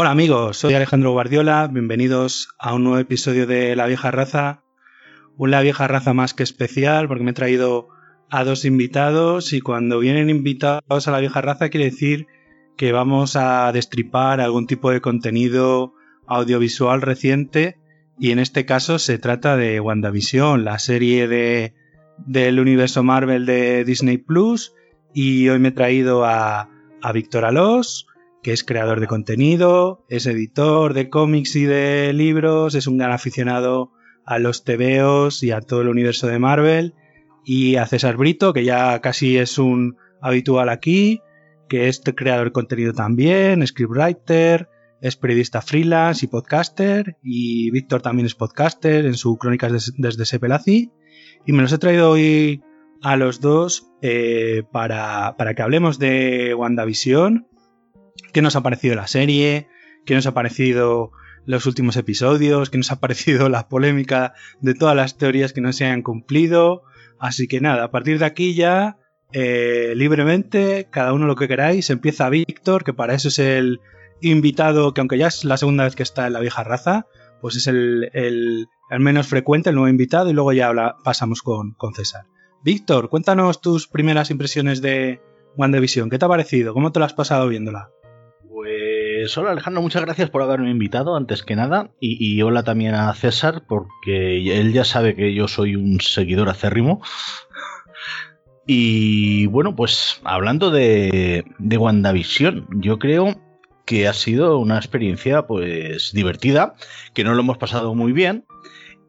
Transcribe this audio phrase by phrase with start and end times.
[0.00, 4.62] Hola amigos, soy Alejandro Guardiola, bienvenidos a un nuevo episodio de La Vieja Raza.
[5.36, 7.88] Una vieja raza más que especial porque me he traído
[8.30, 12.28] a dos invitados y cuando vienen invitados a la vieja raza quiere decir
[12.76, 15.94] que vamos a destripar algún tipo de contenido
[16.28, 17.76] audiovisual reciente
[18.20, 21.74] y en este caso se trata de WandaVision, la serie de,
[22.18, 24.72] del universo Marvel de Disney Plus.
[25.12, 26.70] Y hoy me he traído a,
[27.02, 28.06] a Víctor Alós,
[28.48, 33.10] que es creador de contenido, es editor de cómics y de libros, es un gran
[33.10, 33.92] aficionado
[34.24, 36.94] a los tebeos y a todo el universo de Marvel,
[37.44, 41.20] y a César Brito, que ya casi es un habitual aquí,
[41.68, 44.70] que es creador de contenido también, scriptwriter,
[45.02, 50.90] es periodista freelance y podcaster, y Víctor también es podcaster en su Crónicas desde Sepelazi,
[51.44, 52.62] y me los he traído hoy
[53.02, 57.46] a los dos eh, para, para que hablemos de WandaVision,
[58.32, 59.68] qué nos ha parecido la serie,
[60.04, 61.12] qué nos ha parecido
[61.44, 65.72] los últimos episodios, qué nos ha parecido la polémica de todas las teorías que no
[65.72, 66.82] se hayan cumplido.
[67.18, 68.98] Así que nada, a partir de aquí ya,
[69.32, 73.80] eh, libremente, cada uno lo que queráis, empieza Víctor, que para eso es el
[74.20, 77.06] invitado, que aunque ya es la segunda vez que está en la vieja raza,
[77.40, 78.66] pues es el, el,
[78.98, 80.72] menos frecuente, el nuevo invitado, y luego ya
[81.04, 82.24] pasamos con, con César.
[82.64, 85.20] Víctor, cuéntanos tus primeras impresiones de
[85.56, 86.10] WandaVision.
[86.10, 86.74] ¿Qué te ha parecido?
[86.74, 87.90] ¿Cómo te lo has pasado viéndola?
[88.60, 93.14] Pues hola Alejandro, muchas gracias por haberme invitado antes que nada y, hola también a
[93.14, 97.00] César porque él ya sabe que yo soy un seguidor acérrimo.
[98.66, 103.40] Y bueno, pues hablando de, de WandaVision, yo creo
[103.86, 106.74] que ha sido una experiencia pues divertida,
[107.14, 108.44] que no lo hemos pasado muy bien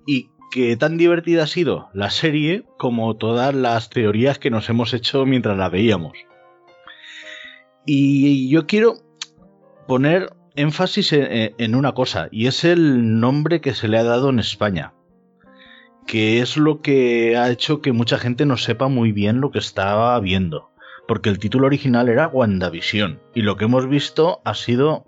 [0.05, 4.93] y que tan divertida ha sido la serie como todas las teorías que nos hemos
[4.93, 6.13] hecho mientras la veíamos.
[7.83, 9.08] Y yo quiero
[9.89, 14.37] poner énfasis en, una cosa, y es el nombre que se le ha dado en
[14.37, 14.93] España,
[16.05, 19.57] que es lo que ha hecho que mucha gente no sepa muy bien lo que
[19.57, 20.69] estaba viendo,
[21.07, 25.05] porque el título original era WandaVision, y lo que hemos visto ha sido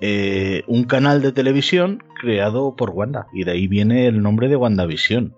[0.00, 4.56] eh, un canal de televisión creado por Wanda, y de ahí viene el nombre de
[4.56, 5.36] WandaVision.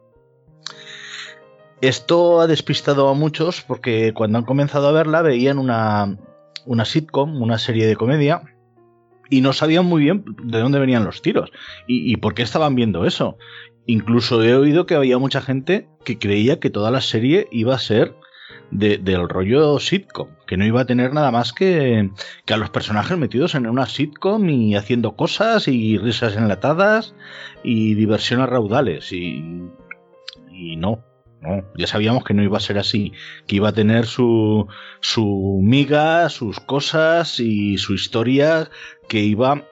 [1.83, 6.17] Esto ha despistado a muchos porque cuando han comenzado a verla veían una,
[6.65, 8.43] una sitcom, una serie de comedia,
[9.31, 11.51] y no sabían muy bien de dónde venían los tiros
[11.87, 13.39] y, por qué estaban viendo eso.
[13.87, 17.79] Incluso he oído que había mucha gente que creía que toda la serie iba a
[17.79, 18.15] ser
[18.71, 22.11] del rollo sitcom, que no iba a tener nada más que,
[22.45, 27.15] que, a los personajes metidos en una sitcom y haciendo cosas y risas enlatadas
[27.65, 29.13] y diversión a raudales.
[29.13, 29.65] Y,
[30.53, 31.03] y no,
[31.41, 33.13] no, ya sabíamos que no iba a ser así,
[33.47, 34.69] que iba a tener su,
[35.01, 38.71] su miga, sus cosas y su historia
[39.09, 39.65] que iba...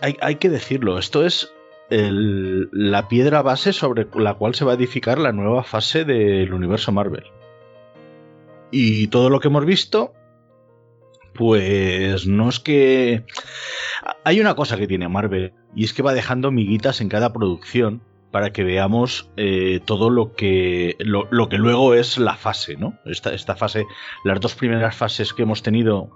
[0.00, 1.54] Hay, que decirlo, esto es
[1.88, 6.92] la piedra base sobre la cual se va a edificar la nueva fase del universo
[6.92, 7.24] Marvel.
[8.70, 10.12] Y todo lo que hemos visto,
[11.32, 13.24] pues no es que...
[14.24, 18.02] Hay una cosa que tiene Marvel, y es que va dejando miguitas en cada producción
[18.34, 22.98] para que veamos eh, todo lo que, lo, que luego es la fase, ¿no?
[23.04, 23.86] Esta, esta, fase,
[24.24, 26.10] las dos primeras fases que hemos tenido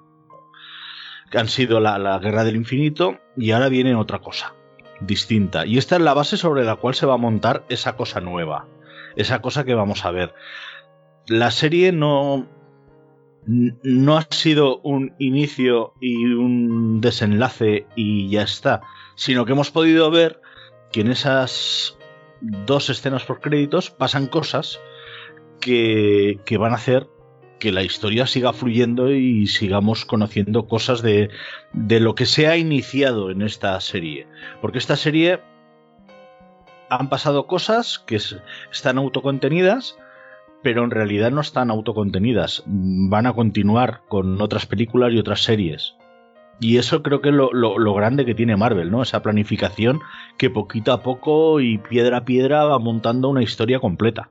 [1.33, 4.53] han sido la, la guerra del infinito y ahora viene otra cosa
[4.99, 5.65] distinta.
[5.65, 8.67] Y esta es la base sobre la cual se va a montar esa cosa nueva,
[9.15, 10.35] esa cosa que vamos a ver.
[11.29, 12.49] La serie no,
[13.47, 18.81] no ha sido un inicio y un desenlace y ya está,
[19.15, 20.41] sino que hemos podido ver
[20.91, 21.98] que en esas
[22.41, 24.81] dos escenas por créditos pasan cosas
[25.61, 27.09] que, van a hacer
[27.59, 31.31] que la historia siga fluyendo y sigamos conociendo cosas de,
[31.73, 34.29] de lo que se ha iniciado en esta serie.
[34.61, 35.41] Porque esta serie
[36.89, 39.99] han pasado cosas que están autocontenidas,
[40.63, 42.63] pero en realidad no están autocontenidas.
[42.67, 45.98] Van a continuar con otras películas y otras series.
[46.61, 49.03] Y eso creo que es lo, grande que tiene Marvel, ¿no?
[49.03, 50.01] Esa planificación
[50.37, 54.31] que poquito a poco y piedra a piedra va montando una historia completa.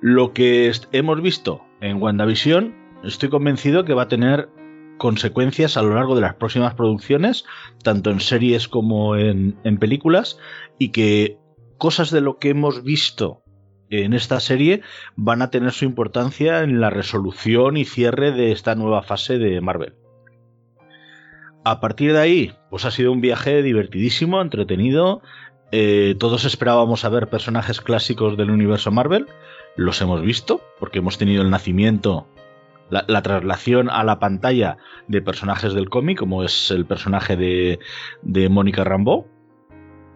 [0.00, 2.74] Lo que hemos visto en WandaVision,
[3.04, 4.48] estoy convencido que va a tener
[4.98, 7.44] consecuencias a lo largo de las próximas producciones,
[7.82, 10.38] tanto en series como en, en películas,
[10.78, 11.38] y que
[11.78, 13.42] cosas de lo que hemos visto
[13.88, 14.82] en esta serie
[15.14, 19.60] van a tener su importancia en la resolución y cierre de esta nueva fase de
[19.60, 19.94] Marvel.
[21.68, 25.20] A partir de ahí, pues ha sido un viaje divertidísimo, entretenido.
[25.72, 29.26] Eh, todos esperábamos a ver personajes clásicos del universo Marvel.
[29.74, 32.28] Los hemos visto, porque hemos tenido el nacimiento
[32.88, 34.78] la, traslación a la pantalla
[35.08, 39.26] de personajes del cómic, como es el personaje de, Mónica Rambeau,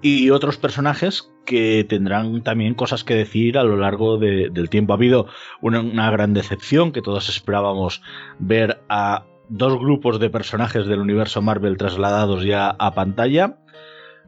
[0.03, 4.93] y otros personajes que tendrán también cosas que decir a lo largo del tiempo.
[4.93, 5.27] Ha habido
[5.61, 8.03] una, gran decepción que todos esperábamos
[8.39, 13.59] ver a dos grupos de personajes del universo Marvel trasladados ya a pantalla.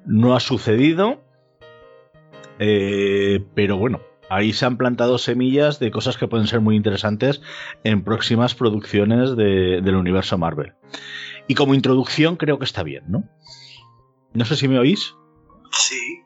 [0.05, 1.23] No ha sucedido.
[2.59, 7.41] Eh, pero bueno, ahí se han plantado semillas de cosas que pueden ser muy interesantes
[7.85, 10.75] en próximas producciones del universo Marvel.
[11.49, 13.25] Y como introducción creo que está bien, ¿no?
[14.35, 15.15] No sé si me oís.
[15.71, 16.23] Sí,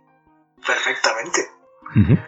[0.66, 1.55] perfectamente.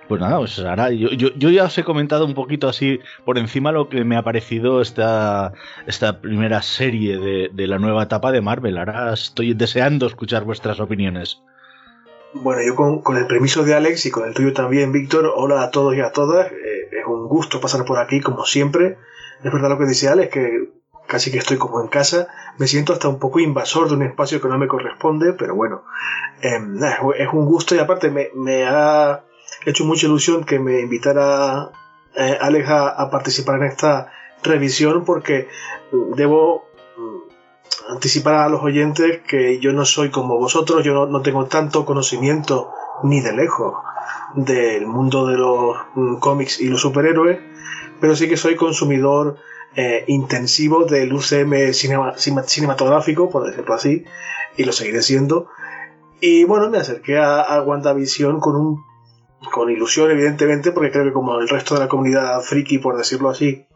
[0.09, 3.91] Pues nada, pues ahora yo, ya os he comentado un poquito así por encima lo
[3.91, 5.53] que me ha parecido esta,
[5.87, 8.79] esta primera serie de, la nueva etapa de Marvel.
[8.79, 11.43] Ahora estoy deseando escuchar vuestras opiniones.
[12.33, 15.71] Bueno, yo con, el permiso de Alex y con el tuyo también, Víctor, hola a
[15.71, 16.51] todos y a todas.
[16.51, 18.97] Eh, es un gusto pasar por aquí, como siempre.
[19.45, 20.69] Es verdad lo que dice Alex, que
[21.09, 22.29] casi que estoy como en casa,
[22.59, 25.83] me siento hasta un poco invasor de un espacio que no me corresponde, pero bueno,
[26.43, 29.25] em, es un gusto y aparte me, ha
[29.69, 31.71] hecho mucha ilusión que me invitara
[32.17, 34.11] eh, Alex a, participar en esta
[34.43, 35.49] revisión porque
[36.17, 36.65] debo
[36.97, 41.85] mm, anticipar a los oyentes que yo no soy como vosotros, yo no, tengo tanto
[41.85, 42.71] conocimiento
[43.03, 43.75] ni de lejos
[44.35, 47.39] del mundo de los mm, cómics y los superhéroes,
[48.01, 49.37] pero sí que soy consumidor
[49.75, 54.05] eh, intensivo del UCM cinematográfico, por decirlo así,
[54.57, 55.49] y lo seguiré siendo.
[56.21, 58.85] Y bueno, me acerqué a, WandaVision con un
[59.53, 63.31] con ilusión, evidentemente, porque creo que como el resto de la comunidad friki, por decirlo
[63.31, 63.67] así,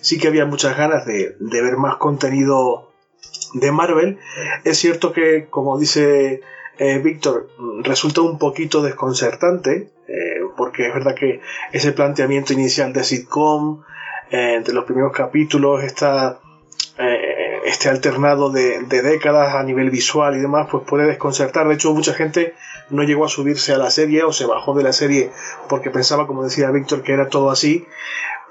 [0.00, 2.92] sí que había muchas ganas de, ver más contenido
[3.54, 4.18] de Marvel.
[4.64, 6.42] Es cierto que, como dice
[6.78, 7.48] eh, Víctor,
[7.82, 11.40] resulta un poquito desconcertante, eh, porque es verdad que
[11.72, 13.82] ese planteamiento inicial de sitcom,
[14.30, 16.40] eh, entre los primeros capítulos, esta,
[17.64, 21.68] este alternado de, décadas a nivel visual y demás, pues puede desconcertar.
[21.68, 22.54] De hecho, mucha gente
[22.90, 25.30] no llegó a subirse a la serie o se bajó de la serie
[25.68, 27.86] porque pensaba, como decía Víctor, que era todo así.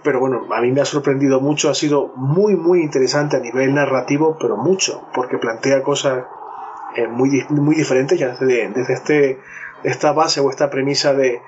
[0.04, 3.74] Pero bueno, a mí me ha sorprendido mucho, ha sido muy, muy interesante a nivel
[3.76, 6.26] narrativo, pero mucho, porque plantea cosas
[6.96, 9.40] eh, muy, muy diferentes ya desde, desde este,
[9.84, 11.42] esta base o esta premisa de,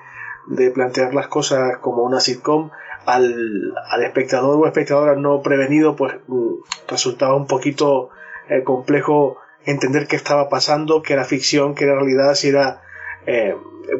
[0.46, 2.70] de plantear las cosas como una sitcom
[3.06, 6.54] al, al espectador o espectadora no prevenido, pues mm,
[6.88, 8.10] resultaba un poquito
[8.48, 12.82] eh, complejo entender qué estaba pasando, qué era ficción, qué era realidad, si era
[13.26, 13.54] eh,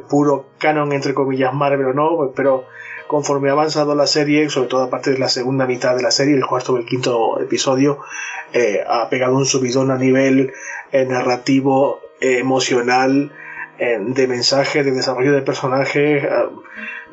[0.08, 2.66] puro canon, entre comillas, Marvel o no, pero
[3.06, 6.10] conforme ha avanzado la serie, sobre todo a partir de la segunda mitad de la
[6.10, 8.00] serie, el cuarto o el quinto episodio,
[8.52, 10.52] eh, ha pegado un subidón a nivel
[10.92, 13.32] narrativo, emocional,
[13.76, 16.24] de mensaje, de desarrollo de personajes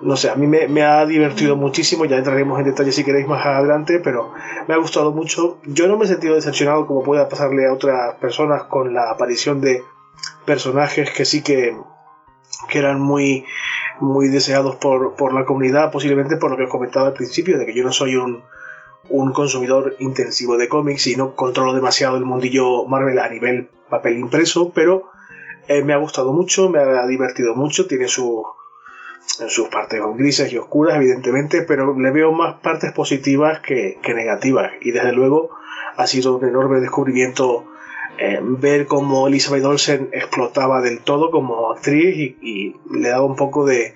[0.01, 3.45] no sé, a mí me, ha divertido muchísimo, ya entraremos en detalle si queréis más
[3.45, 4.33] adelante, pero
[4.67, 5.59] me ha gustado mucho.
[5.65, 9.61] Yo no me he sentido decepcionado como pueda pasarle a otras personas con la aparición
[9.61, 9.83] de
[10.45, 11.77] personajes que sí que,
[12.69, 13.45] que eran muy,
[13.99, 17.65] muy deseados por, por la comunidad, posiblemente por lo que he comentado al principio, de
[17.65, 18.43] que yo no soy un,
[19.09, 24.17] un consumidor intensivo de cómics y no controlo demasiado el mundillo Marvel a nivel papel
[24.17, 25.11] impreso, pero
[25.67, 28.43] eh, me ha gustado mucho, me ha divertido mucho, tiene su
[29.39, 34.71] en sus partes grises y oscuras, evidentemente, pero le veo más partes positivas que, negativas.
[34.81, 35.51] Y desde luego
[35.95, 37.65] ha sido un enorme descubrimiento
[38.17, 43.65] eh, ver cómo Elizabeth Olsen explotaba del todo como actriz y, le daba un poco
[43.65, 43.93] de.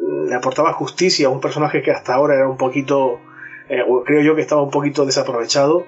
[0.00, 3.20] le aportaba justicia a un personaje que hasta ahora era un poquito.
[3.68, 5.86] Eh, creo yo que estaba un poquito desaprovechado.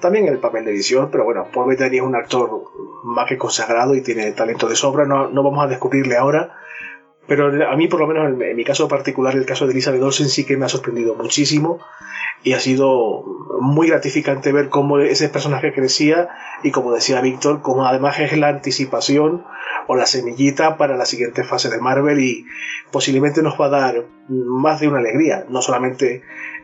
[0.00, 2.50] También el papel de edición, pero bueno, Paul Bettany es un actor
[3.04, 5.04] más que consagrado y tiene talento de sobra.
[5.04, 6.56] No, no vamos a descubrirle ahora
[7.26, 10.28] pero a mí, por lo menos en, mi caso particular, el caso de Elizabeth Olsen
[10.28, 11.78] sí que me ha sorprendido muchísimo
[12.42, 13.24] y ha sido
[13.60, 16.28] muy gratificante ver cómo ese personaje crecía
[16.64, 19.44] y como decía Víctor, como además es la anticipación
[19.86, 22.46] o la semillita para la siguiente fase de Marvel y
[22.90, 26.22] posiblemente nos va a dar más de una alegría, no solamente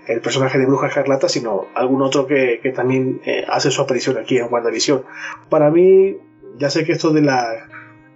[0.09, 4.39] el personaje de Bruja Escarlata, sino algún otro que, también eh, hace su aparición aquí
[4.39, 5.05] en WandaVision.
[5.51, 6.17] Para mí,
[6.59, 7.69] ya sé que esto de la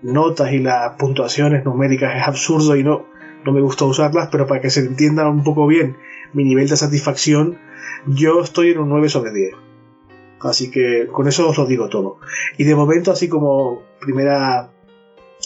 [0.03, 3.07] notas y las puntuaciones numéricas es absurdo y no,
[3.45, 5.97] no me gusta usarlas, pero para que se entienda un poco bien
[6.33, 7.59] mi nivel de satisfacción,
[8.07, 9.55] yo estoy en un 9 sobre 10.
[10.41, 12.19] Así que con eso os lo digo todo.
[12.59, 14.71] Y de momento, así como primera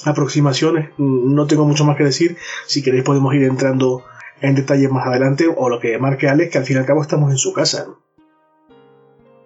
[0.04, 2.36] aproximación, no tengo mucho más que decir.
[2.66, 4.04] Si queréis podemos ir entrando
[4.40, 7.02] en detalles más adelante o lo que marque Alex, que al fin y al cabo
[7.02, 7.86] estamos en su casa.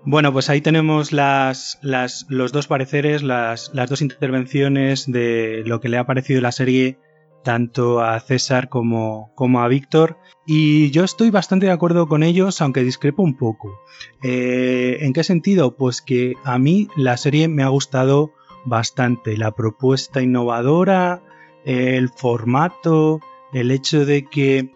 [0.05, 5.99] Bueno, pues ahí tenemos las, los dos pareceres, las, dos intervenciones de lo que le
[5.99, 6.99] ha parecido la serie
[7.45, 10.17] tanto a César como, a Víctor.
[10.47, 13.79] Y yo estoy bastante de acuerdo con ellos, aunque discrepo un poco.
[14.23, 15.77] Eh, ¿En qué sentido?
[15.77, 18.33] Pues que a mí la serie me ha gustado
[18.65, 19.37] bastante.
[19.37, 21.23] La propuesta innovadora,
[21.65, 23.21] el formato,
[23.53, 24.73] el hecho de que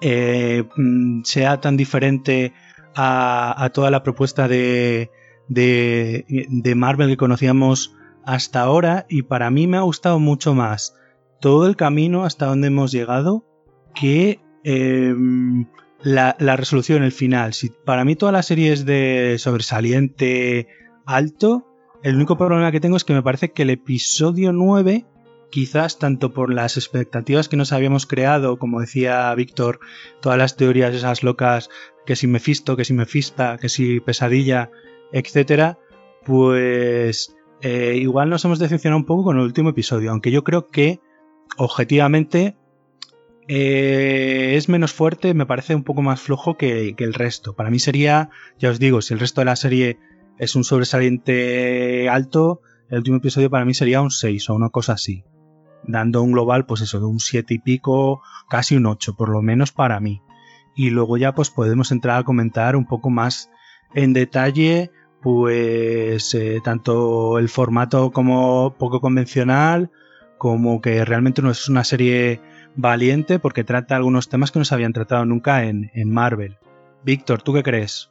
[0.00, 2.52] eh, mm, sea tan diferente
[2.94, 5.10] a, toda la propuesta de,
[5.48, 10.94] de, Marvel que conocíamos hasta ahora y para mí me ha gustado mucho más
[11.40, 13.44] todo el camino hasta donde hemos llegado
[13.94, 15.66] que em,
[16.02, 17.54] la, resolución, el final.
[17.54, 20.68] Si para mí toda la serie es de sobresaliente
[21.06, 21.66] alto,
[22.02, 25.06] el único problema que tengo es que me parece que el episodio 9
[25.50, 29.80] quizás tanto por las expectativas que nos habíamos creado, como decía Víctor,
[30.20, 31.68] todas las teorías esas locas,
[32.10, 34.72] que si Mephisto, que si Mefista, que si Pesadilla,
[35.12, 35.78] etcétera,
[36.26, 40.70] pues eh, igual nos hemos decepcionado un poco con el último episodio, aunque yo creo
[40.70, 40.98] que
[41.56, 42.56] objetivamente
[43.46, 47.54] eh, es menos fuerte, me parece un poco más flojo que, que el resto.
[47.54, 50.00] Para mí sería, ya os digo, si el resto de la serie
[50.36, 54.94] es un sobresaliente alto, el último episodio para mí sería un 6 o una cosa
[54.94, 55.22] así
[55.84, 59.42] dando un global, pues eso, de un 7 y pico, casi un 8, por lo
[59.42, 60.22] menos para mí.
[60.80, 63.50] Y luego ya pues podemos entrar a comentar un poco más
[63.92, 69.90] en detalle, pues eh, tanto el formato como poco convencional,
[70.38, 72.40] como que realmente no es una serie
[72.76, 76.56] valiente porque trata algunos temas que no se habían tratado nunca en, Marvel.
[77.04, 78.08] Víctor, ¿tú qué crees?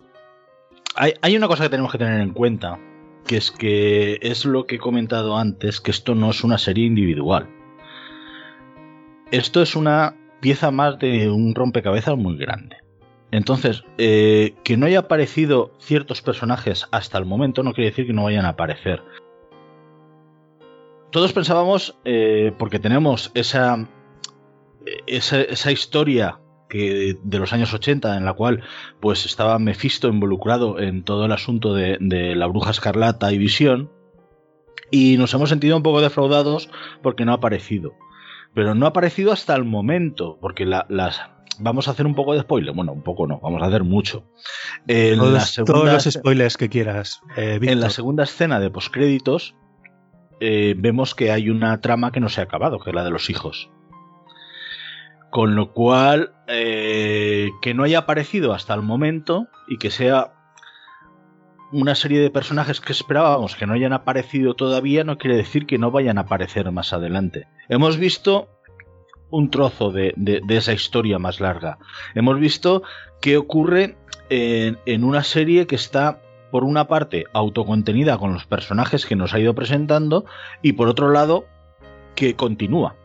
[0.96, 2.78] Hay, hay una cosa que tenemos que tener en cuenta,
[3.26, 6.86] que es que es lo que he comentado antes, que esto no es una serie
[6.86, 7.50] individual
[9.32, 12.78] esto es una pieza más de un rompecabezas muy grande.
[13.32, 18.14] Entonces, eh, que no haya aparecido ciertos personajes hasta el momento no quiere decir que
[18.14, 19.04] no vayan a aparecer.
[21.12, 23.88] Todos pensábamos, eh, porque tenemos esa,
[25.08, 28.62] esa, historia que de los años 80 en la cual
[29.00, 33.90] pues estaba Mephisto involucrado en todo el asunto de, de la bruja escarlata y visión
[34.92, 36.70] y nos hemos sentido un poco defraudados
[37.02, 37.96] porque no ha aparecido
[38.54, 41.22] pero no ha aparecido hasta el momento, porque las...
[41.62, 42.74] Vamos a hacer un poco de spoiler.
[42.74, 44.24] Bueno, un poco no, vamos a hacer mucho.
[45.66, 47.22] todos, los spoilers que quieras.
[47.36, 49.56] Eh, en la segunda escena de postcréditos
[50.40, 53.10] eh, vemos que hay una trama que no se ha acabado, que es la de
[53.10, 53.70] los hijos.
[55.32, 60.34] Con lo cual, eh, que no haya aparecido hasta el momento y que sea
[61.72, 65.78] una serie de personajes que esperábamos que no hayan aparecido todavía no quiere decir que
[65.78, 67.48] no vayan a aparecer más adelante.
[67.68, 68.50] Hemos visto
[69.30, 70.14] un trozo de,
[70.50, 71.78] esa historia más larga.
[72.16, 72.84] Hemos visto
[73.22, 73.98] qué ocurre
[74.30, 76.22] en, una serie que está,
[76.52, 80.26] por una parte, autocontenida con los personajes que nos ha ido presentando
[80.62, 81.46] y por otro lado,
[82.16, 82.96] que continúa.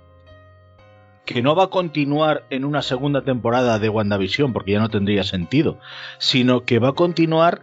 [1.27, 5.25] Que no va a continuar en una segunda temporada de WandaVision, porque ya no tendría
[5.25, 5.79] sentido,
[6.19, 7.63] sino que va a continuar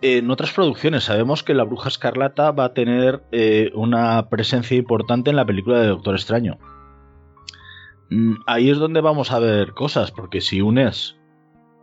[0.00, 5.30] en otras producciones sabemos que la Bruja Escarlata va a tener eh, una presencia importante
[5.30, 6.58] en la película de Doctor Extraño.
[8.10, 11.16] Mm, ahí es donde vamos a ver cosas, porque si unes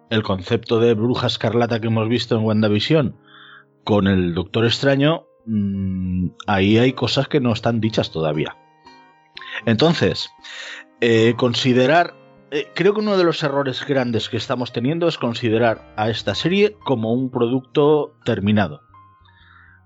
[0.10, 3.18] el concepto de Bruja Escarlata que hemos visto en WandaVision
[3.84, 8.56] con el Doctor Extraño, mm, ahí hay cosas que no están dichas todavía.
[9.66, 10.30] Entonces,
[11.02, 12.16] eh, considerar
[12.52, 16.36] eh, creo que uno de los errores grandes que estamos teniendo es considerar a esta
[16.36, 18.82] serie como un producto terminado.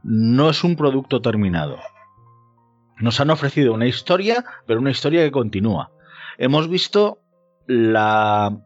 [0.04, 1.78] No es un producto terminado.
[3.00, 5.92] Nos han ofrecido una historia, pero una historia que continúa.
[6.38, 7.20] Hemos visto
[7.66, 8.60] la,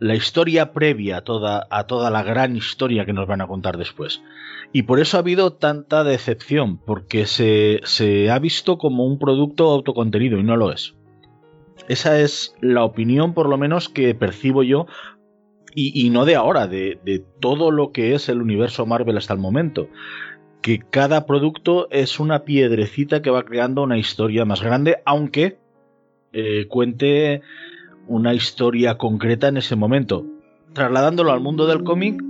[0.00, 4.20] historia previa a toda, la gran historia que nos van a contar después.
[4.72, 10.38] Y por eso ha habido tanta decepción, porque se ha visto como un producto autocontenido
[10.38, 10.95] y no lo es.
[11.88, 14.86] Esa es la opinión, por lo menos, que percibo yo,
[15.78, 19.88] y, no de ahora, de, todo lo que es el universo Marvel hasta el momento.
[20.62, 25.58] Que cada producto es una piedrecita que va creando una historia más grande, aunque
[26.32, 27.42] eh, cuente
[28.06, 30.24] una historia concreta en ese momento.
[30.72, 32.22] Trasladándolo al mundo del cómic,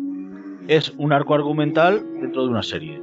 [0.66, 3.00] es un arco argumental dentro de una serie.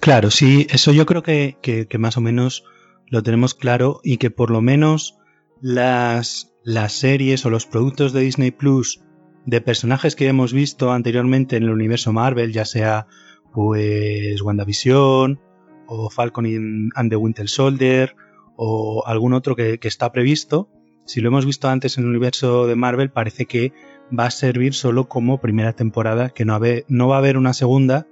[0.00, 2.64] Claro, sí, eso yo creo que más o menos
[3.08, 5.16] lo tenemos claro y que por lo menos
[5.60, 9.00] las, las series o los productos de Disney Plus
[9.46, 13.06] de personajes que hemos visto anteriormente en el universo Marvel, ya sea
[13.52, 15.40] pues WandaVision
[15.86, 18.16] o Falcon and the Winter Soldier
[18.56, 20.68] o algún otro que, está previsto,
[21.04, 23.72] si lo hemos visto antes en el universo de Marvel, parece que
[24.16, 26.58] va a servir solo como primera temporada, que no,
[26.88, 28.08] no va a haber una segunda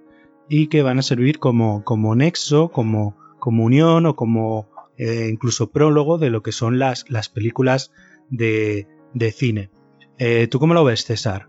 [0.49, 5.71] y que van a servir como, como nexo, como, como unión o como eh, incluso
[5.71, 7.93] prólogo de lo que son las, las películas
[8.31, 9.71] de, de cine.
[10.19, 11.49] Eh, ¿Tú cómo lo ves, César?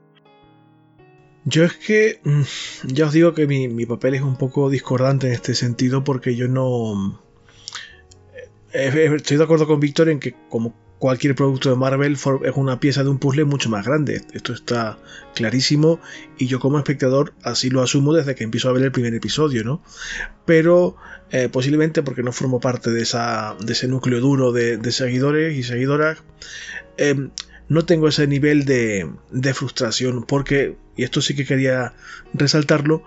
[1.46, 2.42] Yo es que mm,
[2.88, 6.48] ya os digo que mi, papel es un poco discordante en este sentido porque yo
[6.48, 7.22] no...
[8.74, 12.80] Eh, estoy de acuerdo con Víctor en que como cualquier producto de Marvel es una
[12.80, 14.22] pieza de un puzzle mucho más grande.
[14.34, 14.98] Esto está
[15.34, 16.00] clarísimo
[16.38, 19.64] y yo como espectador así lo asumo desde que empiezo a ver el primer episodio,
[19.64, 19.82] ¿no?
[20.46, 20.96] Pero
[21.32, 25.64] eh, posiblemente porque no formo parte de, esa, de ese núcleo duro de, seguidores y
[25.64, 26.24] seguidoras,
[26.98, 27.32] em,
[27.68, 31.94] no tengo ese nivel de, de, frustración porque, y esto sí que quería
[32.34, 33.04] resaltarlo,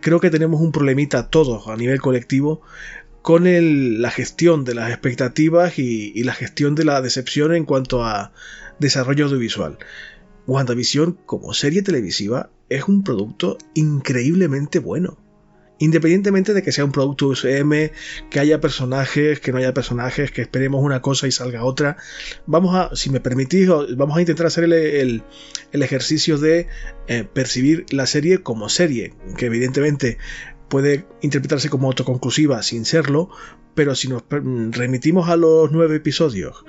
[0.00, 2.62] creo que tenemos un problemita todos a nivel colectivo
[3.28, 3.44] con
[4.00, 8.32] la gestión de las expectativas y, la gestión de la decepción en cuanto a
[8.78, 9.76] desarrollo audiovisual.
[10.46, 15.18] WandaVision como serie televisiva es un producto increíblemente bueno.
[15.78, 17.90] Independientemente de que sea un producto UCM,
[18.30, 21.98] que haya personajes, que no haya personajes, que esperemos una cosa y salga otra,
[22.46, 25.22] vamos a, si me permitís, vamos a intentar hacer el,
[25.70, 26.66] ejercicio de
[27.08, 30.16] eh, percibir la serie como serie, que evidentemente
[30.68, 33.30] puede interpretarse como autoconclusiva sin serlo,
[33.74, 36.64] pero si nos remitimos a los nueve episodios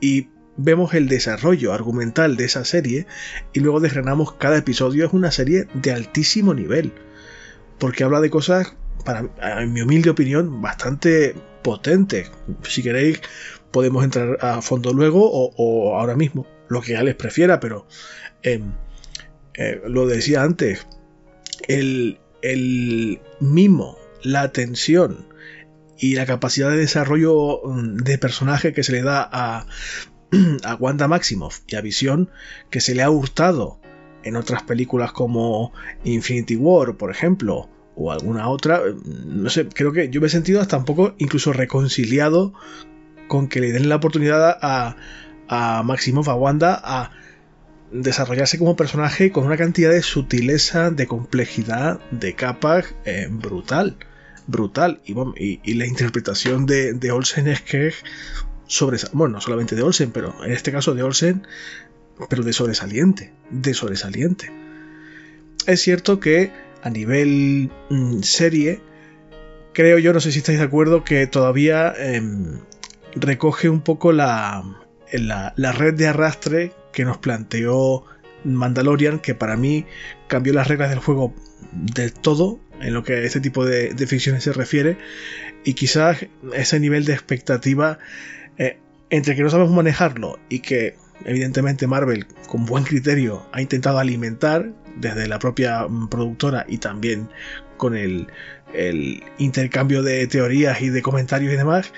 [0.00, 3.06] y vemos el desarrollo argumental de esa serie
[3.52, 6.92] y luego desgranamos cada episodio es una serie de altísimo nivel
[7.78, 8.74] porque habla de cosas,
[9.04, 9.28] para,
[9.60, 12.30] en mi humilde opinión, bastante potentes.
[12.62, 13.20] Si queréis,
[13.70, 17.86] podemos entrar a fondo luego o, ahora mismo, lo que Alex prefiera, pero
[18.42, 18.72] em,
[19.54, 20.86] eh, lo decía antes,
[21.68, 25.26] el, el mimo, la tensión
[25.98, 29.66] y la capacidad de desarrollo mm, de personaje que se le da a,
[30.64, 32.30] a Wanda Maximoff y a Visión,
[32.70, 33.80] que se le ha hurtado
[34.24, 35.72] en otras películas como
[36.04, 40.60] Infinity War, por ejemplo, o alguna otra, no sé, creo que yo me he sentido
[40.60, 42.52] hasta un poco incluso reconciliado
[43.28, 44.96] con que le den la oportunidad a,
[45.48, 47.10] a Maximoff, a Wanda, a
[47.94, 53.96] desarrollarse como personaje con una cantidad de sutileza, de complejidad, de capas eh, brutal.
[54.46, 55.00] Brutal.
[55.06, 57.92] Y, la interpretación de, de Olsen es que
[58.66, 61.46] sobre, bueno, no solamente de Olsen, pero en este caso de Olsen
[62.28, 64.52] pero de sobresaliente, de sobresaliente.
[65.66, 66.52] Es cierto que
[66.82, 68.80] a nivel mm, serie,
[69.72, 72.60] creo yo, no sé si estáis de acuerdo, que todavía em,
[73.14, 74.62] recoge un poco la,
[75.12, 78.04] la, red de arrastre que nos planteó
[78.44, 79.86] Mandalorian, que para mí
[80.28, 81.34] cambió las reglas del juego
[81.72, 84.98] del todo en lo que a este tipo de, ficciones se refiere,
[85.64, 87.98] y quizás ese nivel de expectativa
[88.58, 88.78] eh,
[89.10, 94.72] entre que no sabemos manejarlo y que evidentemente Marvel con buen criterio ha intentado alimentar
[94.96, 97.28] desde la propia mm, productora y también
[97.76, 98.28] con el,
[99.38, 101.92] intercambio de teorías y de comentarios y demás,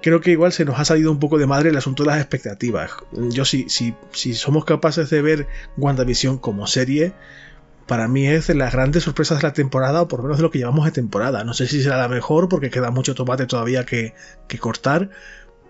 [0.00, 2.20] creo que igual se nos ha salido un poco de madre el asunto de las
[2.20, 2.92] expectativas.
[3.12, 7.12] Yo si, si, si somos capaces de ver WandaVision como serie,
[7.88, 10.44] para mí es de las grandes sorpresas de la temporada, o por lo menos de
[10.44, 11.42] lo que llevamos de temporada.
[11.42, 14.14] No sé si será la mejor porque queda mucho tomate todavía que,
[14.46, 15.10] que cortar,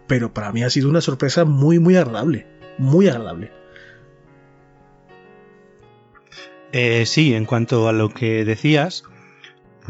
[0.07, 2.47] pero para mí ha sido una sorpresa muy, muy agradable
[2.81, 3.53] muy agradable.
[6.73, 9.05] Eh, sí, en cuanto a lo que decías,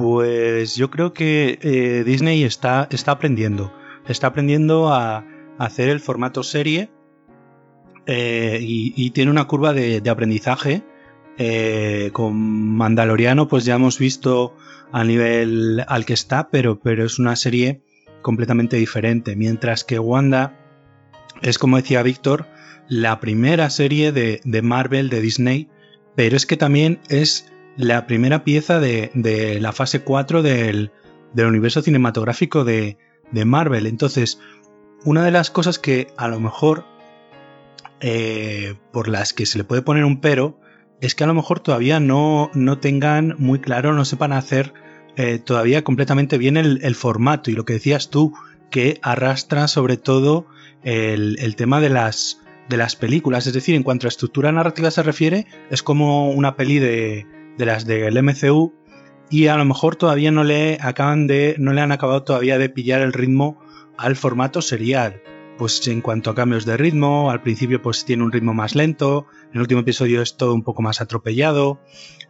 [0.01, 3.73] pues yo creo que eh, Disney está, está aprendiendo.
[4.09, 5.27] Está aprendiendo a,
[5.59, 6.91] hacer el formato serie
[8.07, 10.83] eh, y, tiene una curva de, aprendizaje.
[12.13, 12.35] con
[12.77, 14.57] Mandaloriano, pues ya hemos visto
[14.91, 17.83] a nivel al que está, pero, pero es una serie
[18.23, 19.37] completamente diferente.
[19.37, 20.57] Mientras que Wanda
[21.43, 22.47] es como decía Víctor,
[22.89, 25.69] la primera serie de, Marvel de Disney,
[26.17, 30.91] pero es que también es la primera pieza de, la fase 4 del,
[31.37, 32.97] universo cinematográfico de,
[33.33, 33.87] Marvel.
[33.87, 34.41] Entonces,
[35.05, 36.85] una de las cosas que a lo mejor
[38.01, 40.59] eh, por las que se le puede poner un pero
[41.01, 44.75] es que a lo mejor todavía no, no tengan muy claro, no sepan hacer
[45.17, 48.35] eh, todavía completamente bien el, formato y lo que decías tú,
[48.71, 50.47] que arrastra sobre todo
[50.83, 53.47] el tema de las de las películas.
[53.47, 57.27] Es decir, en cuanto a estructura narrativa se refiere, es como una peli de,
[57.59, 58.73] de las del MCU
[59.31, 62.69] y a lo mejor todavía no le acaban de no le han acabado todavía de
[62.69, 63.59] pillar el ritmo
[63.97, 65.23] al formato serial.
[65.57, 69.27] Pues en cuanto a cambios de ritmo, al principio pues tiene un ritmo más lento,
[69.45, 71.81] en el último episodio es todo un poco más atropellado.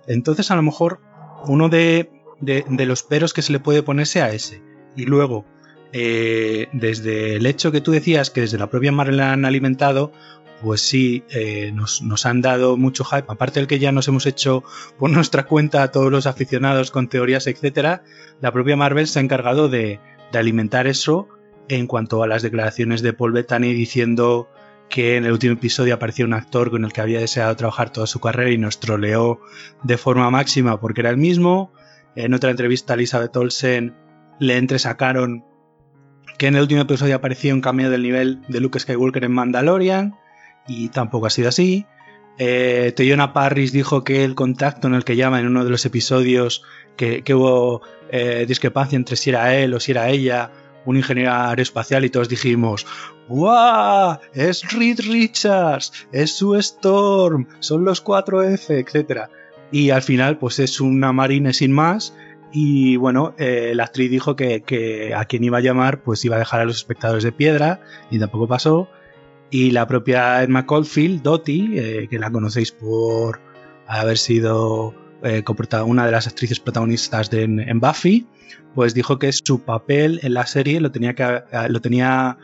[0.07, 1.01] Entonces a lo mejor
[1.47, 4.63] uno de, de, los peros que se le puede ponerse a ese.
[4.97, 5.47] Y luego,
[5.93, 10.13] eh, desde el hecho que tú decías que desde la propia Marvel han alimentado,
[10.63, 13.25] pues sí, eh, nos, han dado mucho hype.
[13.29, 14.63] Aparte del que ya nos hemos hecho
[14.99, 18.03] por nuestra cuenta a todos los aficionados con teorías, etcétera,
[18.41, 20.01] la propia Marvel se ha encargado de,
[20.33, 21.29] alimentar eso
[21.69, 24.49] en cuanto a las declaraciones de Paul Bettany diciendo
[24.89, 28.07] que en el último episodio aparecía un actor con el que había deseado trabajar toda
[28.07, 29.41] su carrera y nos troleó
[29.83, 31.73] de forma máxima porque era el mismo.
[32.17, 33.95] En otra entrevista, Elizabeth Olsen
[34.39, 35.45] le entresacaron
[36.39, 40.15] que en el último episodio aparecía un cameo del nivel de Luke Skywalker en Mandalorian
[40.71, 41.85] y tampoco ha sido así.
[42.39, 42.95] Eh,
[43.35, 46.63] Parris dijo que el contacto en el que llama en uno de los episodios
[46.97, 50.53] que, hubo eh, discrepancia entre si era él o si era ella,
[50.87, 52.87] un ingeniero aeroespacial, y todos dijimos:
[53.29, 54.19] ¡Wow!
[54.33, 59.29] Es Reed Richards, es Sue Storm, son los 4F, etc.
[59.73, 62.15] Y al final, pues es una marine sin más.
[62.53, 66.41] Y bueno, eh, la actriz dijo que, a quien iba a llamar, pues iba a
[66.41, 67.81] dejar a los espectadores de piedra,
[68.11, 68.89] y tampoco pasó.
[69.51, 73.41] Y la propia Emma Caulfield, Dottie, eh, que la conocéis por
[73.87, 75.43] haber sido eh,
[75.85, 78.27] una de las actrices protagonistas de, en, Buffy,
[78.75, 82.39] pues dijo que su papel en la serie lo tenía que eh, lo tenía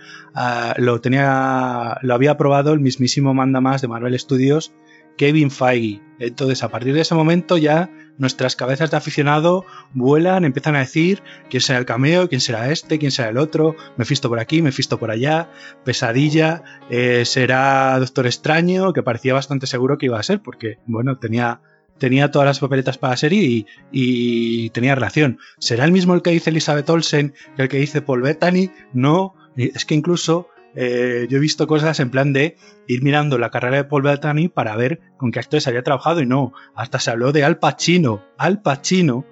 [0.76, 4.72] lo tenía lo había aprobado el mismísimo manda más de Marvel Studios
[5.16, 6.02] Kevin Feige.
[6.18, 11.22] Entonces, a partir de ese momento ya nuestras cabezas de aficionado vuelan, empiezan a decir
[11.50, 14.62] quién será el cameo, quién será este, quién será el otro, me fisto por aquí,
[14.62, 15.50] me fisto por allá,
[15.84, 21.18] pesadilla, eh, será Doctor Extraño, que parecía bastante seguro que iba a ser, porque, bueno,
[21.18, 21.60] tenía,
[21.98, 25.38] tenía todas las papeletas para la serie y, y tenía relación.
[25.58, 28.70] ¿Será el mismo el que dice Elizabeth Olsen que el que dice Paul Bettany?
[28.92, 33.50] No, es que incluso eh, yo he visto cosas en plan de ir mirando la
[33.50, 37.10] carrera de Paul Bettany para ver con qué actores había trabajado y no, hasta se
[37.10, 39.24] habló de Al Pacino, Al Pacino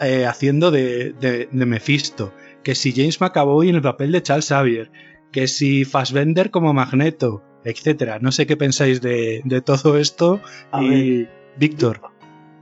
[0.00, 4.90] eh, haciendo de, de, Mephisto, que si James McAvoy en el papel de Charles Xavier,
[5.32, 8.18] que si Fassbender como Magneto, etcétera.
[8.20, 10.40] No sé qué pensáis de, todo esto.
[10.80, 12.00] y Víctor.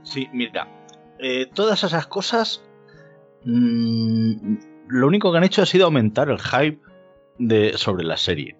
[0.03, 0.67] Sí, mira,
[1.19, 2.63] eh, todas esas cosas,
[3.45, 4.55] mm,
[4.87, 6.79] lo único que han hecho ha sido aumentar el hype
[7.75, 8.57] sobre la serie.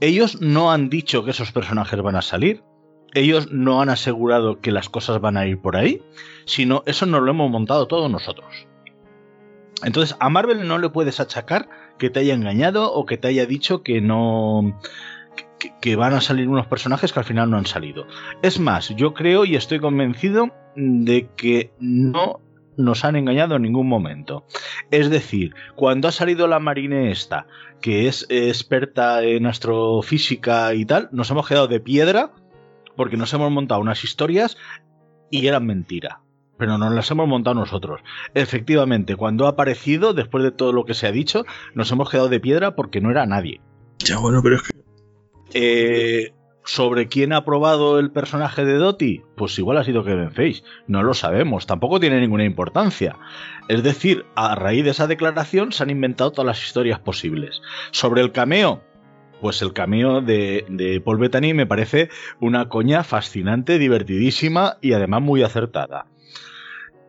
[0.00, 2.62] Ellos no han dicho que esos personajes van a salir,
[3.14, 6.02] ellos no han asegurado que las cosas van a ir por ahí,
[6.46, 8.66] sino eso nos lo hemos montado todos nosotros.
[9.82, 11.68] Entonces a Marvel no le puedes achacar
[11.98, 14.78] que te haya engañado o que te haya dicho que no...
[15.80, 18.06] que van a salir unos personajes que al final no han salido.
[18.42, 22.40] Es más, yo creo y estoy convencido de que no
[22.84, 24.44] nos han engañado en ningún momento.
[24.90, 27.46] Es decir, cuando ha salido la marine esta,
[27.80, 32.32] que es experta en astrofísica y tal, nos hemos quedado de piedra
[32.96, 34.56] porque nos hemos montado unas historias
[35.30, 36.20] y eran mentira.
[36.58, 38.02] Pero no las hemos montado nosotros.
[38.34, 42.28] Efectivamente, cuando ha aparecido, después de todo lo que se ha dicho, nos hemos quedado
[42.28, 43.62] de piedra porque no era nadie.
[43.98, 44.80] Ya bueno, pero es que...
[45.54, 46.32] Eh,
[46.64, 49.24] ¿Sobre quién ha probado el personaje de Dottie?
[49.34, 50.62] Pues igual ha sido Kevin Feige.
[50.86, 53.16] No lo sabemos, tampoco tiene ninguna importancia.
[53.68, 57.62] Es decir, a raíz de esa declaración se han inventado todas las historias posibles.
[57.92, 58.82] Sobre el cameo,
[59.40, 65.22] pues el cameo de, de, Paul Bettany me parece una coña fascinante, divertidísima y además
[65.22, 66.06] muy acertada.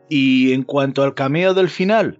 [0.09, 2.19] Y en cuanto al cameo del final,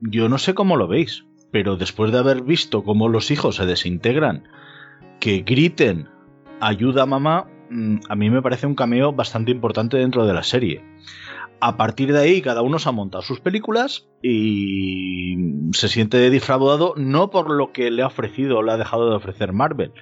[0.00, 3.66] yo no sé cómo lo veis, pero después de haber visto cómo los hijos se
[3.66, 4.48] desintegran,
[5.18, 6.08] que griten
[6.60, 10.42] ayuda a mamá, mm, a mí me parece un cameo bastante importante dentro de la
[10.42, 10.82] serie.
[11.60, 15.36] A partir de ahí, cada uno se ha montado sus películas y
[15.72, 19.16] se siente defraudado no por lo que le ha ofrecido o le ha dejado de
[19.16, 19.92] ofrecer Marvel,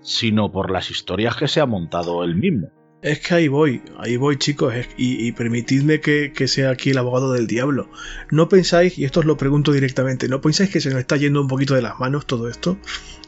[0.00, 2.68] sino por las historias que se ha montado él mismo.
[3.02, 7.30] Es que ahí voy, ahí voy chicos, y, permitidme que, que, sea aquí el abogado
[7.30, 7.88] del diablo.
[8.30, 11.40] ¿No pensáis, y esto os lo pregunto directamente, ¿no pensáis que se nos está yendo
[11.40, 12.78] un poquito de las manos todo esto?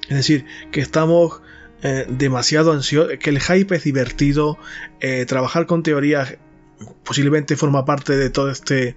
[0.09, 1.43] Es decir, que estamos
[1.83, 4.59] eh, demasiado ansioso, que el hype es divertido,
[5.01, 6.37] eh, trabajar con teorías
[7.05, 8.97] posiblemente forma parte de toda este,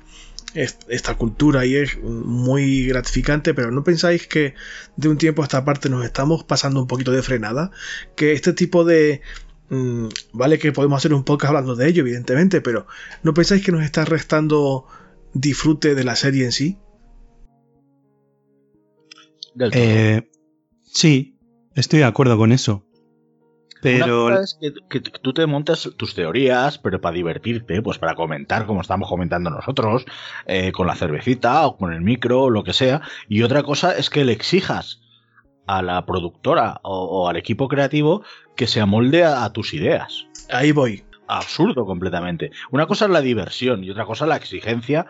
[0.54, 4.56] esta cultura y es muy gratificante, pero ¿no pensáis que
[4.98, 7.72] de un tiempo a esta parte nos estamos pasando un poquito de frenada?
[8.16, 9.22] Que este tipo de...
[9.70, 12.88] Mm, vale que podemos hacer un podcast hablando de ello, evidentemente, pero
[13.24, 14.86] ¿no pensáis que nos está restando
[15.34, 16.78] disfrute de la serie en sí?
[19.72, 20.30] Eh,
[20.92, 21.31] sí,
[21.76, 22.84] Estoy de acuerdo con eso.
[23.82, 24.28] Pero.
[24.28, 24.58] Una es
[24.90, 29.50] que, tú te montas tus teorías, pero para divertirte, pues para comentar, como estamos comentando
[29.50, 30.06] nosotros,
[30.46, 33.02] eh, con la cervecita o con el micro o lo que sea.
[33.28, 35.02] Y otra cosa es que le exijas
[35.68, 38.24] a la productora o, al equipo creativo
[38.56, 40.28] que se amolde a, tus ideas.
[40.50, 41.04] Ahí voy.
[41.28, 42.52] Absurdo completamente.
[42.72, 45.08] Una cosa es la diversión y otra cosa es la exigencia,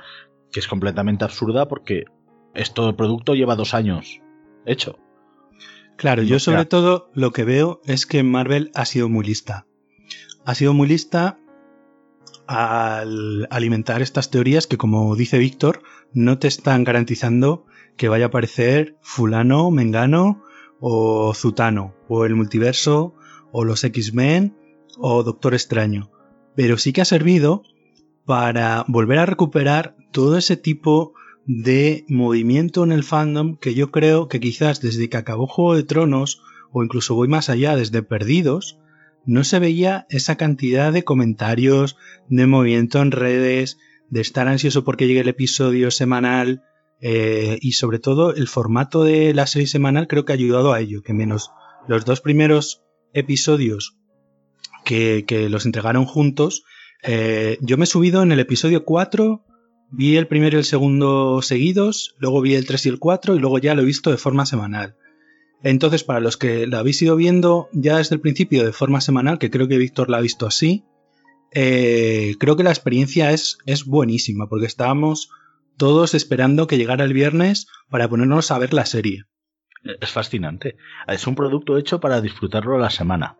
[0.51, 2.05] que es completamente absurda porque
[2.53, 4.21] esto producto lleva dos años
[4.65, 4.99] hecho.
[6.01, 9.67] Claro, yo sobre todo lo que veo es que Marvel ha sido muy lista.
[10.45, 11.37] Ha sido muy lista
[12.47, 18.27] al alimentar estas teorías que, como dice Víctor, no te están garantizando que vaya a
[18.29, 20.41] aparecer fulano, mengano
[20.79, 23.13] o zutano, o el multiverso,
[23.51, 24.57] o los X-Men,
[24.97, 26.09] o Doctor Extraño.
[26.55, 27.61] Pero sí que ha servido
[28.25, 31.13] para volver a recuperar todo ese tipo
[31.53, 35.83] de movimiento en el fandom que yo creo que quizás desde que acabó Juego de
[35.83, 38.79] Tronos, o incluso voy más allá, desde Perdidos,
[39.25, 41.97] no se veía esa cantidad de comentarios,
[42.29, 46.63] de movimiento en redes, de estar ansioso porque llegue el episodio semanal
[47.01, 50.79] eh, y sobre todo el formato de la serie semanal creo que ha ayudado a
[50.79, 51.51] ello, que menos
[51.85, 53.97] los dos primeros episodios
[54.85, 56.63] que, los entregaron juntos,
[57.03, 59.43] eh, yo me he subido en el episodio 4,
[59.91, 63.39] vi el primero y el segundo seguidos, luego vi el 3 y el 4 y
[63.39, 64.95] luego ya lo he visto de forma semanal.
[65.63, 69.37] Entonces, para los que lo habéis ido viendo ya desde el principio de forma semanal,
[69.37, 70.85] que creo que Víctor la ha visto así,
[71.51, 75.29] eh, creo que la experiencia es, es buenísima, porque estábamos
[75.77, 79.25] todos esperando que llegara el viernes para ponernos a ver la serie.
[79.99, 80.77] Es fascinante.
[81.07, 83.37] Es un producto hecho para disfrutarlo a la semana.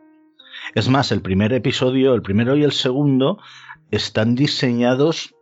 [0.76, 3.40] Es más, el primer episodio, el primero y el segundo,
[3.90, 5.34] están diseñados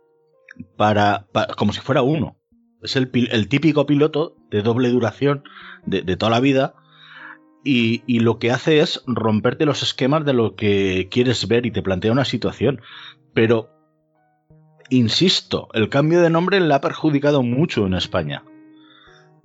[0.76, 2.36] para, como si fuera uno.
[2.82, 3.10] Es el,
[3.48, 5.44] típico piloto de doble duración
[5.84, 6.74] de, toda la vida.
[7.62, 11.82] Y, lo que hace es romperte los esquemas de lo que quieres ver y te
[11.82, 12.80] plantea una situación.
[13.34, 13.70] Pero,
[14.88, 18.44] insisto, el cambio de nombre le ha perjudicado mucho en España.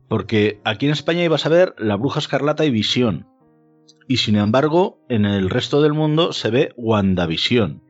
[0.07, 3.27] Porque aquí en España ibas a ver La Bruja Escarlata y Visión.
[4.07, 7.84] Y sin embargo, en el resto del mundo se ve WandaVision.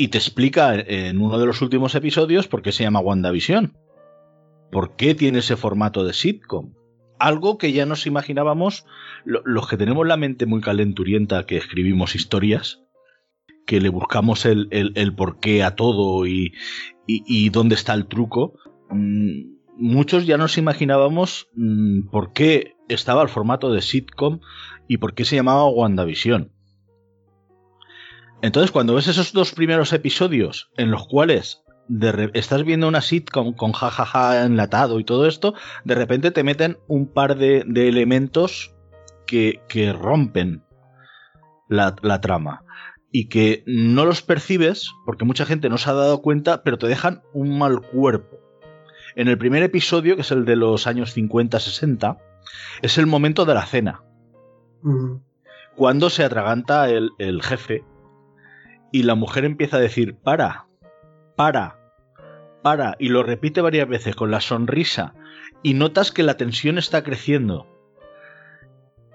[0.00, 3.76] Y te explica en uno de los últimos episodios por qué se llama WandaVision.
[4.72, 6.72] ¿Por qué tiene ese formato de sitcom?
[7.18, 8.86] Algo que ya nos imaginábamos
[9.26, 12.80] los que tenemos la mente muy calenturienta que escribimos historias,
[13.66, 16.54] que le buscamos el, el, porqué a todo y,
[17.06, 18.54] y, dónde está el truco.
[18.88, 24.40] Mm, muchos ya nos imaginábamos mm, por qué estaba el formato de sitcom
[24.88, 26.52] y por qué se llamaba WandaVision.
[28.42, 31.62] Entonces, cuando ves esos dos primeros episodios en los cuales
[32.34, 37.06] estás viendo una sitcom con jajaja enlatado y todo esto, de repente te meten un
[37.12, 38.74] par de, elementos
[39.26, 39.60] que,
[39.98, 40.62] rompen
[41.68, 42.64] la, la, trama
[43.12, 46.86] y que no los percibes porque mucha gente no se ha dado cuenta, pero te
[46.86, 48.38] dejan un mal cuerpo.
[49.16, 52.18] En el primer episodio, que es el de los años 50-60,
[52.82, 54.02] es el momento de la cena.
[55.76, 57.84] Cuando se atraganta el, jefe
[58.92, 60.66] y la mujer empieza a decir, para,
[61.36, 61.78] para,
[62.62, 65.14] para, y lo repite varias veces con la sonrisa,
[65.62, 67.66] y notas que la tensión está creciendo.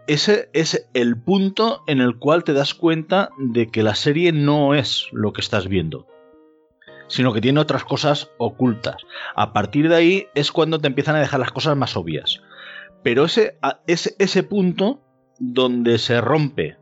[0.07, 4.75] Ese es el punto en el cual te das cuenta de que la serie no
[4.75, 6.07] es lo que estás viendo,
[7.07, 8.97] sino que tiene otras cosas ocultas.
[9.35, 12.41] A partir de ahí es cuando te empiezan a dejar las cosas más obvias.
[13.01, 13.57] Pero ese,
[13.87, 15.01] ese, ese punto
[15.39, 16.77] donde se rompe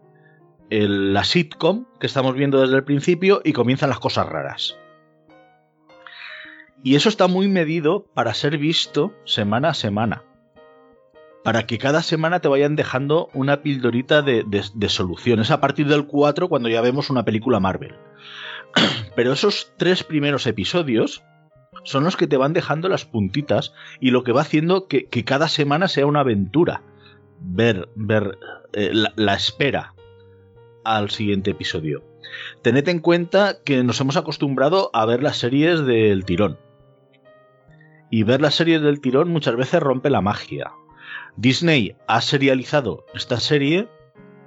[0.81, 4.77] la sitcom que estamos viendo desde el principio y comienzan las cosas raras.
[6.83, 10.23] Y eso está muy medido para ser visto semana a semana.
[11.43, 15.51] Para que cada semana te vayan dejando una pildorita de, de soluciones.
[15.51, 17.95] A partir del 4, cuando ya vemos una película Marvel.
[19.15, 21.23] Pero esos tres primeros episodios
[21.83, 25.47] son los que te van dejando las puntitas y lo que va haciendo que, cada
[25.47, 26.81] semana sea una aventura.
[27.39, 28.37] Ver, ver
[28.73, 29.93] eh, la, espera
[30.83, 32.03] al siguiente episodio.
[32.61, 36.57] Tened en cuenta que nos hemos acostumbrado a ver las series del tirón.
[38.09, 40.71] Y ver las series del tirón muchas veces rompe la magia.
[41.35, 43.87] Disney ha serializado esta serie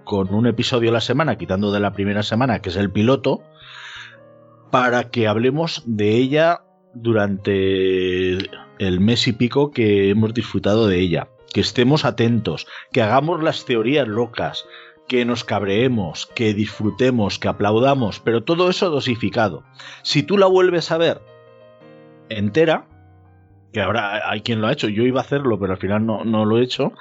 [0.05, 3.42] con un episodio a la semana, quitando de la primera semana, que es el piloto,
[4.70, 6.62] para que hablemos de ella
[6.94, 8.37] durante
[8.79, 11.29] el mes y pico que hemos disfrutado de ella.
[11.53, 14.66] Que estemos atentos, que hagamos las teorías locas,
[15.08, 19.64] que nos cabreemos, que disfrutemos, que aplaudamos, pero todo eso dosificado.
[20.02, 21.22] Si tú la vuelves a ver
[22.28, 22.86] entera,
[23.72, 26.44] que ahora hay quien lo ha hecho, yo iba a hacerlo, pero al final no,
[26.44, 26.92] lo he hecho,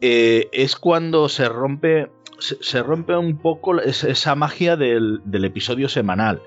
[0.00, 6.40] eh, es cuando se rompe, se, rompe un poco esa magia del, del episodio semanal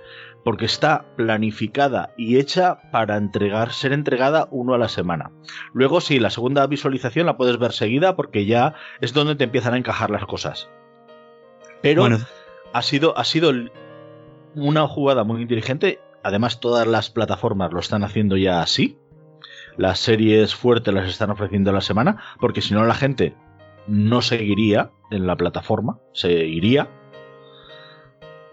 [0.43, 5.31] porque está planificada y hecha para entregar, ser entregada uno a la semana.
[5.73, 9.73] Luego sí, la segunda visualización la puedes ver seguida porque ya es donde te empiezan
[9.73, 10.69] a encajar las cosas.
[11.81, 12.07] Pero
[12.73, 13.51] ha, sido, ha sido
[14.55, 15.99] una jugada muy inteligente.
[16.23, 18.97] Además, todas las plataformas lo están haciendo ya así.
[19.75, 23.35] Las series fuertes las están ofreciendo a la semana, porque si no la gente
[23.87, 26.89] no seguiría en la plataforma, se iría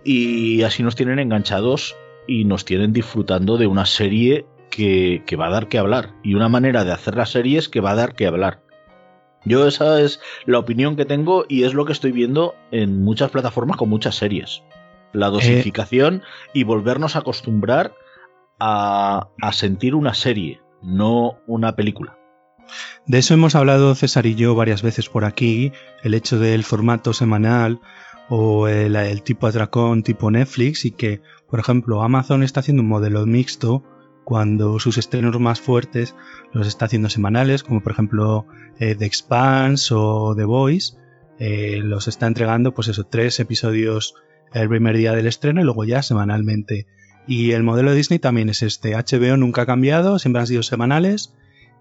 [0.05, 5.47] y así nos tienen enganchados y nos tienen disfrutando de una serie que, que va
[5.49, 8.15] a dar que hablar y una manera de hacer las series que va a dar
[8.15, 8.63] que hablar.
[9.45, 13.31] Yo esa es la opinión que tengo y es lo que estoy viendo en muchas
[13.31, 14.63] plataformas con muchas series.
[15.13, 15.31] La Eh.
[15.31, 17.95] dosificación y volvernos a acostumbrar
[18.59, 22.17] a, a sentir una serie, no una película.
[23.07, 25.73] De eso hemos hablado César y yo varias veces por aquí,
[26.05, 27.81] el hecho del formato semanal
[28.31, 32.88] o el, el tipo atracón tipo Netflix y que, por ejemplo, Amazon está haciendo un
[32.88, 33.85] modelo mixto
[34.25, 36.14] cuando sus estrenos más fuertes
[36.53, 38.47] los está haciendo semanales, como por ejemplo
[38.79, 40.97] eh, The Expanse o The Voice,
[41.40, 44.14] eh, los está entregando pues eso, tres episodios
[44.53, 46.87] el primer día del estreno y luego ya semanalmente.
[47.27, 50.62] Y el modelo de Disney también es este, HBO nunca ha cambiado, siempre han sido
[50.62, 51.35] semanales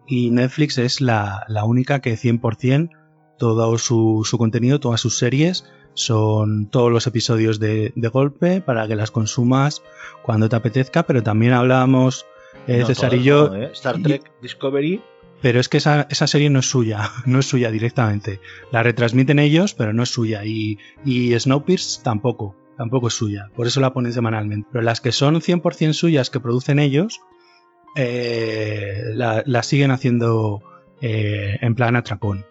[0.08, 2.90] y Netflix es la, única que 100%
[3.38, 8.96] todo su, contenido, todas sus series son todos los episodios de, de, golpe para que
[8.96, 9.82] las consumas
[10.22, 12.26] cuando te apetezca, pero también hablábamos
[12.68, 13.50] eh, No, César y yo...
[13.50, 13.70] no, ¿eh?
[13.74, 15.02] Star Trek Discovery
[15.42, 18.40] Pero es que esa, esa, serie no es suya, no es suya directamente.
[18.72, 20.46] La retransmiten ellos, pero no es suya.
[20.46, 23.50] Y, y Snowpiercer tampoco, tampoco es suya.
[23.56, 24.70] Por eso la ponen semanalmente.
[24.72, 27.22] Pero las que son 100% suyas que producen ellos,
[27.96, 30.62] eh, la, la, siguen haciendo
[31.02, 32.46] eh, en plan atracón.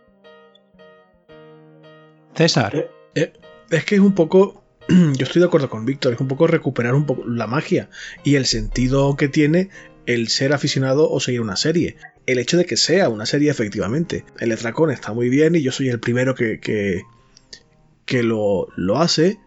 [2.35, 2.91] César.
[3.15, 3.33] Eh,
[3.71, 4.65] es que es un poco.
[4.89, 7.91] Yo estoy de acuerdo con Víctor, es un poco recuperar un poco la magia
[8.25, 9.71] y el sentido que tiene
[10.07, 11.97] el ser aficionado o seguir una serie.
[12.27, 14.25] El hecho de que sea una serie, efectivamente.
[14.41, 19.39] El atracón está muy bien y yo soy el primero que, que, lo, lo, hace,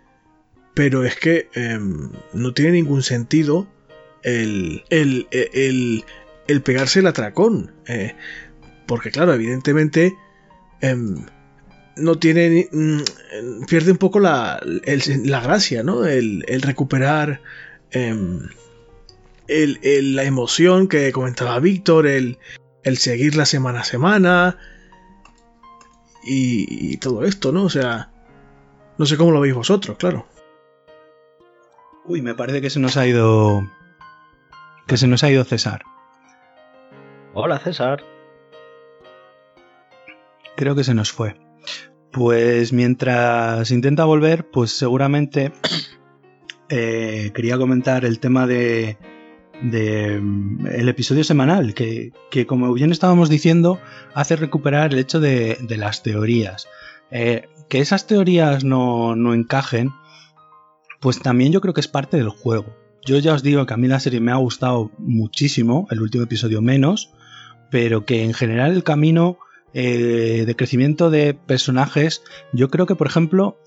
[0.76, 1.80] pero es que eh,
[2.34, 3.68] no tiene ningún sentido
[4.22, 6.06] el, el, el,
[6.48, 7.74] el pegarse el atracón.
[7.88, 8.14] Eh,
[8.86, 10.14] porque, claro, evidentemente.
[10.82, 10.96] Eh,
[12.02, 12.68] no tiene.
[12.72, 16.06] Mmm, pierde un poco la, el, la gracia, ¿no?
[16.06, 17.42] El, el recuperar.
[17.92, 18.16] Eh,
[19.48, 22.40] el, el, la emoción que comentaba Víctor, el,
[22.84, 24.58] el seguirla semana a semana.
[26.24, 27.64] Y, y, todo esto, ¿no?
[27.64, 28.12] O sea.
[28.98, 30.28] No sé cómo lo veis vosotros, claro.
[32.06, 33.68] Uy, me parece que se nos ha ido.
[34.86, 35.84] Que se nos ha ido César.
[37.34, 38.04] Hola, César.
[40.56, 41.36] Creo que se nos fue.
[42.12, 45.54] Pues mientras intenta volver, pues seguramente
[46.70, 48.98] eh, quería comentar el tema de,
[49.62, 53.80] de el episodio semanal, que, que, como bien estábamos diciendo,
[54.14, 56.68] hace recuperar el hecho de, de las teorías.
[57.12, 59.92] Eh, que esas teorías no, no encajen,
[61.00, 62.76] pues también yo creo que es parte del juego.
[63.06, 66.26] Yo ya os digo que a mí la serie me ha gustado muchísimo, el último
[66.26, 67.12] episodio menos,
[67.72, 69.38] pero que en general el camino
[69.74, 73.58] eh, de crecimiento de personajes, yo creo que, por ejemplo,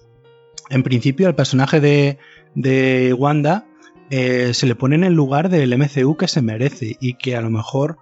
[0.71, 2.19] en principio el personaje de,
[2.55, 3.67] de Wanda
[4.11, 7.41] eh, se le pone en el lugar del MCU que se merece y que a
[7.41, 7.99] lo mejor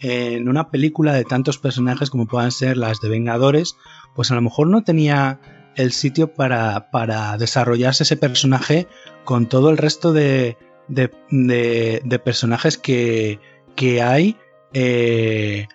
[0.00, 3.76] eh, en una película de tantos personajes como puedan ser las de Vengadores,
[4.14, 5.40] pues a lo mejor no tenía
[5.76, 8.88] el sitio para, para desarrollarse ese personaje
[9.24, 10.56] con todo el resto de,
[10.88, 13.38] de, de, personajes que,
[13.76, 14.36] que hay
[14.74, 15.68] eh,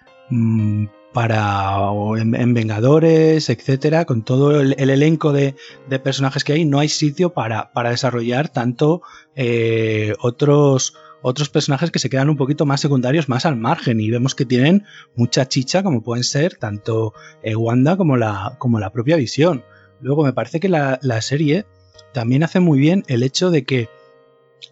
[1.18, 5.56] para en, en, Vengadores, etcétera, con todo el, el elenco de,
[6.04, 9.02] personajes que hay, no hay sitio para, desarrollar tanto
[9.36, 10.94] eh, otros
[11.52, 14.84] personajes que se quedan un poquito más secundarios, más al margen, y vemos que tienen
[15.16, 19.64] mucha chicha, como pueden ser tanto eh, Wanda como la, propia visión.
[20.00, 21.66] Luego me parece que la serie
[22.14, 23.90] también hace muy bien el hecho de que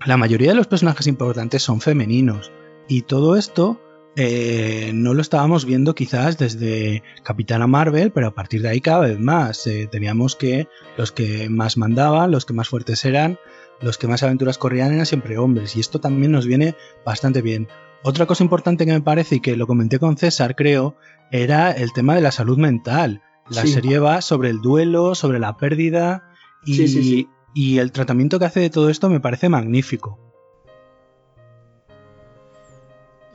[0.06, 2.52] la mayoría de los personajes importantes son femeninos,
[2.88, 3.82] y todo esto
[4.18, 9.02] eh, no lo estábamos viendo quizás desde Capitana Marvel, pero a partir de ahí cada
[9.02, 9.68] vez más.
[9.68, 13.38] Eh, teníamos que los que más mandaban, los que más fuertes eran,
[13.82, 17.68] los que más aventuras corrían eran siempre hombres, y esto también nos viene bastante bien.
[18.04, 20.96] Otra cosa importante que me parece, y que lo comenté con César, creo,
[21.32, 23.22] era el tema de la salud mental.
[23.50, 23.68] La sí.
[23.70, 26.30] serie va sobre el duelo, sobre la pérdida,
[26.66, 30.25] y, sí, sí, y el tratamiento que hace de todo esto me parece magnífico.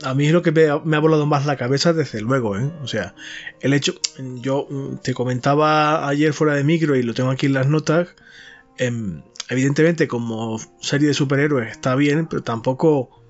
[0.03, 2.71] A mí es lo que me ha, volado más la cabeza, desde luego, ¿eh?
[2.83, 3.15] O sea,
[3.61, 3.95] el hecho.
[4.37, 4.69] Yo
[5.03, 8.09] te comentaba ayer fuera de micro y lo tengo aquí en las notas.
[8.79, 8.91] Eh,
[9.49, 13.21] evidentemente, como serie de superhéroes está bien, pero tampoco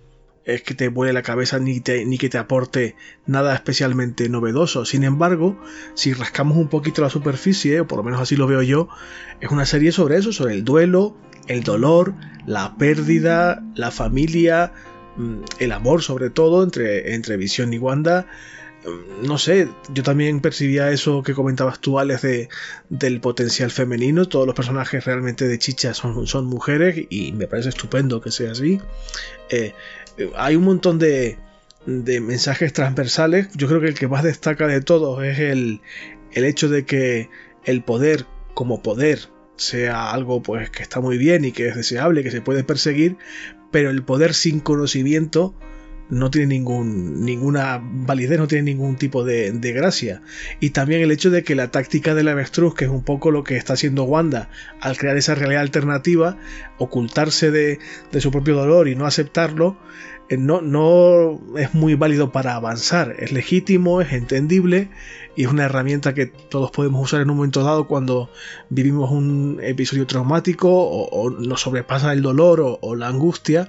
[0.44, 2.96] es que te vuele la cabeza ni, ni que te aporte
[3.26, 4.84] nada especialmente novedoso.
[4.84, 5.60] Sin embargo,
[5.94, 8.88] si rascamos un poquito la superficie, o por lo menos así lo veo yo,
[9.40, 11.16] es una serie sobre eso, sobre el duelo,
[11.46, 12.14] el dolor,
[12.46, 14.72] la pérdida, la familia
[15.58, 18.26] el amor sobre todo entre, entre Visión y Wanda
[19.22, 22.48] no sé, yo también percibía eso que comentabas tú, Alex, de,
[22.88, 24.26] del potencial femenino.
[24.26, 28.52] Todos los personajes realmente de Chicha son, son mujeres y me parece estupendo que sea
[28.52, 28.80] así.
[29.50, 29.74] Eh,
[30.36, 31.38] hay un montón de,
[31.84, 33.48] de mensajes transversales.
[33.54, 35.82] Yo creo que el que más destaca de todos es el,
[36.32, 37.28] el hecho de que
[37.64, 42.22] el poder como poder sea algo pues que está muy bien y que es deseable,
[42.22, 43.18] que se puede perseguir,
[43.70, 45.54] pero el poder sin conocimiento
[46.10, 50.22] no tiene ningún, ninguna validez, no tiene ningún tipo de, gracia.
[50.58, 53.44] Y también el hecho de que la táctica del avestruz, que es un poco lo
[53.44, 54.50] que está haciendo Wanda
[54.80, 56.36] al crear esa realidad alternativa,
[56.78, 57.78] ocultarse de,
[58.10, 59.78] de su propio dolor y no aceptarlo,
[60.39, 63.16] no, no es muy válido para avanzar.
[63.18, 64.89] Es legítimo, es entendible
[65.37, 68.31] y es una herramienta que todos podemos usar en un momento dado cuando
[68.68, 73.68] vivimos un episodio traumático o, nos sobrepasa el dolor o la angustia,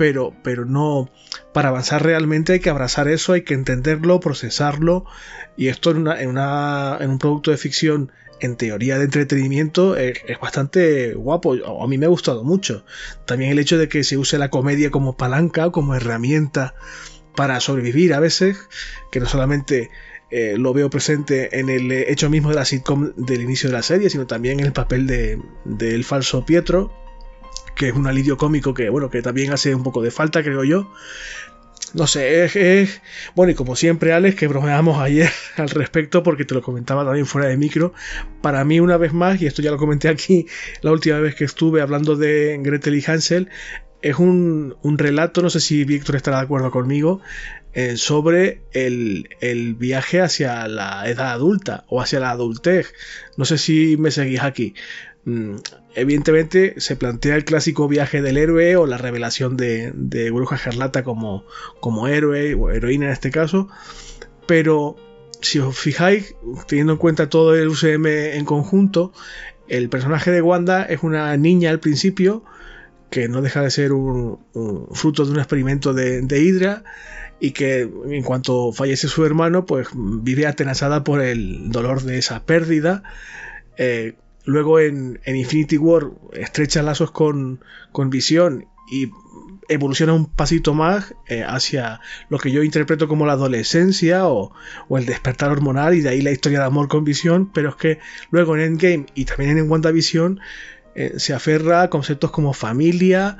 [0.00, 1.10] pero, pero no,
[1.52, 5.04] para avanzar realmente hay que abrazar eso, hay que entenderlo, procesarlo,
[5.58, 11.86] y esto en, un producto de ficción en teoría de entretenimiento es, bastante guapo, a
[11.86, 12.84] mí me ha gustado mucho.
[13.26, 16.74] También el hecho de que se use la comedia como palanca, como herramienta
[17.36, 18.58] para sobrevivir a veces,
[19.10, 19.90] que no solamente
[20.30, 23.82] eh, lo veo presente en el hecho mismo de la sitcom del inicio de la
[23.82, 26.92] serie, sino también en el papel del de, falso Pietro,
[27.74, 30.64] que es un alivio cómico que, bueno, que también hace un poco de falta, creo
[30.64, 30.92] yo.
[31.92, 33.02] No sé, es,
[33.34, 37.26] Bueno, y como siempre, Alex, que bromeamos ayer al respecto, porque te lo comentaba también
[37.26, 37.92] fuera de micro.
[38.42, 40.46] Para mí, una vez más, y esto ya lo comenté aquí
[40.82, 43.48] la última vez que estuve hablando de Gretel y Hansel,
[44.02, 47.20] es un, un relato, no sé si Víctor estará de acuerdo conmigo,
[47.72, 52.94] eh, sobre el, el, viaje hacia la edad adulta o hacia la adultez.
[53.36, 54.74] No sé si me seguís aquí.
[55.94, 60.58] Evidentemente se plantea el clásico viaje del héroe o la revelación de, Bruja
[61.02, 61.44] como,
[61.80, 63.68] como héroe o heroína en este caso,
[64.46, 64.96] pero
[65.40, 66.36] si os fijáis,
[66.68, 69.12] teniendo en cuenta todo el UCM en conjunto,
[69.68, 72.44] el personaje de Wanda es una niña al principio,
[73.10, 74.38] que no deja de ser un,
[74.92, 76.84] fruto de un experimento de, de, Hydra
[77.40, 82.44] y que en cuanto fallece su hermano, pues vive atenazada por el dolor de esa
[82.44, 83.02] pérdida.
[83.76, 84.14] Eh,
[84.50, 89.12] Luego en, Infinity War estrecha lazos con, con Visión y
[89.68, 94.52] evoluciona un pasito más eh, hacia lo que yo interpreto como la adolescencia o,
[94.90, 97.98] el despertar hormonal y de ahí la historia de amor con Visión, pero es que
[98.32, 100.40] luego en Endgame y también en WandaVision
[100.96, 103.38] eh, se aferra a conceptos como familia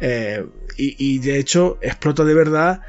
[0.00, 0.44] eh,
[0.76, 2.82] y, de hecho explota de verdad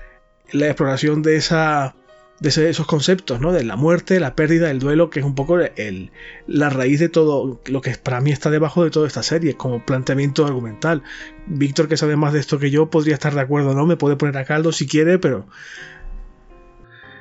[0.52, 1.96] la exploración de esa
[2.40, 3.52] de esos conceptos, ¿no?
[3.52, 6.12] De la muerte, la pérdida, el duelo, que es un poco el,
[6.48, 9.86] la raíz de todo lo que para mí está debajo de toda esta serie, como
[9.86, 11.04] planteamiento argumental.
[11.48, 13.86] Víctor, que sabe más de esto que yo, podría estar de acuerdo, ¿no?
[13.86, 15.48] Me puede poner a caldo si quiere, pero...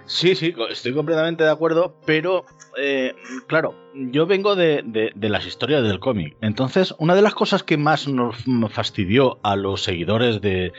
[0.07, 2.47] Sí, sí, estoy completamente de acuerdo, pero
[2.79, 3.15] eh,
[3.47, 4.83] claro, yo vengo de,
[5.15, 6.35] de, las historias del cómic.
[6.41, 8.37] Entonces, una de las cosas que más nos
[8.73, 10.73] fastidió a los seguidores de,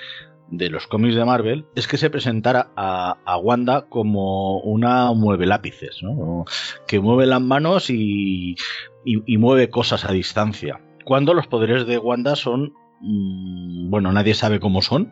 [0.51, 6.01] de los cómics de Marvel es que se presentara a, Wanda como una mueve lápices,
[6.01, 6.45] ¿no?
[6.87, 8.55] que mueve las manos y,
[9.05, 10.81] mueve cosas a distancia.
[11.05, 15.11] Cuando los poderes de Wanda son mm, bueno, nadie sabe cómo son,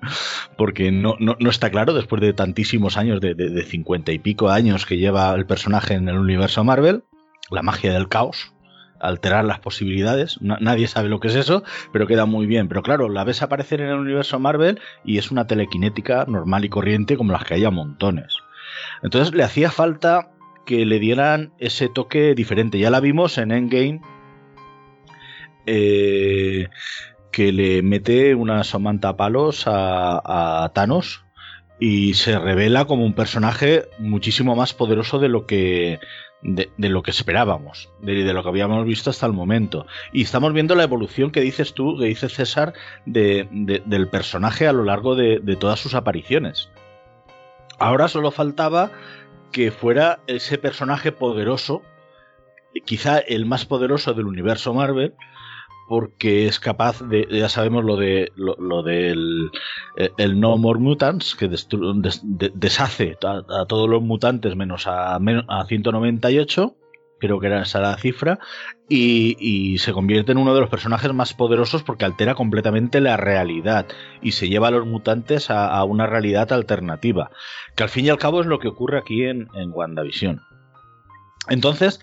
[0.58, 4.98] porque no, no, está claro después de tantísimos años, de cincuenta y pico años que
[4.98, 7.04] lleva el personaje en el universo Marvel,
[7.50, 8.54] la magia del caos,
[9.00, 10.38] alterar las posibilidades.
[10.42, 12.68] nadie sabe lo que es eso, pero queda muy bien.
[12.68, 16.70] Pero claro, la ves aparecer en el universo Marvel y es una telequinética normal y
[16.70, 18.38] corriente como las que hay a montones.
[19.04, 20.32] Entonces le hacía falta
[20.66, 22.80] que le dieran ese toque diferente.
[22.80, 24.02] Ya la vimos en Endgame.
[25.66, 26.70] Eh,
[27.32, 31.28] que le mete una somanta palos a Thanos
[31.80, 36.00] y se revela como un personaje muchísimo más poderoso de lo que
[36.42, 39.86] de, lo que esperábamos, de, lo que habíamos visto hasta el momento.
[40.14, 42.74] Y estamos viendo la evolución que dices tú, que dice César,
[43.06, 43.48] de,
[43.86, 46.70] del personaje a lo largo de, todas sus apariciones.
[47.80, 48.92] Ahora solo faltaba
[49.52, 51.82] que fuera ese personaje poderoso,
[52.86, 55.16] quizá el más poderoso del universo Marvel,
[55.88, 59.50] porque es capaz de, ya sabemos lo de lo, del
[60.18, 66.76] el No More Mutants, que deshace a, todos los mutantes menos a, a 198,
[67.20, 68.40] creo que era esa la cifra,
[68.90, 73.86] y, se convierte en uno de los personajes más poderosos porque altera completamente la realidad
[74.22, 77.32] y se lleva a los mutantes a, una realidad alternativa,
[77.76, 80.42] que al fin y al cabo es lo que ocurre aquí en, en WandaVision.
[81.50, 82.02] Entonces,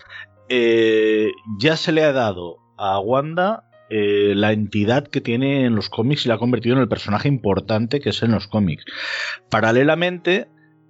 [0.49, 5.89] eh, ya se le ha dado a Wanda eh, la entidad que tiene en los
[5.89, 8.83] cómics y la ha convertido en el personaje importante que es en los cómics.
[9.49, 10.47] Paralelamente,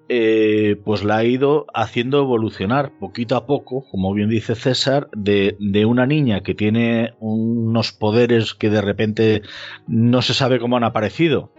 [0.08, 5.58] eh, pues la ha ido haciendo evolucionar poquito a poco, como bien dice César, de,
[5.86, 9.42] una niña que tiene unos poderes que de repente
[9.88, 11.52] no se sabe cómo han aparecido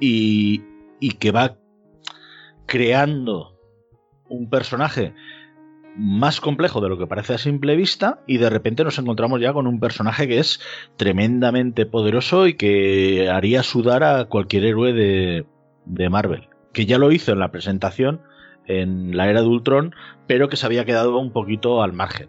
[0.00, 0.62] y,
[1.00, 1.58] y que va
[2.66, 3.58] creando
[4.28, 5.12] un personaje
[5.98, 9.52] más complejo de lo que parece a simple vista y de repente nos encontramos ya
[9.52, 10.60] con un personaje que es
[10.96, 15.46] tremendamente poderoso y que haría sudar a cualquier héroe de,
[15.86, 18.20] de Marvel que ya lo hizo en la presentación
[18.66, 19.94] en la era de Ultron,
[20.26, 22.28] pero que se había quedado un poquito al margen.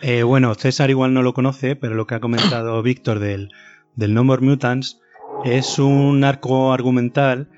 [0.00, 3.50] Eh, bueno, César igual no lo conoce, pero lo que ha comentado Víctor del,
[3.96, 5.00] del No More Mutants
[5.44, 7.50] es un arco argumental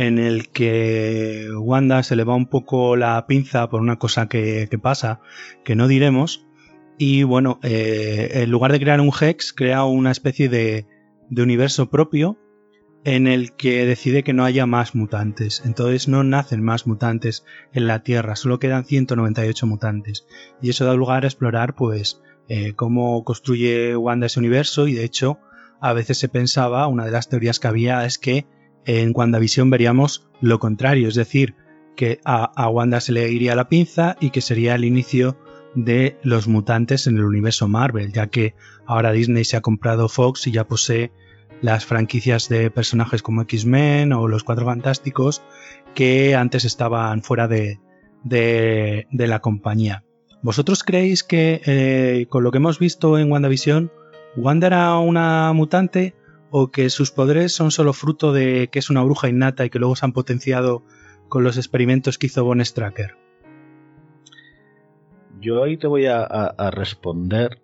[0.00, 4.66] en el que Wanda se le va un poco la pinza por una cosa que,
[4.80, 5.20] pasa,
[5.62, 6.46] que no diremos,
[6.96, 10.86] y bueno, eh, en lugar de crear un Hex, crea una especie de,
[11.36, 12.38] universo propio
[13.04, 15.62] en el que decide que no haya más mutantes.
[15.66, 17.44] Entonces no nacen más mutantes
[17.74, 20.26] en la Tierra, solo quedan 198 mutantes.
[20.62, 24.88] Y eso da lugar a explorar, pues, eh, cómo construye Wanda ese universo.
[24.88, 25.38] Y de hecho,
[25.78, 28.46] a veces se pensaba, una de las teorías que había es que
[28.98, 31.54] en WandaVision veríamos lo contrario, es decir,
[31.94, 35.38] que a, Wanda se le iría la pinza y que sería el inicio
[35.76, 38.54] de los mutantes en el universo Marvel, ya que
[38.86, 41.12] ahora Disney se ha comprado Fox y ya posee
[41.62, 45.42] las franquicias de personajes como X-Men o los Cuatro Fantásticos
[45.94, 47.78] que antes estaban fuera de,
[48.24, 50.02] de, la compañía.
[50.42, 53.92] ¿Vosotros creéis que eh, con lo que hemos visto en WandaVision,
[54.36, 56.14] Wanda era una mutante
[56.50, 59.78] o que sus poderes son solo fruto de que es una bruja innata y que
[59.78, 60.82] luego se han potenciado
[61.28, 63.16] con los experimentos que hizo Von Stracker?
[65.40, 67.62] Yo ahí te voy a responder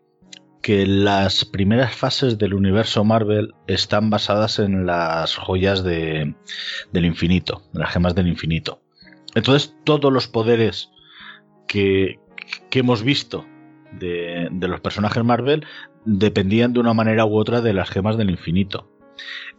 [0.66, 6.34] que las primeras fases del universo Marvel están basadas en las joyas de,
[6.93, 8.82] del infinito, las gemas del infinito.
[9.37, 10.91] Entonces todos los poderes
[11.68, 12.18] que,
[12.72, 13.47] hemos visto
[13.93, 15.67] de, los personajes Marvel
[16.05, 18.91] dependían de una manera u otra de las gemas del infinito.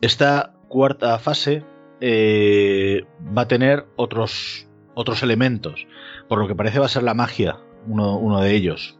[0.01, 1.63] Esta cuarta fase
[2.01, 5.87] eh, va a tener otros, otros elementos,
[6.27, 8.99] por lo que parece va a ser la magia uno de ellos.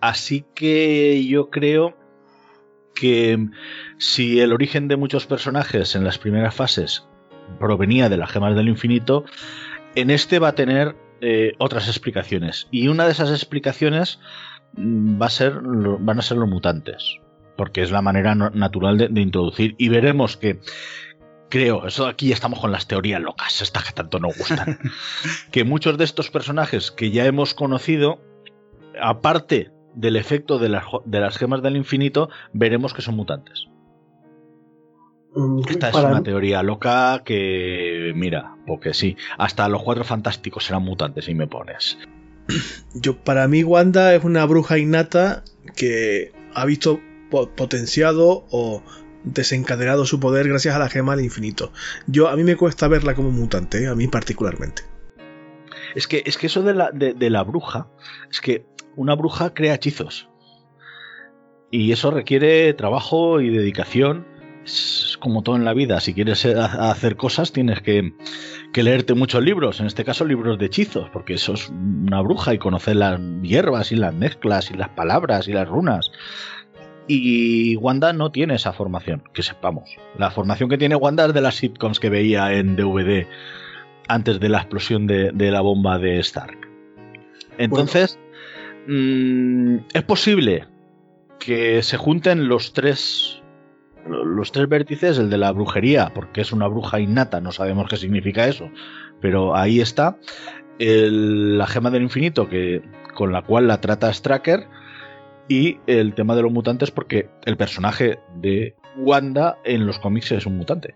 [0.00, 1.96] Así que yo creo
[2.94, 3.38] que
[3.98, 7.06] si el origen de muchos personajes en las primeras fases
[7.58, 9.24] provenía de las gemas del infinito,
[9.94, 12.68] en este va a tener eh, otras explicaciones.
[12.70, 17.18] Y una de esas explicaciones mm, va a ser, van a ser los mutantes.
[17.56, 19.74] Porque es la manera natural de, de introducir.
[19.78, 20.60] Y veremos que
[21.52, 24.78] creo, eso aquí estamos con las teorías locas, estas que tanto nos gustan,
[25.50, 28.22] que muchos de estos personajes que ya hemos conocido,
[28.98, 33.66] aparte del efecto de, las gemas del infinito, veremos que son mutantes.
[35.34, 40.84] Mm, Esta es una teoría loca que, mira, porque sí, hasta los cuatro fantásticos serán
[40.84, 41.98] mutantes y me pones.
[42.94, 45.44] Yo, para mí, Wanda es una bruja innata
[45.76, 47.00] que ha visto
[47.56, 48.82] potenciado o
[49.24, 51.72] desencadenado su poder gracias a la gema del infinito.
[52.06, 54.82] Yo, a mí me cuesta verla como mutante, a mí particularmente.
[55.94, 57.88] Es que, es que eso de la, de la bruja,
[58.30, 58.66] es que
[58.96, 60.28] una bruja crea hechizos.
[61.70, 64.26] Y eso requiere trabajo y dedicación.
[64.64, 66.00] Es como todo en la vida.
[66.00, 68.12] Si quieres hacer cosas, tienes que,
[68.74, 69.80] leerte muchos libros.
[69.80, 73.92] En este caso, libros de hechizos, porque eso es una bruja y conocer las hierbas
[73.92, 76.12] y las mezclas y las palabras y las runas.
[77.08, 79.90] Y Wanda no tiene esa formación, que sepamos.
[80.16, 83.26] La formación que tiene Wanda es de las sitcoms que veía en DVD
[84.08, 86.58] antes de la explosión de, la bomba de Stark.
[87.58, 88.18] Entonces,
[88.86, 90.66] Mm, es posible
[91.38, 93.41] que se junten los tres
[94.06, 97.96] los tres vértices, el de la brujería, porque es una bruja innata, no sabemos qué
[97.96, 98.70] significa eso,
[99.20, 100.18] pero ahí está.
[100.78, 102.82] la gema del infinito, que,
[103.14, 104.66] con la cual la trata Stracker,
[105.48, 110.46] y el tema de los mutantes, porque el personaje de Wanda en los cómics es
[110.46, 110.94] un mutante.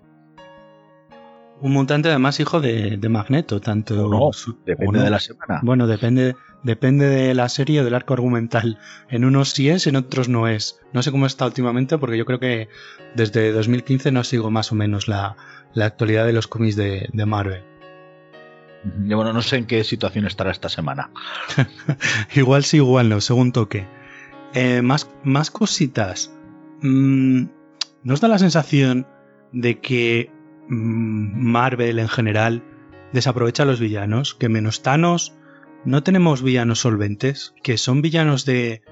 [1.61, 4.09] Un mutante además hijo de, Magneto, tanto...
[4.09, 4.31] no,
[4.65, 5.61] depende de la semana.
[5.63, 6.37] Bueno, depende
[6.67, 8.81] Depende de la serie o del arco argumental.
[9.09, 10.81] En unos sí es, en otros no es.
[10.93, 12.69] No sé cómo está últimamente porque yo creo que
[13.15, 15.37] desde 2015 no sigo más o menos la,
[15.77, 17.63] actualidad de los cómics de, Marvel.
[18.83, 21.13] bueno, no sé en qué situación estará esta semana.
[22.35, 23.87] igual sí, igual no, según toque.
[24.53, 26.33] Eh, más, más cositas.
[26.83, 27.45] Mm,
[28.03, 29.07] ¿Nos da la sensación
[29.53, 30.33] de que
[30.69, 32.63] Marvel en general
[33.13, 34.35] desaprovecha a los villanos?
[34.35, 35.35] Que menos Thanos
[35.85, 38.83] no tenemos villanos solventes, que son villanos de,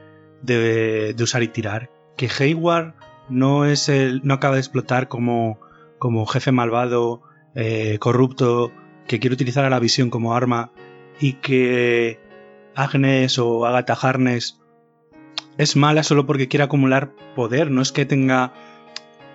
[0.42, 2.94] de, usar y tirar, que Hayward
[3.28, 5.58] no es el, no acaba de explotar como,
[5.98, 7.22] como jefe malvado
[7.54, 8.72] eh, corrupto
[9.06, 10.72] que quiere utilizar a la visión como arma
[11.20, 12.20] y que
[12.74, 14.60] Agnes o Agatha Harness
[15.58, 18.52] es mala solo porque quiere acumular poder, no es que tenga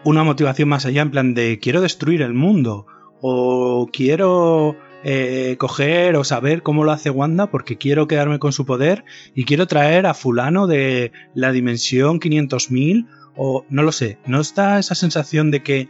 [0.03, 2.85] una motivación más allá en plan de quiero destruir el mundo
[3.21, 8.65] o quiero eh, coger o saber cómo lo hace Wanda porque quiero quedarme con su
[8.65, 9.03] poder
[9.35, 14.79] y quiero traer a fulano de la dimensión 500.000 o no lo sé, ¿no está
[14.79, 15.89] esa sensación de que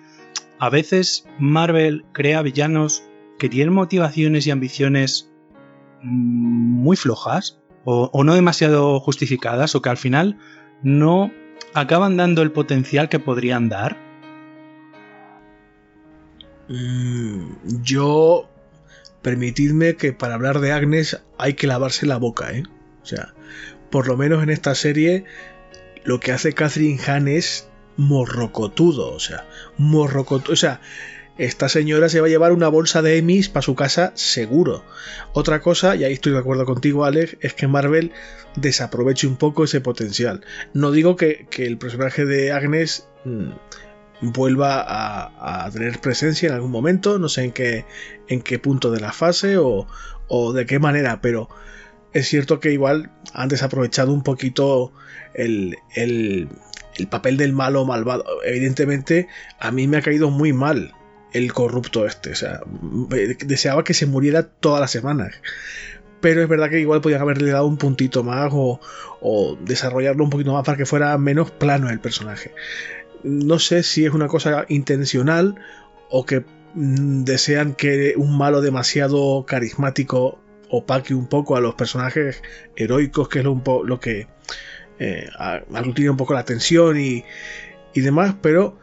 [0.60, 3.03] a veces Marvel crea villanos
[3.38, 5.32] que tienen motivaciones y ambiciones
[6.03, 10.38] mm, muy flojas o, o no demasiado justificadas o que al final
[10.84, 11.32] no
[11.74, 13.98] acaban dando el potencial que podrían dar?
[16.68, 18.50] Mm, yo,
[19.22, 22.64] permitidme que para hablar de Agnes hay que lavarse la boca, ¿eh?
[23.02, 23.34] O sea,
[23.90, 25.26] por lo menos en esta serie,
[26.04, 27.68] lo que hace Catherine Hahn es
[27.98, 29.46] morrocotudo, o sea,
[29.78, 30.80] morrocotudo, o sea,
[31.40, 34.84] esta señora se va a llevar una bolsa de Emmys para su casa seguro.
[35.32, 38.12] Otra cosa, y ahí estoy de acuerdo contigo, Alex, es que Marvel
[38.58, 40.42] desaproveche un poco ese potencial.
[40.74, 43.52] No digo que, el personaje de Agnes mm,
[44.22, 47.86] vuelva a, tener presencia en algún momento, no sé en qué,
[48.28, 49.88] en qué punto de la fase o,
[50.54, 51.48] de qué manera, pero
[52.12, 54.92] es cierto que igual han desaprovechado un poquito
[55.34, 56.50] el, el,
[56.98, 58.26] el papel del malo malvado.
[58.44, 60.96] Evidentemente, a mí me ha caído muy mal
[61.34, 62.32] el corrupto este.
[62.32, 62.62] O sea,
[63.46, 65.36] deseaba que se muriera todas las semanas.
[66.22, 68.80] Pero es verdad que igual podían haberle dado un puntito más o,
[69.62, 72.54] desarrollarlo un poquito más para que fuera menos plano el personaje.
[73.24, 75.56] No sé si es una cosa intencional
[76.10, 82.42] o que mm, desean que un malo demasiado carismático opaque un poco a los personajes
[82.76, 84.28] heroicos, que es lo, lo que
[85.00, 87.24] eh, aglutina un poco la atención y,
[87.94, 88.79] y demás, pero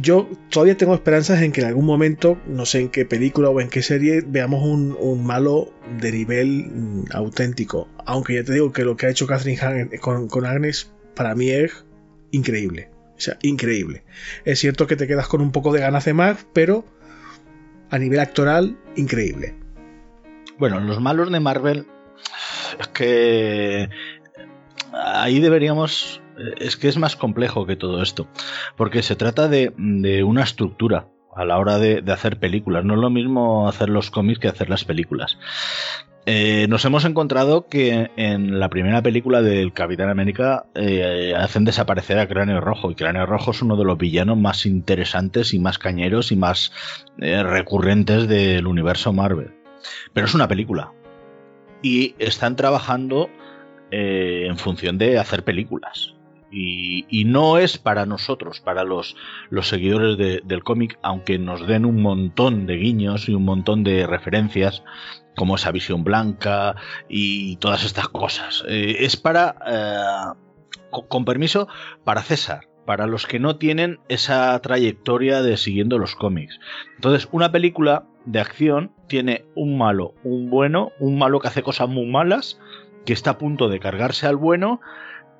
[0.00, 3.60] yo todavía tengo esperanzas en que en algún momento, no sé en qué película o
[3.60, 7.88] en qué serie, veamos un, malo de nivel mm, auténtico.
[8.04, 9.90] Aunque ya te digo que lo que ha hecho Catherine Hahn
[10.28, 11.84] con, Agnes para mí es
[12.30, 12.90] increíble.
[13.16, 14.04] O sea, increíble.
[14.44, 16.84] Es cierto que te quedas con un poco de ganas de más, pero
[17.90, 19.54] a nivel actoral, increíble.
[20.58, 21.86] Bueno, los malos de Marvel
[22.78, 23.88] es que
[24.92, 26.20] ahí deberíamos
[26.58, 28.28] es que es más complejo que todo esto,
[28.76, 29.72] porque se trata de,
[30.24, 32.84] una estructura a la hora de, hacer películas.
[32.84, 35.38] No es lo mismo hacer los cómics que hacer las películas.
[36.28, 42.18] Eh, nos hemos encontrado que en la primera película del Capitán América eh, hacen desaparecer
[42.18, 45.78] a Cráneo Rojo y Cráneo Rojo es uno de los villanos más interesantes y más
[45.78, 46.72] cañeros y más
[47.20, 49.52] eh, recurrentes del universo Marvel.
[50.12, 50.90] Pero es una película
[51.80, 53.30] y están trabajando
[53.92, 56.15] en función de hacer películas.
[56.58, 59.14] Y, no es para nosotros, para los,
[59.50, 64.06] los seguidores del cómic, aunque nos den un montón de guiños y un montón de
[64.06, 64.82] referencias,
[65.36, 66.76] como esa visión blanca
[67.08, 68.64] y todas estas cosas.
[68.68, 71.68] Eh, es para, eh, con, permiso,
[72.04, 76.58] para César, para los que no tienen esa trayectoria de siguiendo los cómics.
[76.94, 81.88] Entonces, una película de acción tiene un malo, un bueno, un malo que hace cosas
[81.88, 82.58] muy malas,
[83.04, 84.80] que está a punto de cargarse al bueno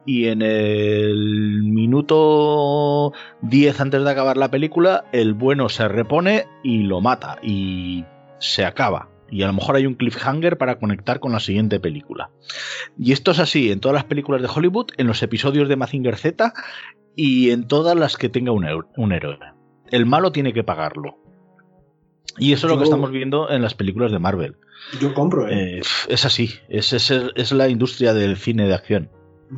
[0.07, 6.85] y en el minuto 10 antes de acabar la película, el bueno se repone y
[6.85, 8.05] lo mata y
[8.39, 9.11] se acaba.
[9.29, 12.31] Y a lo mejor hay un cliffhanger para conectar con la siguiente película.
[12.97, 16.17] Y esto es así en todas las películas de Hollywood, en los episodios de Mazinger
[16.17, 16.55] Z
[17.17, 18.65] y en todas las que tenga un,
[19.13, 19.39] héroe.
[19.91, 21.19] El malo tiene que pagarlo.
[22.39, 24.57] Y eso es lo que estamos viendo en las películas de Marvel.
[25.01, 25.79] Yo compro, ¿eh?
[25.79, 29.11] eh es así, es, es la industria del cine de acción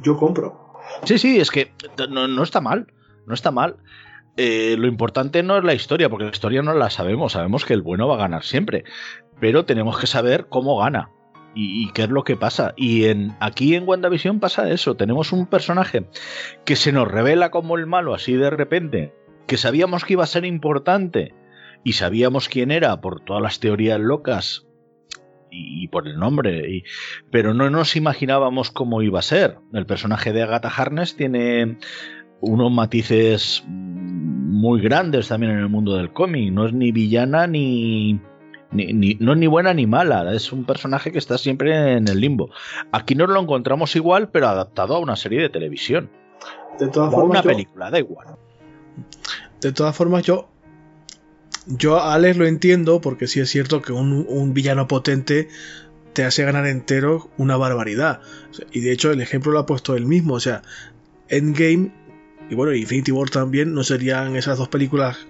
[0.03, 0.75] yo compro.
[1.05, 1.73] Sí, sí, es que
[2.09, 2.93] no, está mal,
[3.27, 3.77] no está mal.
[4.37, 7.75] Eh, lo importante no es la historia, porque la historia no la sabemos, sabemos que
[7.75, 8.85] el bueno va a ganar siempre,
[9.41, 11.11] pero tenemos que saber cómo gana
[11.55, 12.73] y, qué es lo que pasa.
[12.77, 16.09] Y en, aquí en WandaVision pasa eso, tenemos un personaje
[16.65, 19.13] que se nos revela como el malo así de repente,
[19.49, 21.35] que sabíamos que iba a ser importante
[21.83, 24.68] y sabíamos quién era por todas las teorías locas
[25.51, 26.85] y, por el nombre,
[27.31, 29.59] pero no nos imaginábamos cómo iba a ser.
[29.73, 31.79] El personaje de Agatha Harness tiene
[32.41, 36.53] unos matices muy grandes también en el mundo del cómic.
[36.53, 38.21] No es ni villana ni,
[38.71, 40.33] ni, no es ni buena ni mala.
[40.33, 42.51] Es un personaje que está siempre en el limbo.
[42.93, 46.11] Aquí nos lo encontramos igual, pero adaptado a una serie de televisión.
[46.79, 48.37] De todas o una película, da igual.
[49.61, 50.49] De todas formas, yo
[51.69, 55.49] yo a Alex lo entiendo porque sí es cierto que un, villano potente
[56.15, 58.21] te hace ganar entero una barbaridad.
[58.73, 60.35] Y de hecho el ejemplo lo ha puesto él mismo.
[60.35, 60.63] O sea,
[61.29, 61.93] Endgame
[62.51, 65.27] y bueno, Infinity War también no serían esas dos películas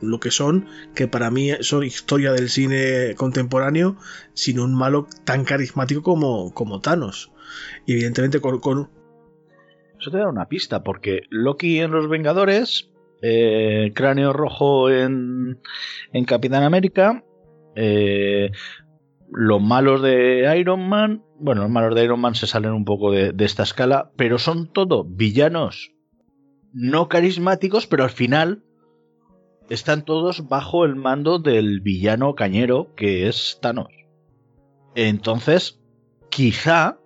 [0.00, 3.96] lo que son, que para mí son historia del cine contemporáneo,
[4.32, 7.32] sin un malo tan carismático como, como Thanos.
[7.86, 8.90] Y evidentemente con, con...
[9.98, 12.90] Eso te da una pista, porque Loki en Los Vengadores,
[13.22, 15.58] eh, Cráneo Rojo en,
[16.26, 17.24] Capitán América,
[17.74, 18.50] eh,
[19.30, 23.12] los malos de Iron Man, bueno, los malos de Iron Man se salen un poco
[23.12, 25.92] de, de esta escala, pero son todo villanos
[26.72, 28.62] no carismáticos, pero al final
[29.68, 33.92] están todos bajo el mando del villano cañero que es Thanos.
[34.94, 35.80] Entonces,
[36.30, 36.98] quizá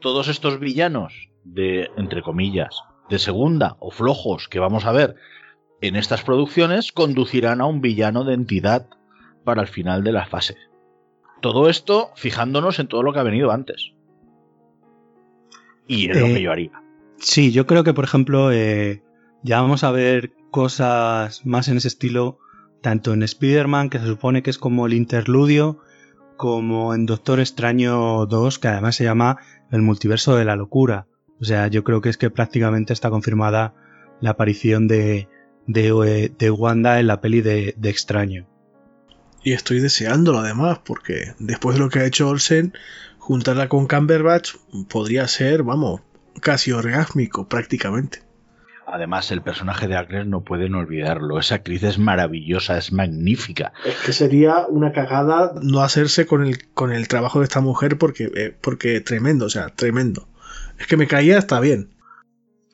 [0.00, 2.82] todos estos villanos de, entre comillas,
[3.12, 5.16] de segunda o flojos que vamos a ver
[5.82, 8.88] en estas producciones conducirán a un villano de entidad
[9.44, 10.56] para el final de la fase.
[11.40, 13.92] Todo esto fijándonos en todo lo que ha venido antes.
[15.86, 16.82] Y es lo Eh, que yo haría.
[17.18, 19.02] Sí, yo creo que, por ejemplo, eh,
[19.42, 22.38] ya vamos a ver cosas más en ese estilo,
[22.80, 25.80] tanto en Spider-Man, que se supone que es como el interludio,
[26.36, 29.38] como en Doctor Extraño 2, que además se llama
[29.72, 31.08] el multiverso de la locura.
[31.42, 33.74] O sea, yo creo que es que prácticamente está confirmada
[34.20, 35.28] la aparición de,
[35.66, 38.46] de, de Wanda en la peli de, de Extraño.
[39.42, 42.74] Y estoy deseándolo además, porque después de lo que ha hecho Olsen,
[43.18, 44.54] juntarla con Cumberbatch
[44.88, 46.02] podría ser, vamos,
[46.40, 48.22] casi orgásmico prácticamente.
[48.86, 51.40] Además, el personaje de Agnes no pueden olvidarlo.
[51.40, 53.72] Esa actriz es maravillosa, es magnífica.
[53.84, 55.54] Es que sería una cagada.
[55.60, 59.50] No hacerse con el, con el trabajo de esta mujer porque, eh, porque tremendo, o
[59.50, 60.28] sea, tremendo.
[60.82, 61.94] Es que me caía hasta bien.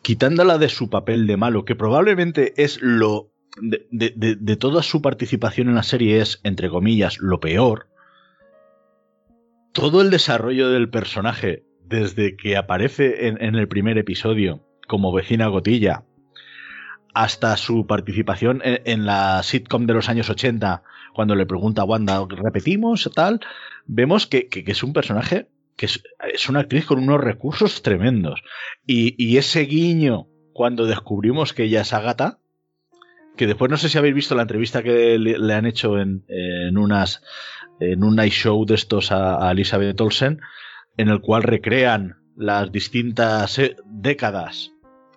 [0.00, 3.34] Quitándola de su papel de malo, que probablemente es lo.
[3.60, 7.88] De, toda su participación en la serie es, entre comillas, lo peor.
[9.72, 16.04] Todo el desarrollo del personaje, desde que aparece en, el primer episodio como vecina gotilla,
[17.12, 20.82] hasta su participación en, la sitcom de los años 80,
[21.12, 23.10] cuando le pregunta a Wanda, ¿repetimos?
[23.14, 23.40] Tal,
[23.84, 25.48] vemos que es un personaje
[25.78, 28.42] que es, una actriz con unos recursos tremendos.
[28.84, 32.40] Y, ese guiño, cuando descubrimos que ella es Agatha,
[33.36, 36.76] que después no sé si habéis visto la entrevista que le, han hecho en, en
[36.76, 37.22] unas
[37.78, 40.40] en un night show de estos a, a Elizabeth Olsen,
[40.96, 44.72] en el cual recrean las distintas eh, décadas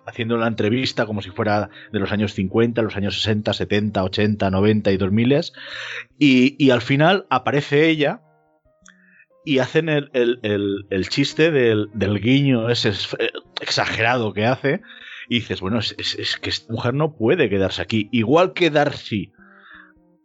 [0.06, 4.50] haciendo la entrevista como si fuera de los años 50, los años 60, 70, 80,
[4.50, 5.40] 90 y 2000
[6.18, 8.20] y, y al final aparece ella
[9.44, 10.38] y hacen el, el-
[10.90, 13.30] el- chiste del, del guiño ese es- eh,
[13.60, 14.80] exagerado que hace
[15.28, 18.08] y dices, bueno, es que esta mujer no puede quedarse aquí.
[18.12, 19.32] Igual que Darcy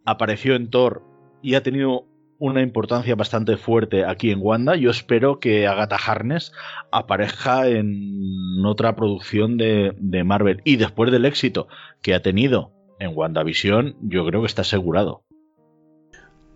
[0.04, 1.02] apareció en Thor
[1.42, 2.06] y ha tenido
[2.40, 6.52] una importancia bastante fuerte aquí en Wanda, yo espero que Agatha Harness
[6.92, 10.60] aparezca en otra producción de, de Marvel.
[10.64, 11.66] Y después del éxito
[12.00, 15.24] que ha tenido en WandaVision, yo creo que está asegurado.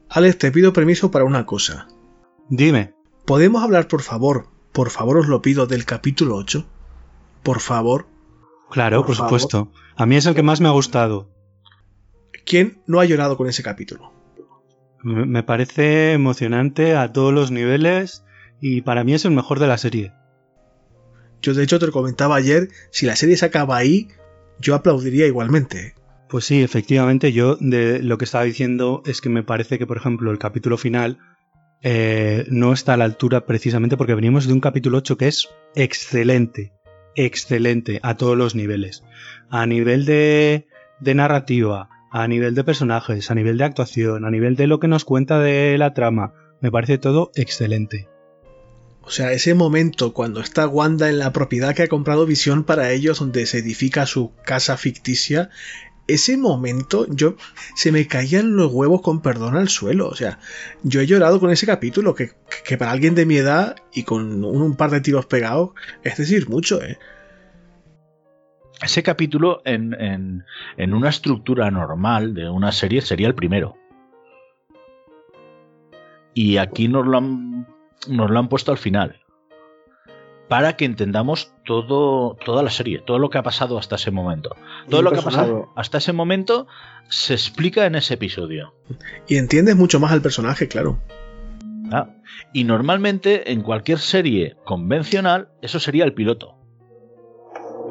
[0.08, 1.88] Alex, te pido permiso para una cosa.
[2.55, 2.92] Dime.
[3.24, 6.66] ¿Podemos hablar, por favor, por favor os lo pido, del capítulo 8?
[7.42, 8.07] Por favor.
[8.70, 9.40] Claro, Por por, favor.
[9.40, 9.72] supuesto.
[9.96, 11.30] A mí es el que más me ha gustado.
[12.44, 14.12] ¿Quién no ha llorado con ese capítulo?
[15.03, 18.22] Me me parece emocionante a todos los niveles
[18.61, 20.12] y para mí es el mejor de la serie.
[21.40, 24.09] Yo de hecho te lo comentaba ayer, si la serie se acaba ahí,
[24.61, 25.94] yo aplaudiría igualmente.
[26.28, 29.96] Pues sí, efectivamente, yo de lo que estaba diciendo es que me parece que, por
[29.96, 31.18] ejemplo, el capítulo final
[31.82, 35.48] eh, no está a la altura precisamente porque venimos de un capítulo 8 que es
[35.74, 36.72] excelente,
[37.16, 39.02] excelente a todos los niveles.
[39.50, 40.68] A nivel de,
[41.00, 44.88] de narrativa, a nivel de personajes, a nivel de actuación, a nivel de lo que
[44.88, 48.08] nos cuenta de la trama, me parece todo excelente.
[49.04, 52.92] O sea, ese momento cuando está Wanda en la propiedad que ha comprado Visión para
[52.92, 55.50] ellos, donde se edifica su casa ficticia,
[56.09, 57.36] ese momento yo
[57.74, 60.09] se me caían los huevos con perdón al suelo.
[60.09, 60.38] O sea,
[60.82, 62.32] yo he llorado con ese capítulo que,
[62.66, 65.70] que para alguien de mi edad y con un, par de tiros pegados,
[66.03, 66.98] es decir, mucho, ¿eh?
[68.82, 70.44] Ese capítulo en, en,
[70.76, 73.76] en una estructura normal de una serie sería el primero.
[76.34, 77.68] Y aquí nos lo han,
[78.09, 79.21] nos lo han puesto al final.
[80.53, 84.55] Para que entendamos todo, toda la serie, todo lo que ha pasado hasta ese momento.
[84.90, 86.66] Todo lo que ha pasado hasta ese momento
[87.09, 88.74] se explica en ese episodio.
[89.26, 90.98] Y entiendes mucho más al personaje, claro.
[91.90, 92.11] ¿ah?
[92.53, 96.55] Y normalmente en cualquier serie convencional eso sería el piloto.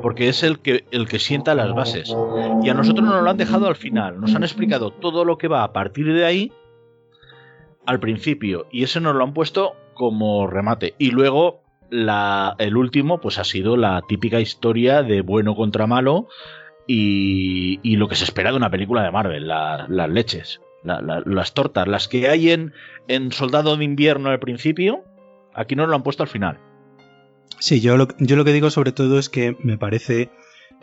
[0.03, 2.15] Porque es el que, el que sienta las bases.
[2.61, 4.21] Y a nosotros nos lo han dejado al final.
[4.21, 6.53] Nos han explicado todo lo que va a partir de ahí
[7.87, 8.67] al principio.
[8.71, 10.93] Y eso nos lo han puesto como remate.
[10.99, 11.60] Y luego
[11.91, 16.27] la, el último pues ha sido la típica historia de bueno contra malo.
[16.87, 22.07] y, lo que se espera de una película de Marvel, las leches, las tortas, las
[22.07, 22.73] que hay en,
[23.07, 25.03] en Soldado de Invierno al principio,
[25.53, 26.57] aquí no lo han puesto al final.
[27.59, 30.31] Sí, yo lo, yo lo que digo sobre todo es que me parece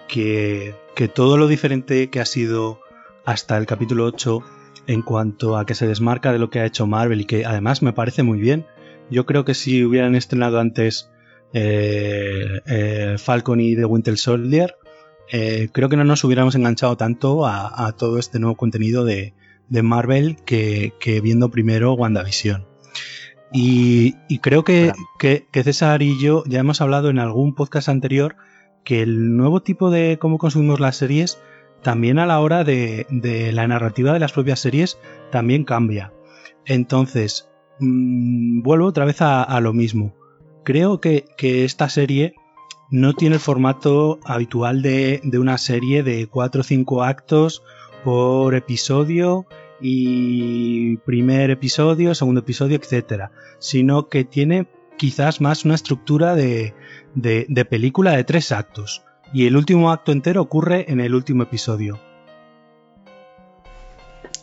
[0.06, 2.80] que, que todo lo diferente que ha sido
[3.24, 4.42] hasta el capítulo 8
[4.86, 7.82] en cuanto a que se desmarca de lo que ha hecho Marvel y que además
[7.82, 8.64] me parece muy bien.
[9.10, 11.10] Yo creo que si hubieran estrenado antes
[11.52, 14.76] eh, eh, Falcon y The Winter Soldier,
[15.30, 19.34] eh, creo que no nos hubiéramos enganchado tanto a, todo este nuevo contenido de,
[19.70, 22.66] Marvel que, viendo primero WandaVision.
[23.52, 28.36] Y, y creo que, que, César y yo ya hemos hablado en algún podcast anterior
[28.84, 31.38] que el nuevo tipo de cómo consumimos las series
[31.82, 33.06] también a la hora de,
[33.52, 34.98] la narrativa de las propias series
[35.30, 36.12] también cambia.
[36.64, 37.48] Entonces,
[37.80, 40.14] mm, vuelvo otra vez a, lo mismo.
[40.64, 42.34] Creo que, esta serie
[42.90, 47.62] no tiene el formato habitual de, una serie de 4 o 5 actos
[48.04, 49.46] por episodio
[49.80, 56.74] y primer episodio, segundo episodio, etcétera, sino que tiene quizás más una estructura de,
[57.14, 62.00] de película de tres actos y el último acto entero ocurre en el último episodio.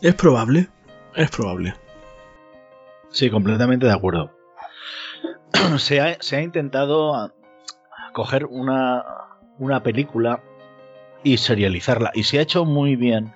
[0.02, 0.68] Es probable,
[1.14, 1.74] es probable.
[3.16, 4.30] Sí, completamente de acuerdo.
[5.78, 7.32] se, ha, intentado
[8.12, 9.02] coger una,
[9.82, 10.42] película
[11.24, 12.10] y serializarla.
[12.12, 13.32] Y se ha hecho muy bien.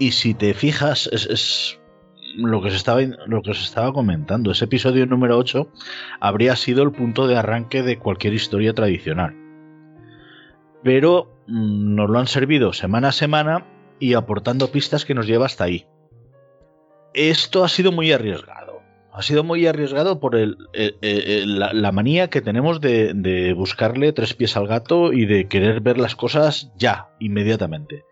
[0.00, 1.78] Y si te fijas, es,
[2.34, 4.50] lo, que se estaba, lo que se estaba comentando.
[4.50, 5.68] Ese episodio número 8
[6.18, 9.36] habría sido el punto de arranque de cualquier historia tradicional
[10.82, 13.64] pero mm, nos lo han servido semana a semana
[14.00, 15.86] y aportando pistas que nos lleva hasta ahí.
[17.14, 18.61] Esto ha sido muy arriesgado.
[19.12, 24.66] Ha sido muy arriesgado por el, la, manía que tenemos de, buscarle tres pies al
[24.66, 28.04] gato y de querer ver las cosas ya, inmediatamente.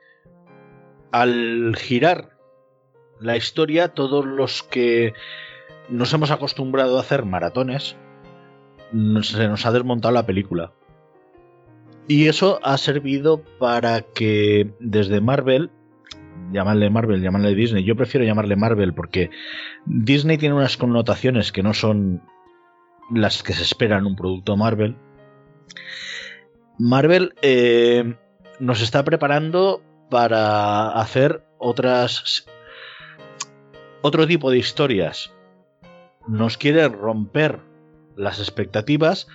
[1.10, 2.36] Al girar
[3.18, 5.14] la historia, todos los que
[5.88, 7.96] nos hemos acostumbrado a hacer maratones,
[9.22, 10.72] se nos ha desmontado la película.
[12.08, 15.70] Y eso ha servido para que desde Marvel,
[16.52, 19.30] llamarle Marvel, llamarle Disney, yo prefiero llamarle Marvel porque
[19.86, 22.22] Disney tiene unas connotaciones que no son
[23.10, 24.96] las que se esperan en un producto Marvel.
[26.78, 28.14] Marvel eh,
[28.58, 32.46] nos está preparando para hacer otras
[34.02, 35.32] otro tipo de historias.
[36.26, 37.60] Nos quiere romper
[38.16, 39.28] las expectativas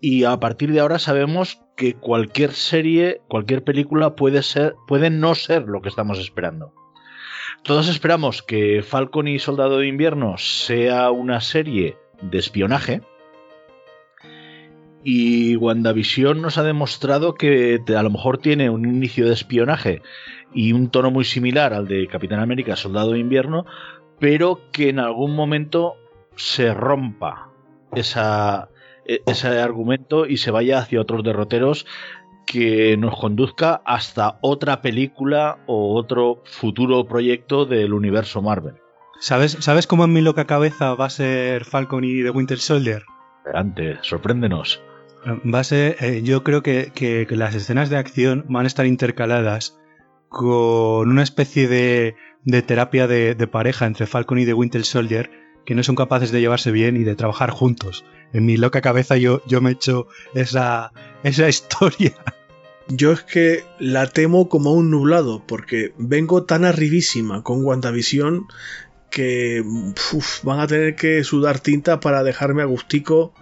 [0.00, 5.34] y a partir de ahora sabemos que cualquier serie, cualquier película puede ser, puede no
[5.34, 6.74] ser lo que estamos esperando.
[7.62, 13.00] Todos esperamos que Falcon y Soldado de Invierno sea una serie de espionaje.
[15.02, 20.02] Y WandaVision nos ha demostrado que a lo mejor tiene un inicio de espionaje
[20.52, 23.64] y un tono muy similar al de Capitán América, Soldado de Invierno,
[24.18, 25.94] pero que en algún momento
[26.36, 27.48] se rompa
[27.94, 28.68] esa,
[29.26, 31.86] ese argumento y se vaya hacia otros derroteros
[32.46, 38.74] que nos conduzca hasta otra película o otro futuro proyecto del universo Marvel.
[39.20, 43.04] ¿Sabes, ¿Sabes cómo en mi loca cabeza va a ser Falcon y The Winter Soldier?
[43.54, 44.82] Antes, sorpréndenos.
[45.26, 49.78] Va a ser, eh, yo creo que, las escenas de acción van a estar intercaladas
[50.28, 52.14] con una especie de,
[52.62, 55.30] terapia de, de, pareja entre Falcon y The Winter Soldier
[55.70, 58.04] que no son capaces de llevarse bien y de trabajar juntos.
[58.32, 60.90] En mi loca cabeza yo, yo me echo esa,
[61.22, 62.12] esa historia.
[62.88, 68.48] Yo es que la temo como un nublado, porque vengo tan arribísima con WandaVision
[69.10, 69.62] que
[70.42, 73.32] van a tener que sudar tinta para dejarme agustico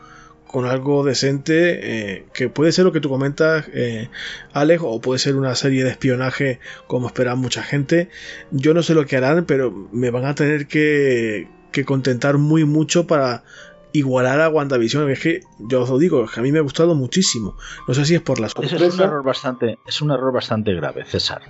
[0.46, 4.10] con algo decente, eh, que puede ser lo que tú comentas, eh,
[4.52, 8.10] Alex, o puede ser una serie de espionaje como espera mucha gente.
[8.50, 12.64] Yo no sé lo que harán, pero me van a tener que, que contentar muy
[12.64, 13.44] mucho para
[13.92, 15.10] igualar a WandaVision.
[15.10, 17.56] Es que yo os lo digo, es que a mí me ha gustado muchísimo.
[17.86, 21.04] No sé si es por las Es un error bastante, es un error bastante grave,
[21.04, 21.42] César.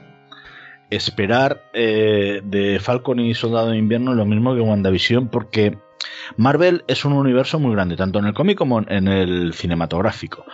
[0.90, 5.76] Esperar eh, de Falcon y Soldado de Invierno lo mismo que WandaVision, porque
[6.36, 10.44] Marvel es un universo muy grande, tanto en el cómic como en el cinematográfico.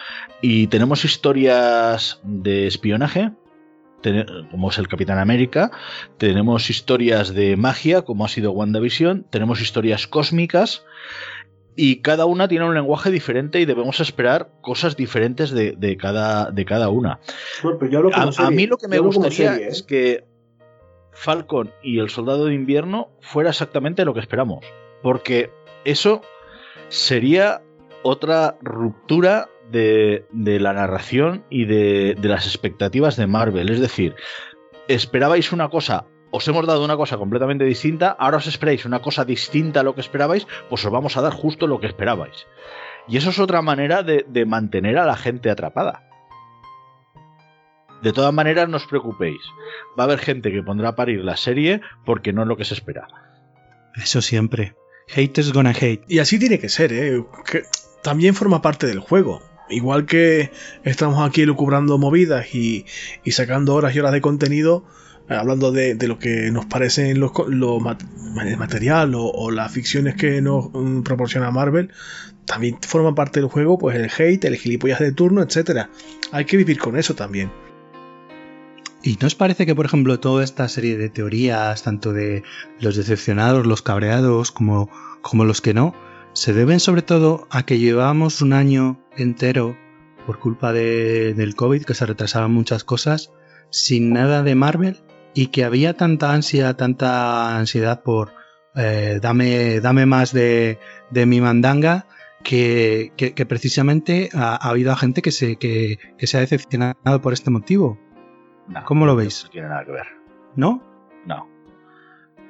[0.40, 3.32] Y tenemos historias de espionaje,
[4.50, 5.70] como es el Capitán América,
[6.18, 10.84] tenemos historias de magia, como ha sido WandaVision, tenemos historias cósmicas,
[11.76, 16.64] y cada una tiene un lenguaje diferente y debemos esperar cosas diferentes de, cada, de
[16.64, 17.20] cada una.
[18.14, 19.68] a, mí lo que me gustaría ¿eh?
[19.68, 20.24] es que
[21.12, 24.64] Falcon y el Soldado de Invierno fuera exactamente lo que esperamos,
[25.02, 25.50] porque
[25.84, 26.22] eso
[26.88, 27.62] sería
[28.02, 33.70] otra ruptura de, la narración y de, las expectativas de Marvel.
[33.70, 34.14] Es decir,
[34.88, 36.06] esperabais una cosa
[36.36, 39.94] os hemos dado una cosa completamente distinta, ahora os esperáis una cosa distinta a lo
[39.94, 42.48] que esperabais, pues os vamos a dar justo lo que esperabais.
[43.06, 46.02] Y eso es otra manera de, mantener a la gente atrapada.
[48.02, 49.40] De todas maneras, no os preocupéis.
[49.96, 52.64] Va a haber gente que pondrá a parir la serie porque no es lo que
[52.64, 53.06] se espera.
[53.94, 54.74] Eso siempre.
[55.14, 56.02] Hate is gonna hate.
[56.08, 57.24] Y así tiene que ser, ¿eh?
[58.02, 59.40] También forma parte del juego.
[59.68, 60.50] Igual que
[60.82, 62.84] estamos aquí lucubrando movidas y,
[63.24, 64.84] y sacando horas y horas de contenido,
[65.28, 70.42] eh, hablando de, lo que nos parecen los, lo el material o, las ficciones que
[70.42, 71.90] nos mm, proporciona Marvel,
[72.44, 75.88] también forma parte del juego, pues el hate, el gilipollas de turno, etcétera.
[76.30, 77.50] Hay que vivir con eso también.
[79.02, 82.42] ¿Y no os parece que, por ejemplo, toda esta serie de teorías, tanto de
[82.80, 84.90] los decepcionados, los cabreados, como,
[85.22, 85.94] como los que no,
[86.34, 89.76] se deben sobre todo a que llevamos un año entero,
[90.26, 93.32] por culpa del COVID, que se retrasaban muchas cosas,
[93.70, 95.02] sin nada de Marvel
[95.34, 98.32] y que había tanta ansia, tanta ansiedad por
[98.74, 100.78] eh, dame, dame más de,
[101.10, 102.06] de mi mandanga
[102.42, 107.98] que, que, precisamente ha, habido gente que se, que, se ha decepcionado por este motivo.
[108.84, 109.44] ¿Cómo lo veis?
[109.44, 110.06] No tiene nada que ver.
[110.56, 110.93] No.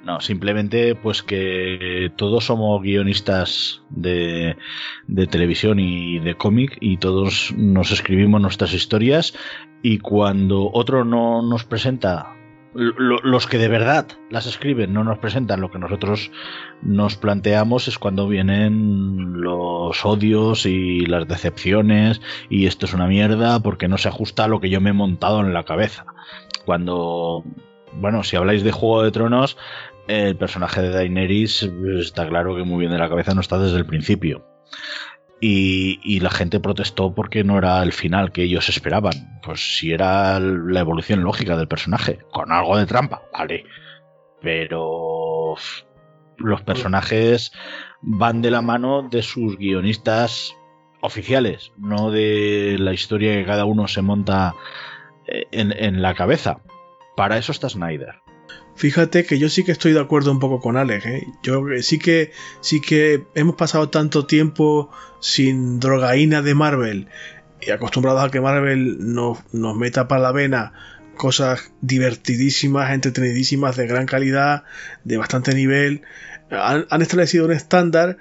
[0.04, 4.56] No, simplemente pues que todos somos guionistas de,
[5.06, 9.34] de televisión y de cómic y todos nos escribimos nuestras historias
[9.82, 12.34] y cuando otro no nos presenta
[12.74, 16.32] los que de verdad las escriben no nos presentan lo que nosotros
[16.82, 23.60] nos planteamos es cuando vienen los odios y las decepciones y esto es una mierda
[23.60, 26.04] porque no se ajusta a lo que yo me he montado en la cabeza.
[26.64, 27.44] Cuando,
[27.92, 29.56] bueno, si habláis de Juego de Tronos,
[30.06, 33.78] el personaje de Daenerys está claro que muy bien de la cabeza no está desde
[33.78, 34.46] el principio.
[35.40, 39.40] Y, la gente protestó porque no era el final que ellos esperaban.
[39.42, 43.66] Pues si era la evolución lógica del personaje, con algo de trampa, vale.
[44.40, 45.54] Pero
[46.38, 47.52] los personajes
[48.00, 50.54] van de la mano de sus guionistas
[51.02, 54.54] oficiales, no de la historia que cada uno se monta
[55.26, 56.62] eh, en la cabeza.
[57.16, 58.24] Para eso está Snyder.
[58.76, 61.06] Fíjate que yo sí que estoy de acuerdo un poco con Alex.
[61.06, 61.26] ¿eh?
[61.42, 67.08] Yo eh, sí que sí que hemos pasado tanto tiempo sin drogaína de Marvel
[67.60, 70.72] y acostumbrados a que Marvel nos, nos meta para la vena
[71.16, 74.64] cosas divertidísimas, entretenidísimas, de gran calidad,
[75.04, 76.02] de bastante nivel.
[76.50, 78.18] Han, establecido un estándar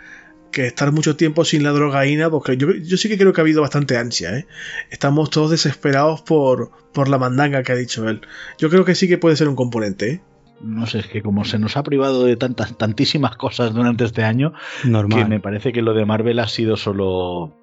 [0.51, 3.43] que estar mucho tiempo sin la drogaína, porque yo, yo, sí que creo que ha
[3.43, 4.45] habido bastante ansia, ¿eh?
[4.91, 8.21] Estamos todos desesperados por, por la mandanga que ha dicho él.
[8.59, 10.21] Yo creo que sí que puede ser un componente, ¿eh?
[10.63, 14.23] No sé, es que como se nos ha privado de tantas, tantísimas cosas durante este
[14.23, 17.53] año, que me parece que lo de Marvel ha sido solo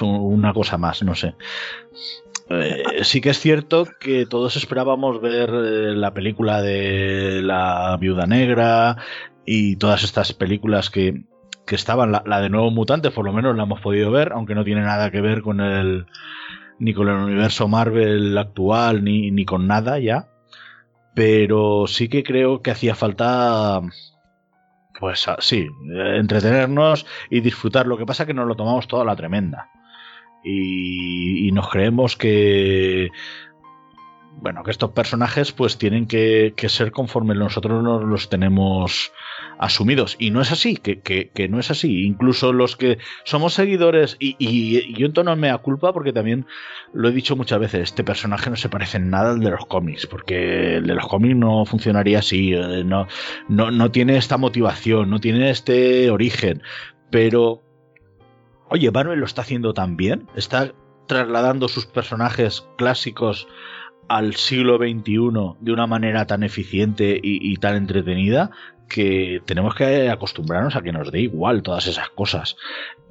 [0.00, 1.34] una cosa más, no sé.
[2.48, 8.26] Eh, sí que es cierto que todos esperábamos ver eh, la película de la Viuda
[8.26, 8.96] Negra
[9.46, 11.22] y todas estas películas que,
[11.64, 14.56] que estaban, la, la, de Nuevo Mutante por lo menos la hemos podido ver, aunque
[14.56, 16.06] no tiene nada que ver con el
[16.80, 20.30] ni con el universo Marvel actual ni, ni con nada ya
[21.20, 23.82] pero sí que creo que hacía falta
[24.98, 25.66] pues sí,
[26.16, 27.86] entretenernos y disfrutar.
[27.86, 29.68] Lo que pasa es que nos lo tomamos toda la tremenda.
[30.42, 33.10] Y, nos creemos que
[34.40, 39.12] bueno, que estos personajes pues tienen que, que ser conforme nosotros nos los tenemos
[39.58, 40.16] asumidos.
[40.18, 42.06] Y no es así, que, que, no es así.
[42.06, 46.46] Incluso los que somos seguidores, y, y, yo en tono me da culpa porque también
[46.94, 49.66] lo he dicho muchas veces, este personaje no se parece en nada al de los
[49.66, 53.06] cómics, porque el de los cómics no funcionaría así, eh, no,
[53.48, 56.62] no, no tiene esta motivación, no tiene este origen.
[57.10, 57.62] Pero,
[58.68, 60.72] oye, Marvel lo está haciendo tan bien, está
[61.06, 63.48] trasladando sus personajes clásicos
[64.10, 68.50] al siglo XXI de una manera tan eficiente y, y, tan entretenida
[68.88, 72.56] que tenemos que acostumbrarnos a que nos dé igual todas esas cosas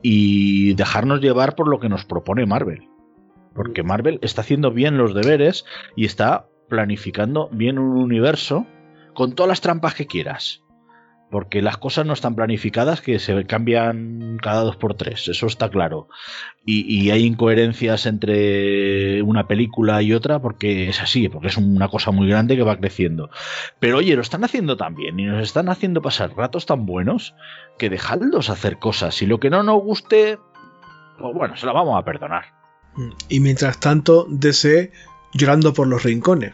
[0.01, 2.89] y dejarnos llevar por lo que nos propone Marvel.
[3.55, 8.67] Porque Marvel está haciendo bien los deberes y está planificando bien un universo
[9.13, 10.63] con todas las trampas que quieras
[11.29, 15.69] porque las cosas no están planificadas que se cambian cada dos por tres, eso está
[15.69, 16.07] claro.
[16.65, 22.11] Y, hay incoherencias entre una película y otra porque es así, porque es una cosa
[22.11, 23.31] muy grande que va creciendo.
[23.79, 27.33] Pero oye, lo están haciendo tan bien y nos están haciendo pasar ratos tan buenos
[27.79, 30.37] que dejadlos hacer cosas y lo que no nos guste,
[31.17, 32.45] pues bueno, se la vamos a perdonar.
[33.29, 34.91] Y mientras tanto, DC
[35.33, 36.53] llorando por los rincones.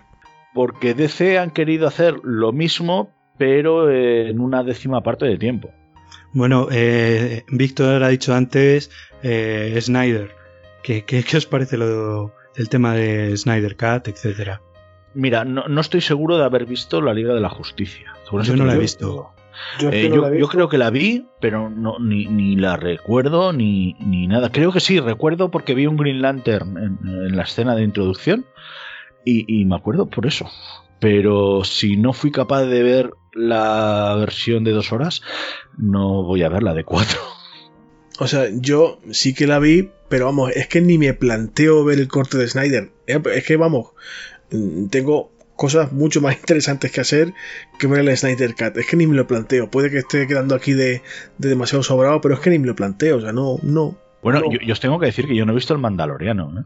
[0.53, 5.71] Porque DC han querido hacer lo mismo, pero en una décima parte de tiempo.
[6.33, 8.91] Bueno, eh, Víctor ha dicho antes
[9.23, 10.31] eh, Snyder,
[10.85, 14.61] ¿Qué, qué, qué os parece lo, el tema de Snyder Cut, etcétera?
[15.15, 18.13] Mira, no, no, estoy seguro de haber visto la Liga de la Justicia.
[18.43, 19.31] Yo no la he visto.
[19.79, 23.51] Yo, eh, no yo, yo, creo que la vi, pero no, ni, ni la recuerdo
[23.51, 24.51] ni, ni, nada.
[24.51, 28.45] Creo que sí, recuerdo porque vi un Green Lantern en, en la escena de introducción
[29.23, 30.47] y, y, me acuerdo por eso.
[30.99, 35.21] Pero si no fui capaz de ver la versión de dos horas,
[35.77, 37.19] no voy a ver la de cuatro.
[38.17, 41.99] O sea, yo sí que la vi, pero vamos, es que ni me planteo ver
[41.99, 42.93] el corte de Snyder.
[43.05, 43.89] Es que vamos,
[44.89, 47.33] tengo cosas mucho más interesantes que hacer
[47.79, 48.77] que ver el Snyder Cut.
[48.77, 49.69] Es que ni me lo planteo.
[49.69, 51.01] Puede que esté quedando aquí de,
[51.37, 53.17] de demasiado sobrado, pero es que ni me lo planteo.
[53.17, 53.97] O sea, no, no.
[54.21, 54.51] Bueno, no.
[54.51, 56.63] Yo, yo, os tengo que decir que yo no he visto el Mandaloriano, ¿eh?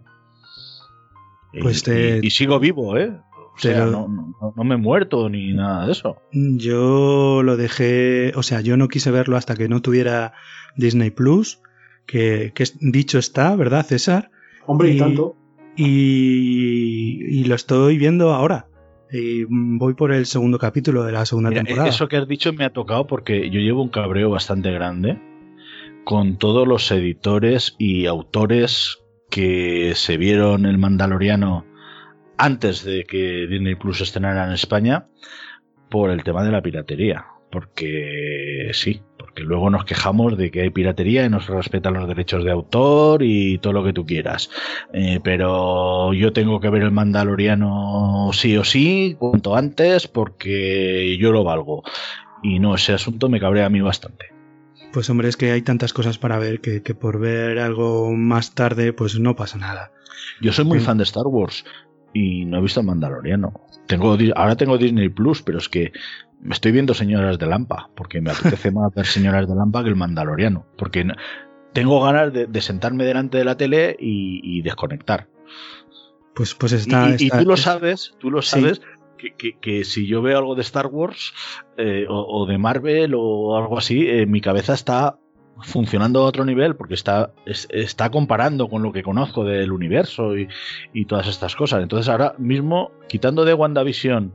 [1.61, 2.19] Pues y, te...
[2.21, 3.11] y, y, sigo vivo, ¿eh?
[3.59, 6.21] O sea, no, no, no, me he muerto ni nada de eso.
[6.31, 10.31] Yo lo dejé, o sea, yo no quise verlo hasta que no tuviera
[10.77, 11.59] Disney Plus,
[12.05, 14.31] que, que dicho está, ¿verdad, César?
[14.65, 15.35] Hombre, y, y tanto.
[15.75, 18.67] Y, y, lo estoy viendo ahora.
[19.11, 21.89] Y voy por el segundo capítulo de la segunda Mira, temporada.
[21.89, 25.19] Eso que has dicho me ha tocado porque yo llevo un cabreo bastante grande
[26.05, 28.99] con todos los editores y autores
[29.29, 31.65] que se vieron el Mandaloriano
[32.39, 35.07] antes de que Disney Plus estrenara en España
[35.89, 37.25] por el tema de la piratería.
[37.51, 42.07] Porque sí, porque luego nos quejamos de que hay piratería y no se respetan los
[42.07, 44.49] derechos de autor y todo lo que tú quieras.
[44.93, 51.31] Eh, pero yo tengo que ver el Mandaloriano sí o sí, cuanto antes, porque yo
[51.31, 51.83] lo valgo.
[52.41, 54.27] Y no, ese asunto me cabrea a mí bastante.
[54.93, 58.55] Pues hombre, es que hay tantas cosas para ver que, que por ver algo más
[58.55, 59.91] tarde, pues no pasa nada.
[60.39, 60.85] Yo soy muy sí.
[60.85, 61.65] fan de Star Wars
[62.13, 63.53] y no he visto el Mandaloriano.
[63.87, 65.91] Tengo, ahora tengo Disney Plus, pero es que
[66.41, 69.89] me estoy viendo Señoras de Lampa, porque me apetece más ver Señoras de Lampa que
[69.89, 71.05] el Mandaloriano, porque
[71.73, 75.27] tengo ganas de, de sentarme delante de la tele y, y desconectar.
[76.33, 78.77] Pues, pues está, y, está, y, tú lo sabes, tú lo sabes.
[78.77, 78.83] Sí.
[79.17, 81.33] Que, que, que, si yo veo algo de Star Wars
[81.75, 85.18] eh, o, o, de Marvel o algo así, eh, mi cabeza está
[85.63, 90.37] funcionando a otro nivel porque está, es, está comparando con lo que conozco del universo
[90.37, 90.47] y,
[90.93, 91.81] y, todas estas cosas.
[91.83, 94.33] Entonces ahora mismo, quitando de WandaVision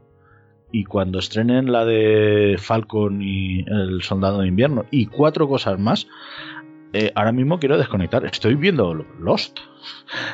[0.72, 6.09] y cuando estrenen la de Falcon y el Soldado de Invierno y cuatro cosas más,
[6.93, 8.25] eh, ahora mismo quiero desconectar.
[8.25, 9.59] Estoy viendo Lost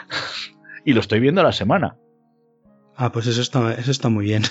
[0.84, 1.97] y lo estoy viendo a la semana.
[2.97, 4.43] Ah, pues eso está, eso está muy bien.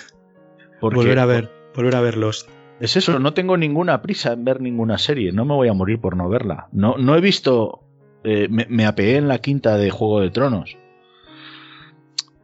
[0.79, 2.49] Porque, volver a ver, volver a ver Lost.
[2.79, 5.99] Es eso, no tengo ninguna prisa en ver ninguna serie, no me voy a morir
[5.99, 6.67] por no verla.
[6.71, 7.83] No, no he visto,
[8.23, 10.77] eh, me, me, apegué en la quinta de Juego de Tronos.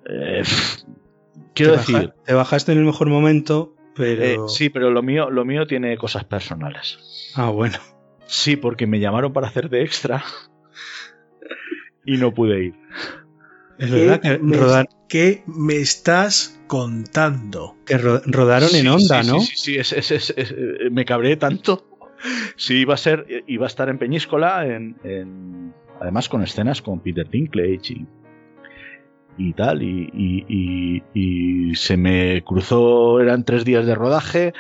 [0.10, 0.44] Eh,
[1.54, 1.96] quiero te decir...
[1.96, 4.24] Baja, te bajaste en el mejor momento, pero...
[4.24, 7.32] Eh, sí, pero lo mío, lo mío tiene cosas personales.
[7.36, 7.78] Ah, bueno.
[8.26, 10.24] Sí, porque me llamaron para hacer de extra
[12.06, 12.74] y no pude ir.
[13.78, 14.90] Es verdad que rodar...
[15.08, 17.76] ¿Qué me estás contando?
[17.86, 19.40] Que ro rodaron sí, en onda, sí, ¿no?
[19.40, 20.56] Sí, sí, sí, es, es, es,
[20.92, 21.96] me cabré tanto.
[22.56, 27.00] Sí, iba a ser, iba a estar en Peñíscola, en, en, además con escenas con
[27.00, 28.08] Peter Dinklage y,
[29.38, 34.54] y tal, y, y, y, se me cruzó, eran tres días de rodaje,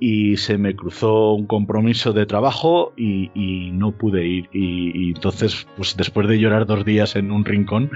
[0.00, 4.48] y se me cruzó un compromiso de trabajo y, y no pude ir.
[4.52, 7.90] Y, y, entonces, pues después de llorar dos días en un rincón,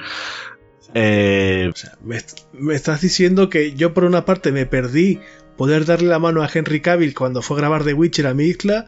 [0.95, 1.71] eh...
[1.73, 2.19] o sea, me,
[2.53, 5.21] me, estás diciendo que yo por una parte me perdí
[5.57, 8.45] poder darle la mano a Henry Cavill cuando fue a grabar The Witcher a mi
[8.45, 8.87] isla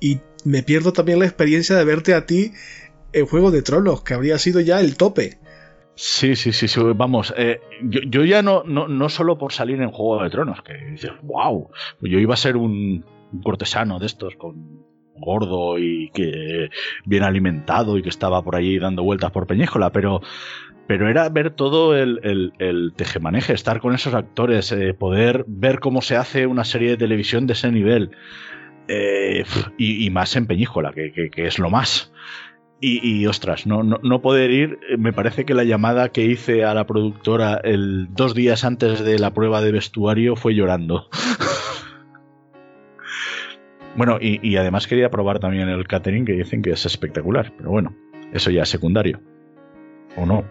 [0.00, 2.52] y me pierdo también la experiencia de verte a ti
[3.12, 5.38] en Juego de Tronos, que habría sido ya el tope.
[5.94, 6.80] Sí, sí, sí, sí.
[6.96, 10.62] vamos, eh, yo, yo, ya no, no, no solo por salir en Juego de Tronos,
[10.62, 11.70] que dices, wow,
[12.00, 14.82] pues yo iba a ser un, un cortesano de estos con
[15.14, 16.70] gordo y que
[17.04, 20.20] bien alimentado y que estaba por allí dando vueltas por Peñíscola, pero
[20.86, 26.16] pero era ver todo el, tejemaneje, estar con esos actores, eh, poder ver cómo se
[26.16, 28.10] hace una serie de televisión de ese nivel.
[28.88, 29.44] Eh,
[29.78, 32.12] y, más en Peñíscola, que, es lo más.
[32.84, 37.60] Y, ostras, no, poder ir, me parece que la llamada que hice a la productora
[37.62, 41.08] el dos días antes de la prueba de vestuario fue llorando.
[43.96, 47.70] bueno, y, y, además quería probar también el catering que dicen que es espectacular, pero
[47.70, 47.94] bueno,
[48.32, 49.20] eso ya es secundario.
[50.16, 50.44] ¿O no?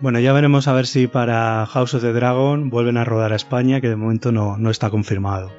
[0.00, 3.36] Bueno, ya veremos a ver si para House of the Dragon vuelven a rodar a
[3.36, 5.50] España, que de momento no, no está confirmado.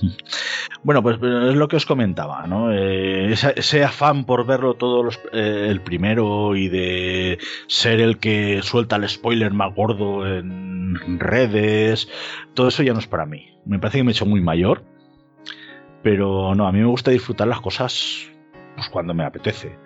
[0.82, 2.70] Bueno, pues es lo que os comentaba, ¿no?
[2.70, 7.38] Eh, ese, ese, afán por verlo todo los, eh, el primero y de
[7.68, 12.10] ser el que suelta el spoiler más gordo en redes,
[12.52, 13.56] todo eso ya no es para mí.
[13.64, 14.82] Me parece que me he hecho muy mayor,
[16.02, 18.30] pero no, a mí me gusta disfrutar las cosas
[18.76, 19.78] pues, cuando me apetece.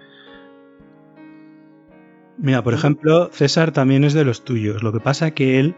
[2.38, 4.82] Mira, por ejemplo, César también es de los tuyos.
[4.82, 5.74] Lo que pasa que él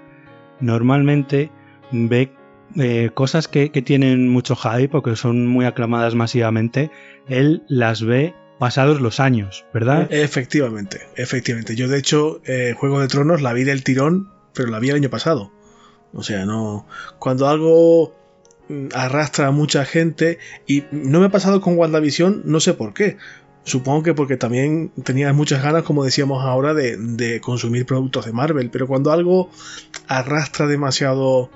[0.60, 1.50] normalmente
[1.90, 2.32] ve
[2.76, 6.90] eh, cosas que, que, tienen mucho hype o que son muy aclamadas masivamente,
[7.28, 10.06] él las ve pasados los años, ¿verdad?
[10.12, 11.74] Efectivamente, efectivamente.
[11.74, 14.96] Yo de hecho, eh, Juego de Tronos la vi del tirón, pero la vi el
[14.96, 15.50] año pasado.
[16.12, 16.86] O sea, no.
[17.18, 18.14] Cuando algo
[18.68, 22.92] mm, arrastra a mucha gente y no me ha pasado con WandaVision, no sé por
[22.92, 23.16] qué.
[23.64, 28.70] Supongo que porque también tenía muchas ganas, como decíamos ahora, de, consumir productos de Marvel.
[28.70, 29.50] Pero cuando algo
[30.08, 31.50] arrastra demasiado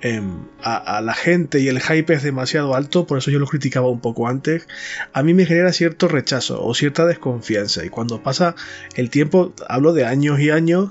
[0.00, 3.46] em, a, a, la gente y el hype es demasiado alto, por eso yo lo
[3.46, 4.68] criticaba un poco antes,
[5.12, 7.84] a mí me genera cierto rechazo o cierta desconfianza.
[7.84, 8.54] Y cuando pasa
[8.94, 10.90] el tiempo, hablo de años y años,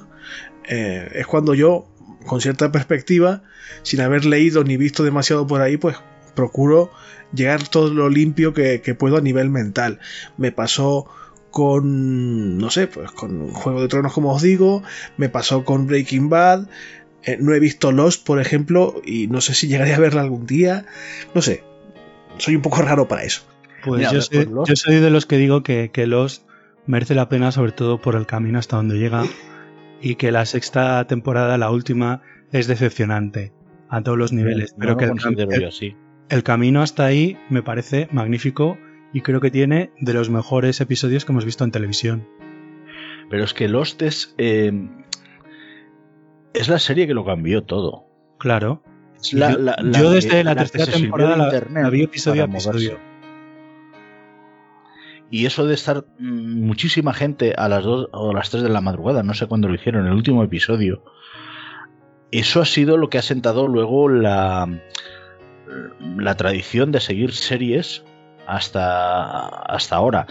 [0.67, 1.87] eh, es cuando yo,
[2.25, 3.43] con cierta perspectiva,
[3.83, 5.95] sin haber leído ni visto demasiado por ahí, pues
[6.35, 6.91] procuro
[7.33, 9.99] llegar todo lo limpio que, que puedo a nivel mental.
[10.37, 11.07] Me pasó
[11.55, 14.83] con, no sé, pues con Juego de Tronos, como os digo,
[15.15, 16.67] me pasó con Breaking Bad,
[17.23, 20.45] eh, no he visto Lost, por ejemplo, y no sé si llegaré a verla algún
[20.45, 20.85] día,
[21.33, 21.63] no sé,
[22.39, 23.43] soy un poco raro para eso.
[23.85, 26.43] Pues Mira, yo, soy, yo, soy, de los que digo que, que Lost
[26.87, 29.23] merece la pena, sobre todo por el camino hasta donde llega,
[30.01, 32.21] y que la sexta temporada, la última,
[32.51, 33.53] es decepcionante
[33.87, 35.95] a todos los niveles, pero no que el, yo así.
[36.29, 38.77] El camino hasta ahí me parece magnífico
[39.13, 42.27] y creo que tiene de los mejores episodios que hemos visto en televisión.
[43.29, 44.35] Pero es que Lost es.
[44.37, 44.89] Eh,
[46.53, 48.07] es la serie que lo cambió todo.
[48.37, 48.83] Claro.
[49.31, 52.99] La, yo, la, la yo desde la, tercera temporada de la, vi episodio a episodio.
[55.31, 58.81] Y eso de estar mm, muchísima gente a las 2 o las 3 de la
[58.81, 61.03] madrugada, no sé cuándo lo hicieron, el último episodio.
[62.31, 64.67] Eso ha sido lo que ha sentado luego la,
[66.17, 68.03] la tradición de seguir series
[68.47, 70.27] hasta, hasta ahora.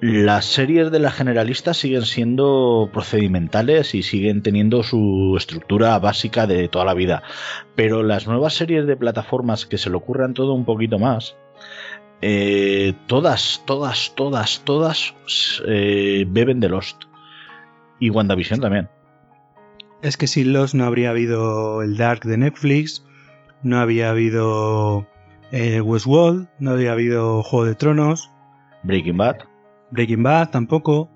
[0.00, 6.66] Las series de la generalista siguen siendo procedimentales y siguen teniendo su estructura básica de
[6.66, 7.22] toda la vida.
[7.76, 11.36] Pero las nuevas series de plataformas que se le ocurran todo un poquito más,
[12.20, 15.14] eh, todas, todas, todas, todas
[15.68, 17.04] eh, beben de Lost.
[18.00, 18.88] Y WandaVision también.
[20.02, 23.04] Es que sin los no habría habido el Dark de Netflix,
[23.62, 25.06] no había habido
[25.52, 28.30] eh, Westworld, no habría habido Juego de Tronos,
[28.82, 29.36] Breaking Bad.
[29.90, 31.10] Breaking Bad tampoco.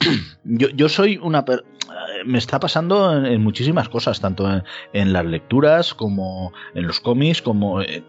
[0.44, 1.44] Yo, yo soy una...
[1.44, 4.62] per- eh, Me está pasando en, en muchísimas cosas, tanto en,
[4.92, 7.80] en las lecturas como en los cómics, como...
[7.80, 8.02] eh,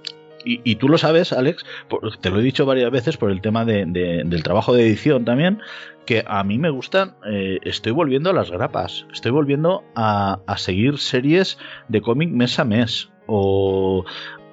[0.46, 3.40] y, y tú lo sabes, Alex, por- te lo he dicho varias veces por el
[3.42, 5.60] tema de- de- del trabajo de edición también,
[6.06, 10.58] que a mí me gustan, eh, estoy volviendo a las grapas, estoy volviendo a, a
[10.58, 11.58] seguir series
[11.88, 14.06] de cómic mes a mes, o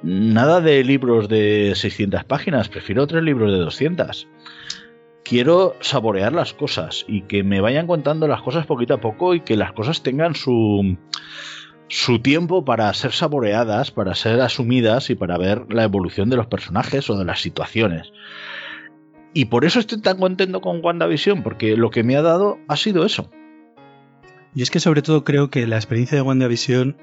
[0.03, 4.29] nada de libros de 600 páginas, prefiero tres libros de 200
[5.31, 9.41] quiero saborear las cosas y que me vayan contando las cosas poquito a poco y
[9.43, 10.97] que las cosas tengan su
[11.87, 16.47] su tiempo para ser saboreadas, para ser asumidas y para ver la evolución de los
[16.47, 18.13] personajes o de las situaciones.
[19.33, 22.77] Y por eso estoy tan contento con WandaVision, porque lo que me ha dado ha
[22.77, 23.31] sido eso.
[24.55, 26.97] Y es que sobre todo creo que la experiencia de WandaVision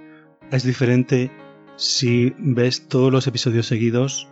[0.51, 1.31] es diferente
[1.77, 4.27] si ves todos los episodios seguidos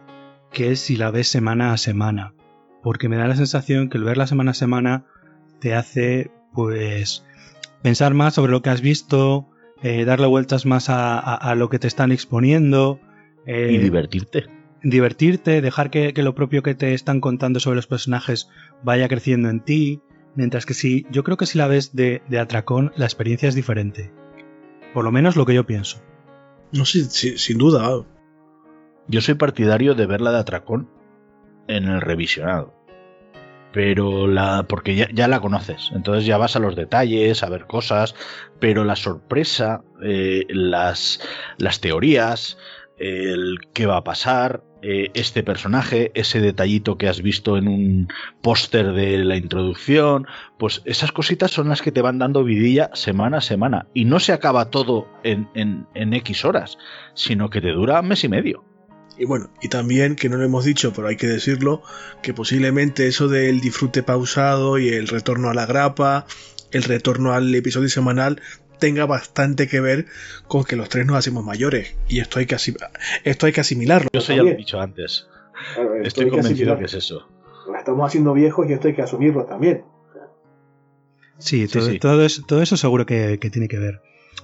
[0.52, 2.34] que si la ves semana a semana.
[2.84, 5.06] Porque me da la sensación que el verla semana a semana
[5.60, 7.26] te hace pues
[7.82, 9.48] pensar más sobre lo que has visto,
[9.82, 13.00] eh, darle vueltas más a, a- a lo que te están exponiendo.
[13.46, 14.46] eh, y divertirte.
[14.84, 18.50] divertirte, dejar que, que lo propio que te están contando sobre los personajes
[18.84, 20.02] vaya creciendo en ti.
[20.36, 23.56] Mientras que si, yo creo que si la ves de, de atracón, la experiencia es
[23.56, 24.12] diferente.
[24.94, 26.02] Por lo menos lo que yo pienso.
[26.76, 28.04] No sé, si- sin duda.
[29.08, 30.90] Yo soy partidario de verla de atracón
[31.68, 32.74] en el revisionado.
[33.72, 34.64] Pero la.
[34.68, 35.92] porque ya, ya la conoces.
[35.94, 38.16] Entonces ya vas a los detalles, a ver cosas.
[38.60, 41.20] Pero la sorpresa, eh, las,
[41.58, 42.58] las teorías,
[42.98, 48.08] el qué va a pasar, eh, este personaje, ese detallito que has visto en un
[48.44, 50.28] póster de la introducción,
[50.60, 53.88] pues esas cositas son las que te van dando vidilla semana a semana.
[53.96, 56.78] Y no se acaba todo en, en, en X horas,
[57.16, 58.64] sino que te dura mes y medio.
[59.18, 61.82] Y bueno, y también, que no lo hemos dicho, pero hay que decirlo,
[62.22, 66.28] que posiblemente eso del disfrute pausado y el retorno a la grapa,
[66.72, 68.40] el retorno al episodio semanal,
[68.78, 70.06] tenga bastante que ver
[70.48, 71.96] con que los tres nos hacemos mayores.
[72.08, 72.78] Y esto hay que, asim-
[73.24, 74.10] esto hay que asimilarlo.
[74.14, 75.28] Yo eso ya lo he dicho antes.
[75.74, 76.80] Claro, Estoy que convencido asimilarlo.
[76.80, 77.28] que es eso.
[77.68, 79.84] Nos estamos haciendo viejos y esto hay que asumirlo también.
[81.38, 82.00] Sí, todo, sí.
[82.00, 84.02] todo eso, todo eso seguro que, que tiene que ver.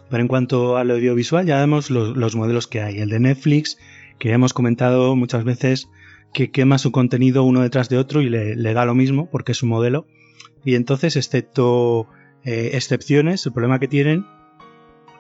[0.10, 3.00] Pero en cuanto al audiovisual, ya vemos los, los modelos que hay.
[3.00, 3.78] El de Netflix,
[4.20, 5.88] que hemos comentado muchas veces
[6.34, 9.54] que quema su contenido uno detrás de otro y le, le da lo mismo porque
[9.54, 10.06] es un modelo.
[10.66, 12.08] Y entonces, excepto
[12.44, 14.26] eh, excepciones, el problema que tienen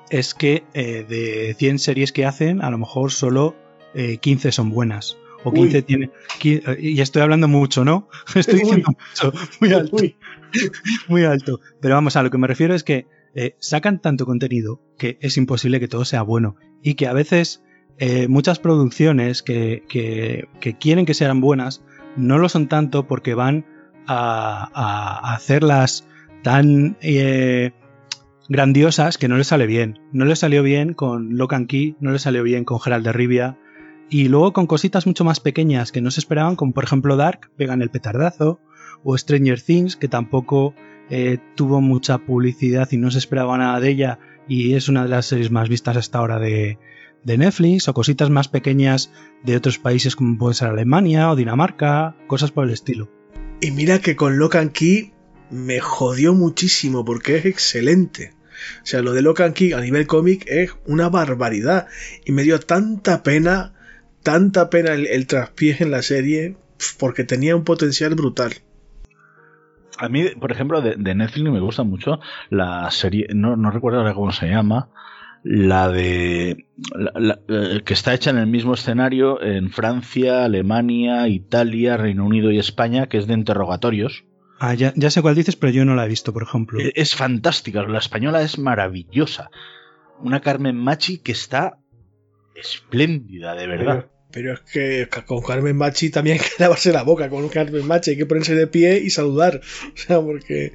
[0.09, 3.55] es que eh, de 100 series que hacen, a lo mejor solo
[3.93, 5.17] 15 eh, son buenas.
[5.43, 6.11] O 15 tiene.
[6.43, 8.07] Y estoy hablando mucho, ¿no?
[8.35, 9.33] Estoy diciendo mucho.
[9.59, 9.97] Muy alto.
[11.07, 11.59] Muy alto.
[11.79, 13.07] Pero vamos, a lo que me refiero es que
[13.57, 16.57] sacan tanto contenido que es imposible que todo sea bueno.
[16.83, 17.63] Y que a veces
[18.27, 21.83] muchas producciones que, que, quieren que sean buenas
[22.17, 23.65] no lo son tanto porque van
[24.05, 26.05] a, a hacerlas
[26.43, 27.71] tan eh,
[28.49, 29.99] grandiosas que no le sale bien.
[30.11, 33.57] No le salió bien con Locan Key, no le salió bien con Gerald de Rivia.
[34.09, 37.49] Y luego con cositas mucho más pequeñas que no se esperaban, como por ejemplo Dark,
[37.55, 38.59] pegan el petardazo,
[39.03, 40.75] o Stranger Things, que tampoco
[41.09, 44.19] eh, tuvo mucha publicidad y no se esperaba nada de ella,
[44.49, 46.77] y es una de las series más vistas hasta ahora de,
[47.23, 49.13] de Netflix, o cositas más pequeñas
[49.43, 53.09] de otros países como puede ser Alemania o Dinamarca, cosas por el estilo.
[53.61, 55.13] Y mira que con Locan Key
[55.51, 58.33] me jodió muchísimo porque es excelente.
[58.83, 61.87] O sea, lo de Locan King a nivel cómic es una barbaridad.
[62.25, 63.73] Y me dio tanta pena,
[64.23, 66.55] tanta pena el, el en la serie
[66.97, 68.53] porque tenía un potencial brutal.
[69.97, 72.19] A mí, por ejemplo, de, Netflix me gusta mucho
[72.49, 74.89] la serie, no, no recuerdo ahora cómo se llama,
[75.43, 76.65] la de
[77.85, 83.07] que está hecha en el mismo escenario en Francia, Alemania, Italia, Reino Unido y España,
[83.07, 84.23] que es de interrogatorios.
[84.63, 86.79] Ah, ya, sé cuál dices, pero yo no la he visto, por ejemplo.
[86.79, 89.49] E, es, fantástica, la española es maravillosa.
[90.19, 91.79] Una Carmen Machi que está
[92.53, 94.11] espléndida, de verdad.
[94.31, 97.27] Pero, es que con Carmen Machi también hay que lavarse la boca.
[97.27, 99.61] Con Carmen Machi hay que ponerse de pie y saludar.
[99.95, 100.73] O sea, porque.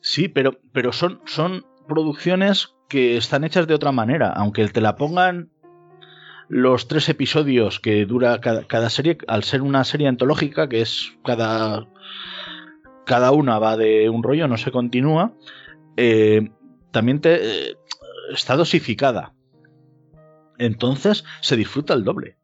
[0.00, 4.28] Sí, pero, pero son, son producciones que están hechas de otra manera.
[4.28, 5.50] Aunque te la pongan
[6.48, 11.88] los tres episodios que dura cada, serie, al ser una serie antológica, que es cada
[13.08, 15.32] cada una va de un rollo, no se continúa,
[15.96, 16.50] eh,
[16.90, 17.76] también te, eh,
[18.34, 19.32] está dosificada.
[20.58, 22.36] Entonces se disfruta el doble.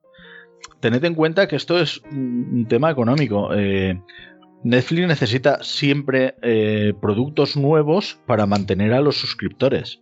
[0.80, 3.50] Tened en cuenta que esto es un tema económico.
[3.52, 4.00] Eh,
[4.62, 6.34] Netflix necesita siempre
[7.02, 10.00] productos nuevos para mantener a los suscriptores.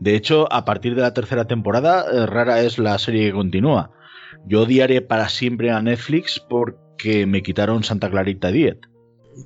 [0.00, 3.92] De hecho, a partir de la tercera temporada, rara es la serie que continúa.
[4.46, 8.80] Yo odiaré para siempre a Netflix porque me quitaron Santa Clarita Diet.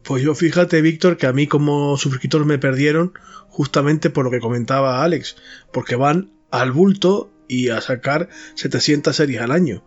[0.02, 3.12] Pues yo fíjate, Víctor, que a mí como suscriptor me perdieron
[3.48, 5.36] justamente por lo que comentaba Alex,
[5.72, 9.84] porque van al bulto y a sacar 700 series al año.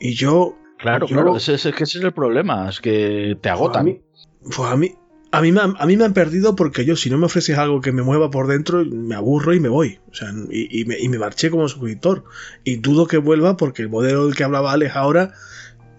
[0.00, 0.56] Y yo...
[0.78, 4.02] Claro, claro, ese, ese, es el problema, es que te agotan.
[4.42, 4.94] Pues a mí,
[5.32, 7.92] a mí, a mí, me han perdido porque yo, si no me ofreces algo que
[7.92, 10.00] me mueva por dentro, me aburro y me voy.
[10.10, 12.24] O sea, y, me, y me marché como suscriptor.
[12.62, 15.32] Y dudo que vuelva porque el modelo del que hablaba Alex ahora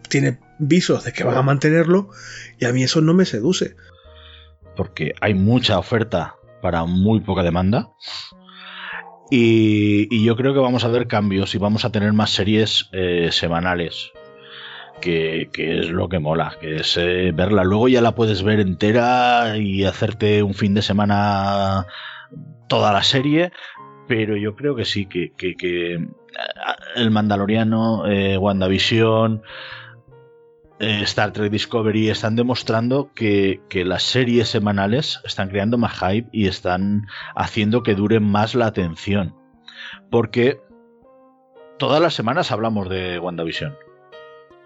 [0.10, 2.10] tiene visos de que van a mantenerlo
[2.60, 3.76] y a mí eso no me seduce.
[4.76, 7.90] Porque hay mucha oferta para muy poca demanda.
[9.30, 13.30] Y, yo creo que vamos a ver cambios y vamos a tener más series eh,
[13.32, 14.12] semanales.
[15.02, 17.64] Que, es lo que mola, que es eh, verla.
[17.64, 21.86] Luego ya la puedes ver entera y hacerte un fin de semana
[22.68, 23.52] toda la serie.
[24.08, 26.00] Pero yo creo que sí, que, que, eh,
[26.96, 28.04] el Mandaloriano,
[28.40, 29.44] WandaVision,
[30.80, 36.48] eh, Star Trek Discovery están demostrando que, las series semanales están creando más hype y
[36.48, 39.36] están haciendo que dure más la atención.
[40.12, 40.60] Porque
[41.80, 43.76] todas las semanas hablamos de WandaVision.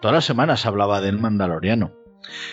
[0.01, 1.93] Todas las semanas hablaba del Mandaloriano.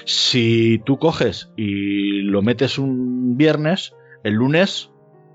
[0.04, 4.90] Si tú coges y lo metes un viernes, el lunes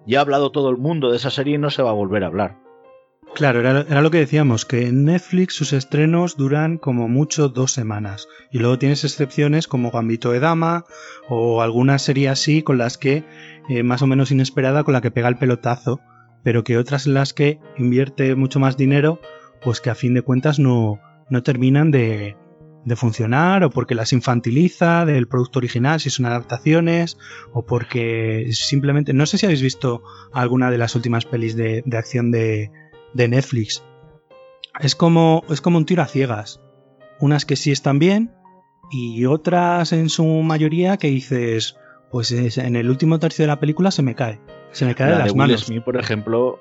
[0.05, 2.23] ya ha hablado todo el mundo de esa serie y no se va a volver
[2.23, 2.62] a hablar.
[3.35, 8.27] Claro, era, lo que decíamos, que en Netflix sus estrenos duran como mucho dos semanas.
[8.51, 10.85] Y luego tienes excepciones como Gambito de Dama
[11.29, 13.23] o alguna serie así con las que,
[13.69, 15.99] eh, más o menos inesperada, con la que pega el pelotazo,
[16.43, 19.19] pero que otras en las que invierte mucho más dinero,
[19.63, 20.99] pues que a fin de cuentas no,
[21.31, 22.37] no terminan de,
[22.85, 27.17] de funcionar o porque las infantiliza del producto original si son adaptaciones
[27.51, 30.03] o porque simplemente no sé si habéis visto
[30.33, 32.71] alguna de las últimas pelis de, de acción de,
[33.13, 33.83] de Netflix.
[34.79, 36.61] Es como, es como un tiro a ciegas.
[37.19, 38.33] Unas que sí están bien
[38.91, 41.77] y otras en su mayoría que dices,
[42.11, 44.39] pues en el último tercio de la película se me cae.
[44.71, 45.69] Se me cae de las de manos.
[45.69, 46.59] Will por ejemplo,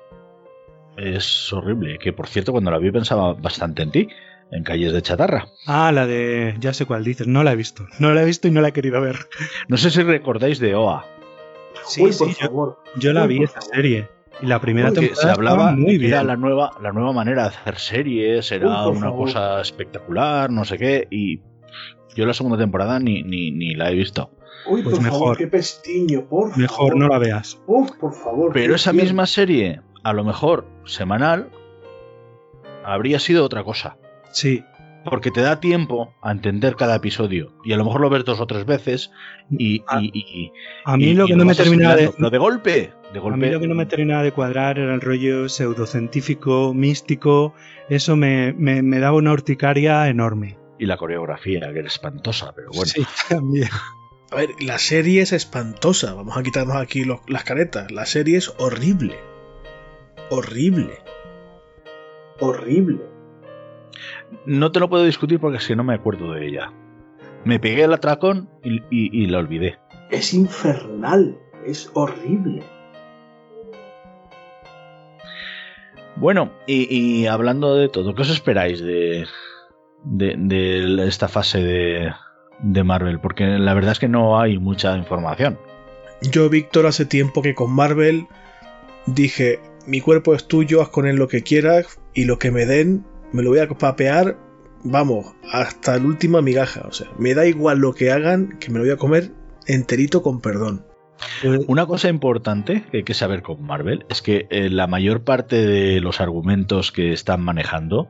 [0.97, 1.97] es horrible.
[1.99, 4.07] Que por cierto, cuando la vi pensaba bastante en ti,
[4.51, 5.47] en Calles de Chatarra.
[5.65, 6.55] Ah, la de.
[6.59, 7.27] Ya sé cuál dices.
[7.27, 7.87] No la he visto.
[7.99, 9.27] No la he visto y no la he querido ver.
[9.67, 11.05] No sé si recordáis de OA.
[11.85, 14.07] Sí, sí, yo, yo, la vi esa serie.
[14.41, 16.11] Y la primera temporada se hablaba muy bien.
[16.13, 20.77] Era la nueva, la nueva manera de hacer series, era una cosa espectacular, no sé
[20.77, 21.39] qué, y
[22.15, 24.29] Yo la segunda temporada ni, ni, ni la he visto.
[24.67, 25.19] Uy, Pues por mejor.
[25.19, 26.97] favor, qué pestiño, por Mejor favor.
[26.97, 27.59] no la veas.
[27.67, 28.51] Uf, por favor.
[28.53, 29.05] Pero esa bien.
[29.05, 31.49] misma serie, a lo mejor semanal,
[32.85, 33.97] habría sido otra cosa.
[34.31, 34.63] Sí,
[35.05, 37.53] Porque te da tiempo a entender cada episodio.
[37.63, 39.11] Y a lo mejor lo ves dos o tres veces
[39.49, 39.83] y.
[39.87, 40.51] A- y- y-
[40.85, 42.07] a mí y- lo y que no me vas termina de...
[42.37, 42.93] golpe.
[43.13, 47.53] De A mí lo que no me terminaba de cuadrar era el rollo pseudocientífico, místico.
[47.89, 50.57] Eso me, me, me daba una urticaria enorme.
[50.79, 52.85] Y la coreografía, que era espantosa, pero bueno.
[52.85, 53.69] Sí, también.
[54.31, 56.13] A ver, la serie es espantosa.
[56.15, 57.91] Vamos a quitarnos aquí los- las caretas.
[57.91, 59.15] La serie es horrible.
[60.31, 60.97] Horrible.
[62.39, 62.99] Horrible.
[64.45, 66.71] No te lo puedo discutir porque es que no me acuerdo de ella.
[67.45, 69.77] Me pegué el atracón y, y- y la olvidé.
[70.11, 71.37] Es infernal.
[71.65, 72.61] Es horrible.
[76.15, 79.25] Bueno, y, y hablando de todo, ¿qué os esperáis de,
[80.03, 82.11] de, de esta fase de,
[82.59, 83.19] de Marvel?
[83.19, 85.57] Porque la verdad es que no hay mucha información.
[86.21, 88.27] Yo, Víctor, hace tiempo que con Marvel
[89.07, 92.65] dije, mi cuerpo es tuyo, haz con él lo que quieras y lo que me
[92.65, 94.37] den, me lo voy a papear,
[94.83, 96.85] vamos, hasta la última migaja.
[96.87, 99.31] O sea, me da igual lo que hagan, que me lo voy a comer
[99.67, 100.85] enterito con perdón.
[101.67, 105.65] Una cosa importante que hay que saber con Marvel es que eh, la mayor parte
[105.65, 108.09] de los argumentos que están manejando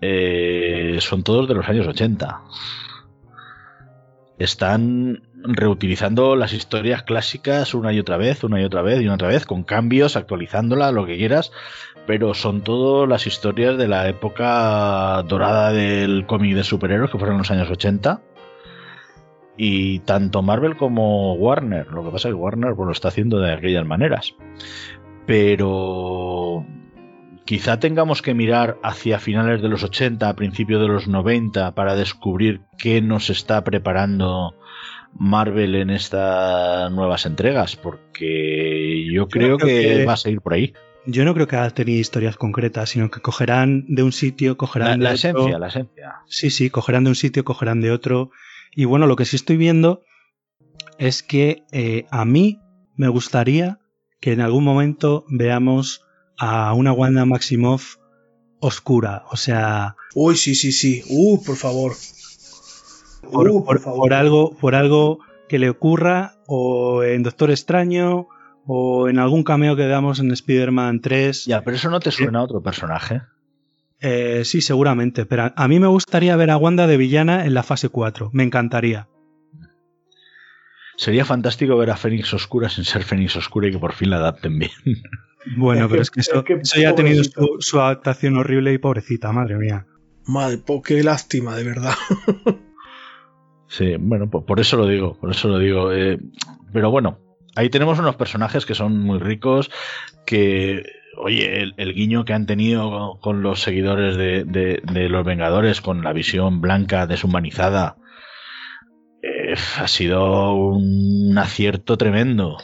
[0.00, 2.42] eh, son todos de los años 80.
[4.38, 9.14] Están reutilizando las historias clásicas una y otra vez, una y otra vez y una
[9.14, 11.52] otra vez, con cambios, actualizándola, lo que quieras,
[12.06, 17.38] pero son todas las historias de la época dorada del cómic de superhéroes, que fueron
[17.38, 18.22] los años 80.
[19.58, 23.38] Y tanto Marvel como Warner, lo que pasa es que Warner pues, lo está haciendo
[23.40, 24.34] de aquellas maneras.
[25.26, 26.64] Pero
[27.44, 31.94] quizá tengamos que mirar hacia finales de los 80, a principios de los 90, para
[31.94, 34.54] descubrir qué nos está preparando
[35.18, 40.54] Marvel en estas nuevas entregas, porque yo creo, creo que, que- va a seguir por
[40.54, 40.74] ahí.
[41.06, 44.56] Yo no creo que haga tener historias concretas, sino que cogerán de un sitio, La,
[44.56, 45.14] cogerán de la otro.
[45.30, 46.14] esencia, la esencia.
[46.28, 48.30] Sí, sí, cogerán de un sitio, cogerán de otro.
[48.74, 50.02] Y bueno, lo que sí estoy viendo
[50.98, 52.60] es que eh, a mí
[52.96, 53.78] me gustaría
[54.20, 56.02] que en algún momento veamos
[56.38, 57.96] a una Wanda Maximoff
[58.60, 59.24] oscura.
[59.30, 61.02] O sea, Uy, sí, sí, sí.
[61.08, 61.92] Uh, por favor.
[63.30, 65.18] por, Uh, por- por algo, por algo
[65.48, 68.26] que le ocurra, o en Doctor Extraño,
[68.66, 71.44] o en algún cameo que damos en Spider-Man 3.
[71.46, 73.22] Ya, pero eso no te suena a otro personaje.
[74.00, 77.54] Eh, sí, seguramente, pero a, a mí me gustaría ver a Wanda de villana en
[77.54, 78.30] la fase 4.
[78.32, 79.08] Me encantaría.
[80.96, 84.16] Sería fantástico ver a Fénix Oscura sin ser Fénix Oscura y que por fin la
[84.16, 84.70] adapten bien.
[85.56, 87.22] Bueno, pero que- es que eso, eso ya ha tenido
[87.60, 89.86] su, adaptación horrible y pobrecita, madre mía.
[90.26, 91.94] Madre, po, qué lástima, de verdad.
[93.68, 95.92] Sí, bueno, por, por eso lo digo, por eso lo digo.
[95.92, 96.20] eh,
[96.72, 97.18] pero bueno,
[97.56, 99.70] ahí tenemos unos personajes que son muy ricos,
[100.24, 100.84] que,
[101.16, 106.60] oye, el, guiño que han tenido con los seguidores de, los Vengadores, con la visión
[106.60, 107.96] blanca deshumanizada,
[109.22, 112.58] eh, ha sido un acierto tremendo.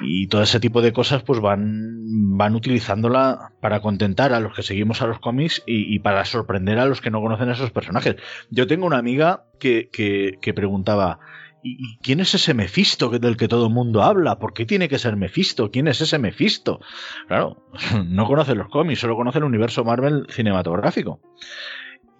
[0.00, 4.62] Y todo ese tipo de cosas pues van, van utilizándola para contentar a los que
[4.62, 8.14] seguimos a los cómics y, para sorprender a los que no conocen a esos personajes.
[8.48, 11.18] Yo tengo una amiga que- que preguntaba,
[11.62, 14.38] ¿y quién es ese Mephisto que- del que todo el mundo habla?
[14.38, 15.70] ¿Por qué tiene que ser Mephisto?
[15.70, 16.80] ¿Quién es ese Mephisto?
[17.26, 17.62] Claro,
[18.08, 21.20] no conoce los cómics, solo conoce el universo Marvel cinematográfico.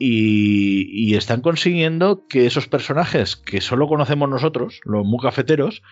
[0.01, 5.83] Y, y están consiguiendo que esos personajes que solo conocemos nosotros, los muy cafeteros,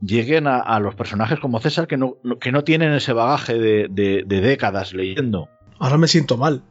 [0.00, 3.54] lleguen a, a los personajes como César que no, no- que no tienen ese bagaje
[3.58, 5.48] de, de- de décadas leyendo.
[5.78, 6.62] Ahora me siento mal.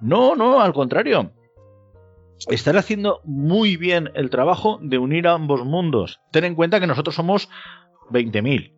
[0.00, 1.32] No, no, al contrario.
[2.48, 6.20] Están haciendo muy bien el trabajo de unir ambos mundos.
[6.30, 7.48] Ten en cuenta que nosotros somos
[8.10, 8.72] 20.000.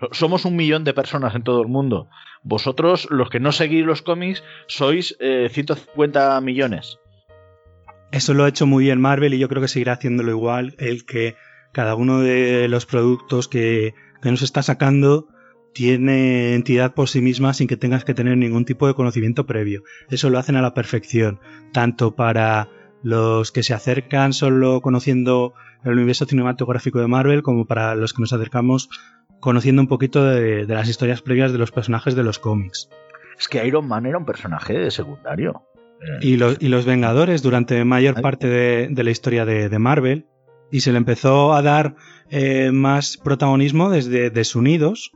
[0.00, 2.08] So- Somos un millón de personas en todo el mundo.
[2.44, 6.98] Vosotros, los que no seguís los cómics, sois eh, 150 millones.
[8.10, 11.04] Eso lo ha hecho muy bien Marvel y yo creo que seguirá haciéndolo igual, el
[11.06, 11.34] que
[11.72, 15.28] cada uno de los productos que, que nos está sacando
[15.72, 19.82] tiene entidad por sí misma sin que tengas que tener ningún tipo de conocimiento previo.
[20.10, 21.40] Eso lo hacen a la perfección,
[21.72, 22.68] tanto para
[23.02, 25.54] los que se acercan solo conociendo
[25.84, 28.88] el universo cinematográfico de Marvel como para los que nos acercamos
[29.40, 32.88] conociendo un poquito de, de las historias previas de los personajes de los cómics.
[33.38, 35.64] Es que Iron Man era un personaje secundario.
[36.00, 38.22] Eh, y los, y los Vengadores durante mayor Ay.
[38.22, 40.26] parte de, de la historia de, de Marvel.
[40.70, 41.96] Y se le empezó a dar
[42.30, 45.12] eh, más protagonismo desde Desunidos.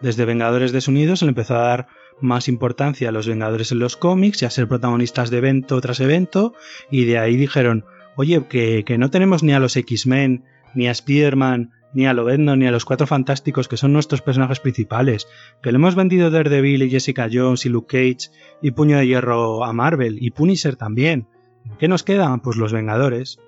[0.00, 1.86] Desde Vengadores Desunidos se le empezó a dar
[2.20, 6.00] más importancia a los Vengadores en los cómics y a ser protagonistas de evento tras
[6.00, 6.54] evento.
[6.90, 7.84] Y de ahí dijeron,
[8.16, 10.44] oye, que, que no tenemos ni a los X-Men,
[10.74, 14.60] ni a Spider-Man, ni a Lobezno, ni a los Cuatro Fantásticos, que son nuestros personajes
[14.60, 15.28] principales,
[15.62, 18.30] que le hemos vendido Daredevil y Jessica Jones y Luke Cage
[18.62, 21.26] y Puño de Hierro a Marvel y Punisher también.
[21.78, 22.40] ¿Qué nos quedan?
[22.40, 23.38] Pues los Vengadores.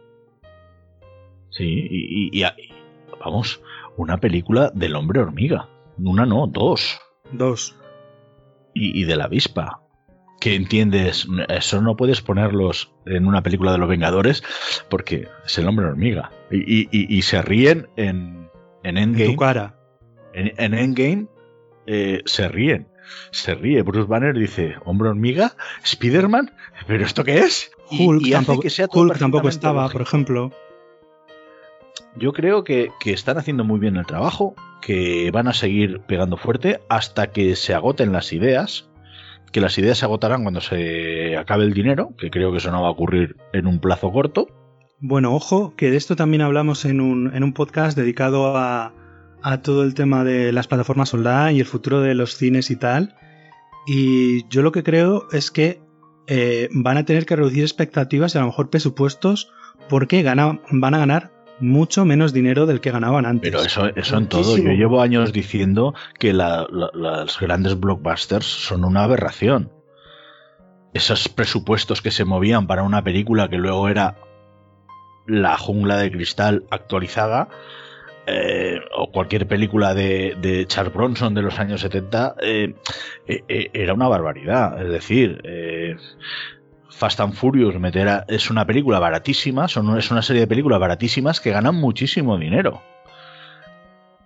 [1.51, 2.45] Sí, y, y,
[3.24, 3.61] vamos,
[3.97, 5.69] una película del hombre hormiga.
[5.99, 7.01] Una no, dos.
[7.32, 7.77] Dos.
[8.75, 9.85] Y, y de la avispa
[10.45, 14.43] que entiendes, eso no puedes ponerlos en una película de los Vengadores
[14.91, 16.33] porque es el hombre hormiga.
[16.51, 18.51] Y, se ríen en,
[18.83, 19.25] en Endgame.
[19.25, 19.75] En tu cara.
[20.35, 21.29] En, Endgame
[21.87, 22.89] eh, se ríen.
[23.31, 23.81] Se ríe.
[23.81, 26.53] Bruce Banner dice, hombre hormiga, Spider-Man,
[26.87, 27.71] ¿pero esto qué es?
[27.91, 30.53] Hulk, tampoco, que sea Hulk tampoco estaba, por ejemplo.
[32.16, 36.36] Yo creo que, que están haciendo muy bien el trabajo, que van a seguir pegando
[36.36, 38.89] fuerte hasta que se agoten las ideas
[39.55, 42.82] que las ideas se agotarán cuando se acabe el dinero, que creo que eso no
[42.82, 44.49] va a ocurrir en un plazo corto.
[44.99, 48.93] Bueno, ojo, que de esto también hablamos en un, en un podcast dedicado a,
[49.45, 52.77] a todo el tema de las plataformas online y el futuro de los cines y
[52.77, 53.15] tal.
[53.86, 55.81] Y yo lo que creo es que
[56.27, 59.53] eh, van a tener que reducir expectativas y a lo mejor presupuestos
[59.89, 60.41] porque van
[60.95, 63.51] a ganar mucho menos dinero del que ganaban antes.
[63.51, 64.56] Pero eso, eso en todo.
[64.56, 66.66] Yo llevo años diciendo que las
[67.40, 69.70] grandes blockbusters son una aberración.
[70.93, 74.16] Esos presupuestos que se movían para una película que luego era
[75.26, 77.48] la jungla de cristal actualizada,
[78.26, 82.74] eh, o cualquier película de, de, Charles Bronson de los años 70, eh,
[83.26, 84.81] eh, era una barbaridad.
[84.82, 85.43] Es decir,
[86.95, 91.41] Fast and Furious meter es una película baratísima, son, es una serie de películas baratísimas
[91.41, 92.83] que ganan muchísimo dinero.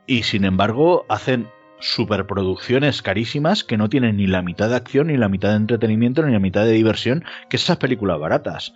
[0.06, 1.48] Y sin embargo hacen
[1.80, 6.22] superproducciones carísimas que no tienen ni la mitad de acción, ni la mitad de entretenimiento,
[6.22, 8.74] ni la mitad de diversión que esas películas baratas.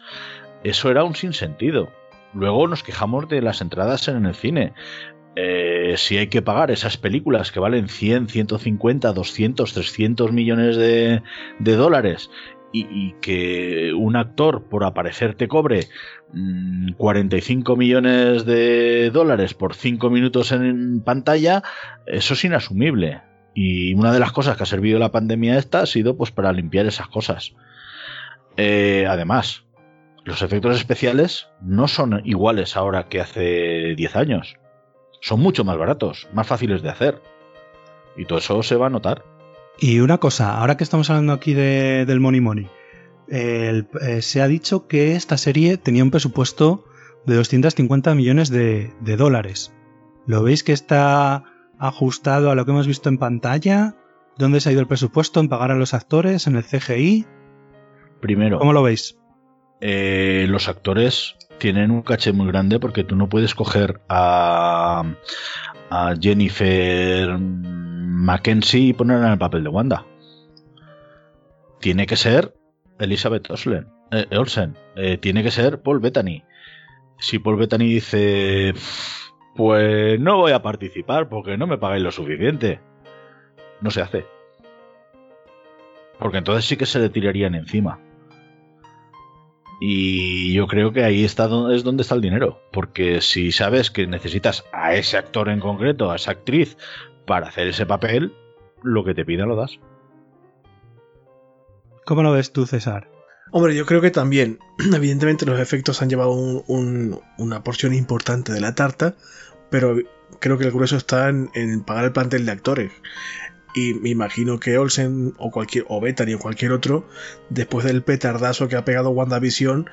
[0.65, 1.91] Eso era un sinsentido.
[2.33, 4.73] Luego nos quejamos de las entradas en el cine.
[5.37, 11.23] Eh, si hay que pagar esas películas que valen 100, 150, 200, 300 millones de,
[11.59, 12.31] de dólares
[12.73, 15.89] y, que un actor por aparecer te cobre
[16.97, 21.63] 45 mm, millones de dólares por 5 minutos en pantalla,
[22.07, 23.21] eso es inasumible.
[23.55, 26.53] Y una de las cosas que ha servido la pandemia esta ha sido pues para
[26.53, 27.55] limpiar esas cosas.
[28.57, 29.65] Eh, además,
[30.25, 34.57] los efectos especiales no son iguales ahora que hace 10 años.
[35.21, 37.23] Son mucho más baratos, más fáciles de hacer.
[38.17, 39.25] Y todo eso se va a notar.
[39.79, 42.69] Y una cosa, ahora que estamos hablando aquí de, del Money Money,
[43.29, 43.85] eh,
[44.21, 46.85] se ha dicho que esta serie tenía un presupuesto
[47.25, 49.73] de 250 millones de, dólares.
[50.27, 51.45] ¿Lo veis que está
[51.79, 53.97] ajustado a lo que hemos visto en pantalla?
[54.39, 55.41] ¿Dónde se ha ido el presupuesto?
[55.41, 56.47] ¿En pagar a los actores?
[56.47, 57.27] ¿En el CGI?
[58.21, 58.59] Primero.
[58.59, 59.19] ¿Cómo lo veis?
[59.81, 65.05] Eh, los actores tienen un caché muy grande porque tú no puedes coger a,
[65.91, 67.39] a Jennifer
[68.23, 70.07] Mackenzie y ponerla en el papel de Wanda.
[71.81, 72.55] Tiene que ser
[73.01, 73.89] Elizabeth Olsen.
[74.13, 74.77] Eh, Olsen.
[74.95, 76.45] Eh, tiene que ser Paul Bettany.
[77.19, 78.75] Si Paul Bettany dice,
[79.57, 82.81] pues no voy a participar porque no me pagáis lo suficiente,
[83.81, 84.25] no se hace.
[86.21, 87.99] Porque entonces sí que se le tirarían encima.
[89.81, 92.63] Y yo creo que ahí está es donde está el dinero.
[92.71, 96.77] Porque si sabes que necesitas a ese actor en concreto, a esa actriz,
[97.27, 98.35] para hacer ese papel,
[98.83, 99.79] lo que te pida lo das.
[102.05, 103.09] ¿Cómo lo ves tú, César?
[103.53, 104.59] Hombre, yo creo que también,
[104.95, 109.15] evidentemente los efectos han llevado una porción importante de la tarta,
[109.71, 109.97] pero
[110.41, 112.93] creo que el grueso está en, pagar el plantel de actores.
[113.75, 117.07] Y me imagino que Olsen o cualquier o Bethany o cualquier otro,
[117.49, 119.89] después del petardazo que ha pegado WandaVision,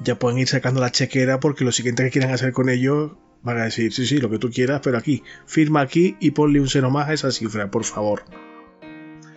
[0.00, 3.58] ya pueden ir sacando la chequera porque lo siguiente que quieran hacer con ellos van
[3.58, 6.68] a decir, sí, sí, lo que tú quieras, pero aquí, firma aquí y ponle un
[6.68, 8.24] cero más a esa cifra, por favor.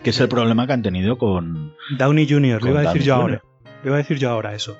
[0.02, 3.14] Que es el problema que han tenido con Downey Jr., lo iba a decir yo
[3.14, 3.42] ahora.
[3.82, 4.76] Lo iba a decir yo ahora eso.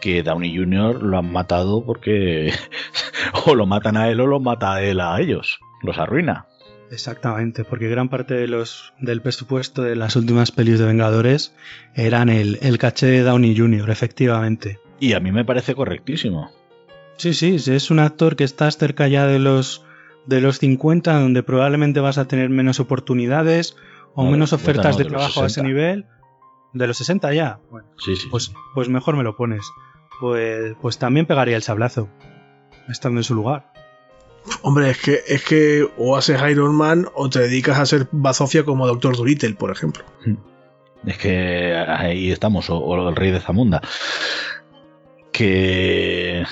[0.00, 1.02] Que Downey Jr.
[1.02, 2.52] lo han matado porque
[3.46, 5.60] o lo matan a él o lo mata a él a ellos.
[5.82, 6.46] Los arruina.
[6.90, 11.54] Exactamente, porque gran parte de los, del presupuesto de las últimas pelis de Vengadores
[11.94, 14.78] eran el, el caché de Downey Jr., efectivamente.
[15.00, 16.50] Y a mí me parece correctísimo.
[17.22, 19.84] Sí, sí, es un actor que estás cerca ya de los,
[20.26, 23.76] de los 50, donde probablemente vas a tener menos oportunidades,
[24.16, 26.04] o menos ofertas de, trabajo a ese nivel.
[26.72, 27.60] De los 60 ya.
[27.70, 28.26] Bueno, sí, sí.
[28.28, 29.62] Pues, pues mejor me lo pones.
[30.18, 32.08] Pues, pues también pegaría el sablazo.
[32.88, 33.72] Estando en su lugar.
[34.62, 38.64] Hombre, es que, es que o haces Iron Man o te dedicas a ser bazofia
[38.64, 40.02] como Doctor Dolittle, por ejemplo.
[41.06, 43.80] Es que ahí estamos, o, el rey de Zamunda.
[45.30, 46.44] Que.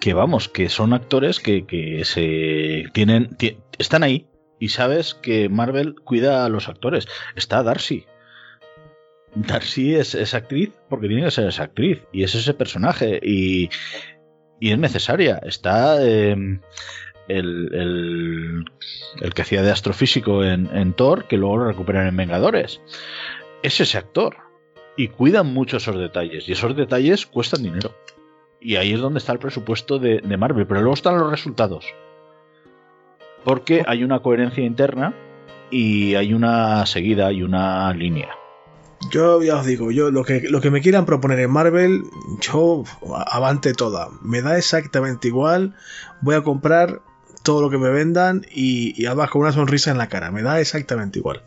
[0.00, 3.36] Que vamos, que son actores que, que se tienen.
[3.78, 4.26] están ahí.
[4.58, 7.06] Y sabes que Marvel cuida a los actores.
[7.36, 8.06] Está Darcy.
[9.34, 12.02] Darcy es, actriz porque tiene que ser esa actriz.
[12.12, 13.20] Y es ese personaje.
[13.22, 13.70] Y,
[14.58, 15.40] y es necesaria.
[15.44, 16.04] Está.
[16.04, 16.60] Em,
[17.28, 18.64] el,
[19.20, 22.80] el, que hacía de astrofísico en, en Thor, que luego lo recuperan en Vengadores
[23.62, 24.36] es ese actor.
[24.96, 26.48] Y cuidan mucho esos detalles.
[26.48, 27.94] Y esos detalles cuestan dinero.
[28.60, 30.66] Y ahí es donde está el presupuesto de, Marvel.
[30.66, 31.86] Pero luego están los resultados.
[33.44, 35.14] Porque hay una coherencia interna
[35.70, 38.28] y hay una seguida y una línea.
[39.10, 42.02] Yo ya os digo, yo lo que, lo que me quieran proponer en Marvel,
[42.40, 42.84] yo
[43.26, 44.08] avante toda.
[44.20, 45.74] Me da exactamente igual.
[46.20, 47.00] Voy a comprar
[47.42, 50.30] todo lo que me vendan y, y además con una sonrisa en la cara.
[50.30, 51.42] Me da exactamente igual.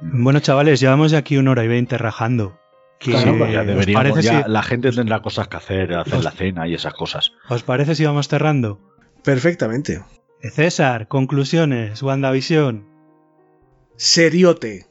[0.00, 2.59] Bueno, chavales, llevamos ya aquí una hora y veinte rajando.
[3.00, 6.92] Que ya deberíamos, ya la gente tendrá cosas que hacer, hacer la cena y esas
[6.92, 7.32] cosas.
[7.48, 8.78] ¿Os parece si vamos cerrando?
[9.24, 10.04] Perfectamente.
[10.42, 12.86] César, conclusiones, WandaVision.
[13.96, 14.86] Seriote.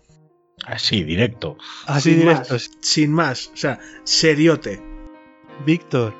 [0.65, 1.57] Así, directo.
[1.85, 2.57] Así directo.
[2.81, 4.81] Sin más, o sea, seriote.
[5.63, 6.15] Víctor.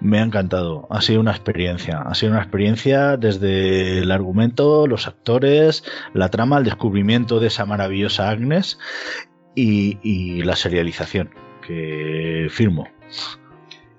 [0.00, 5.08] Me ha encantado, ha sido una experiencia, ha sido una experiencia desde el argumento, los
[5.08, 5.82] actores,
[6.14, 8.78] la trama, el descubrimiento de esa maravillosa Agnes
[9.58, 11.30] y, la serialización,
[11.66, 12.88] que firmo.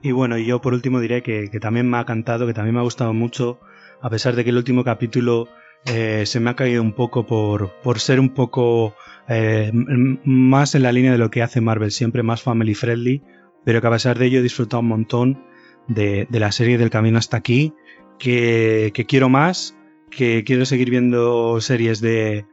[0.02, 2.84] Y bueno, yo por último diré que, también me ha cantado, que también me ha
[2.84, 3.60] gustado mucho,
[4.02, 5.49] a pesar de que el último capítulo
[5.86, 8.95] eh, se me ha caído un poco por, por ser un poco
[9.27, 13.22] eh, más en la línea de lo que hace Marvel, siempre más family friendly,
[13.65, 15.44] pero que a pesar de ello he disfrutado un montón
[15.88, 17.73] de, la serie del camino hasta aquí,
[18.18, 19.76] que, quiero más,
[20.10, 22.45] que quiero seguir viendo series de,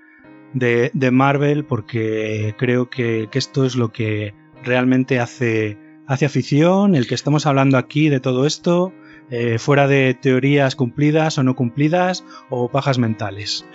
[0.58, 4.34] de, Marvel porque creo que, esto es lo que
[4.64, 8.92] realmente hace, hace afición, el que estamos hablando aquí de todo esto,
[9.30, 13.66] eh, fuera de teorías cumplidas o no cumplidas o pajas mentales.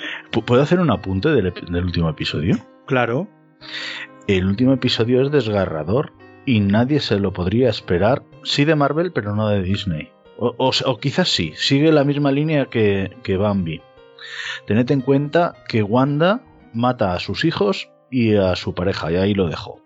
[0.46, 2.58] ¿Puedo hacer un apunte del, del último episodio?
[2.88, 3.28] Claro.
[4.28, 6.14] El último episodio es desgarrador
[6.46, 10.10] y nadie se lo podría esperar, sí de Marvel, pero no de Disney.
[10.38, 13.80] O, quizás sí, sigue la misma línea que, que Bambi.
[14.66, 16.42] Tened en cuenta que Wanda
[16.74, 19.82] mata a sus hijos y a su pareja, y ahí lo dejo.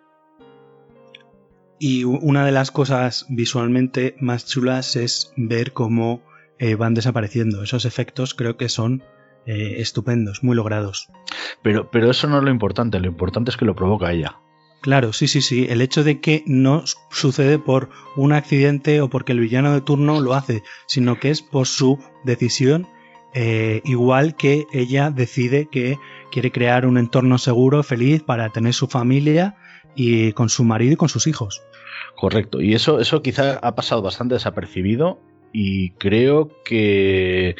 [1.79, 6.23] Y una de las cosas visualmente más chulas es ver cómo
[6.57, 7.63] eh, van desapareciendo.
[7.63, 9.03] Esos efectos creo que son
[9.45, 11.09] eh, estupendos, muy logrados.
[11.61, 14.39] Pero, pero eso no es lo importante, lo importante es que lo provoca ella.
[14.81, 15.65] Claro, sí, sí, sí.
[15.67, 20.21] El hecho de que no sucede por un accidente o porque el villano de turno
[20.21, 22.87] lo hace, sino que es por su decisión,
[23.33, 25.97] eh, igual que ella decide que
[26.35, 29.55] quiere crear un entorno seguro, feliz para tener su familia
[29.95, 31.63] y con su marido y con sus hijos.
[32.17, 35.21] Correcto, y eso, eso quizá ha pasado bastante desapercibido
[35.53, 37.55] y creo que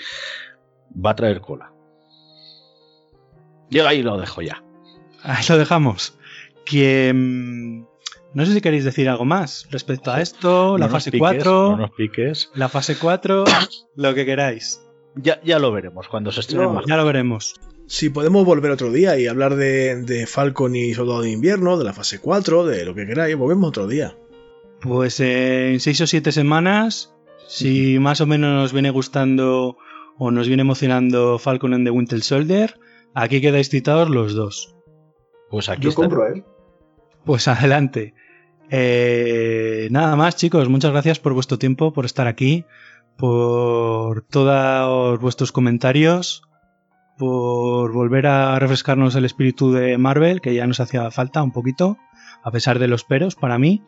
[0.93, 1.71] va a traer cola.
[3.69, 4.61] Llega ahí lo dejo ya.
[5.23, 6.19] Ahí lo dejamos
[6.65, 7.85] que mm,
[8.33, 11.77] no sé si queréis decir algo más respecto a esto, la fase 4.
[11.77, 12.51] No piques.
[12.55, 13.45] La fase 4,
[13.95, 14.81] lo que queráis.
[15.15, 16.81] Ya, ya lo veremos cuando se estrene.
[16.85, 17.55] ya lo veremos.
[17.87, 21.93] Si podemos volver otro día y hablar de, Falcon y Soldado de Invierno, de la
[21.93, 24.17] fase 4, de lo que queráis, volvemos otro día.
[24.81, 27.15] Pues en 6 o 7 semanas,
[27.47, 29.77] si más o menos nos viene gustando
[30.17, 32.79] o nos viene emocionando Falcon and the Winter Soldier,
[33.13, 34.75] aquí quedáis citados los dos.
[35.49, 36.43] Pues aquí Yo compro, ¿eh?
[37.23, 38.13] Pues adelante.
[38.71, 42.65] Eh, nada más, chicos, muchas gracias por vuestro tiempo, por estar aquí,
[43.15, 46.41] por todos vuestros comentarios,
[47.17, 51.97] por volver a refrescarnos el espíritu de Marvel, que ya nos hacía falta un poquito,
[52.43, 53.83] a pesar de los peros para mí.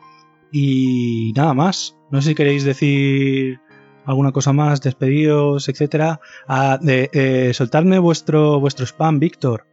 [0.52, 1.98] Y nada más.
[2.10, 3.60] No sé si queréis decir
[4.06, 6.22] alguna cosa más, despedidos, etcétera.
[6.48, 9.68] Ah, de, eh, soltadme vuestro, vuestro spam, Víctor.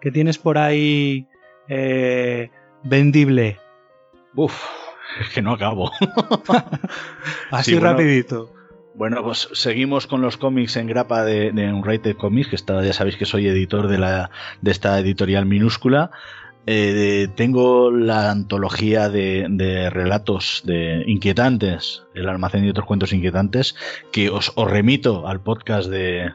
[0.00, 1.26] ¿Qué tienes por ahí?
[1.68, 2.50] Eh,
[2.84, 3.58] vendible.
[4.34, 4.54] Uf,
[5.20, 5.90] es que no acabo.
[7.50, 8.52] Así rapidito.
[8.94, 13.16] Bueno, pues seguimos con los cómics en grapa de, de Unrated Comics, que ya sabéis
[13.16, 14.30] que soy editor de, la,
[14.60, 16.10] de esta editorial minúscula.
[16.66, 23.74] Eh, tengo la antología de, relatos de inquietantes, el almacén de otros cuentos inquietantes,
[24.12, 26.32] que os remito al podcast de,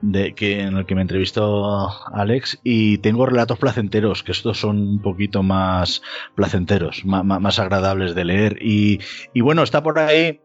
[0.00, 4.80] de que en el que me entrevistó Alex y tengo relatos placenteros que estos son
[4.80, 6.02] un poquito más
[6.34, 8.98] placenteros más, agradables de leer y,
[9.40, 10.40] bueno está por ahí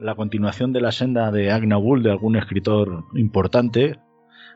[0.00, 3.98] la continuación de la senda de Agna Bull, de algún escritor importante.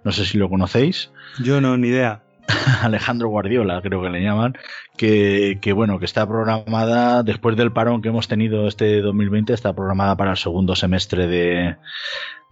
[0.04, 1.10] No sé si lo conocéis.
[1.42, 2.22] Yo no, ni idea.
[2.82, 4.56] Alejandro Guardiola, creo que le llaman,
[4.96, 9.74] que, que, bueno, que está programada después del parón que hemos tenido este 2020, está
[9.74, 11.76] programada para el segundo semestre de,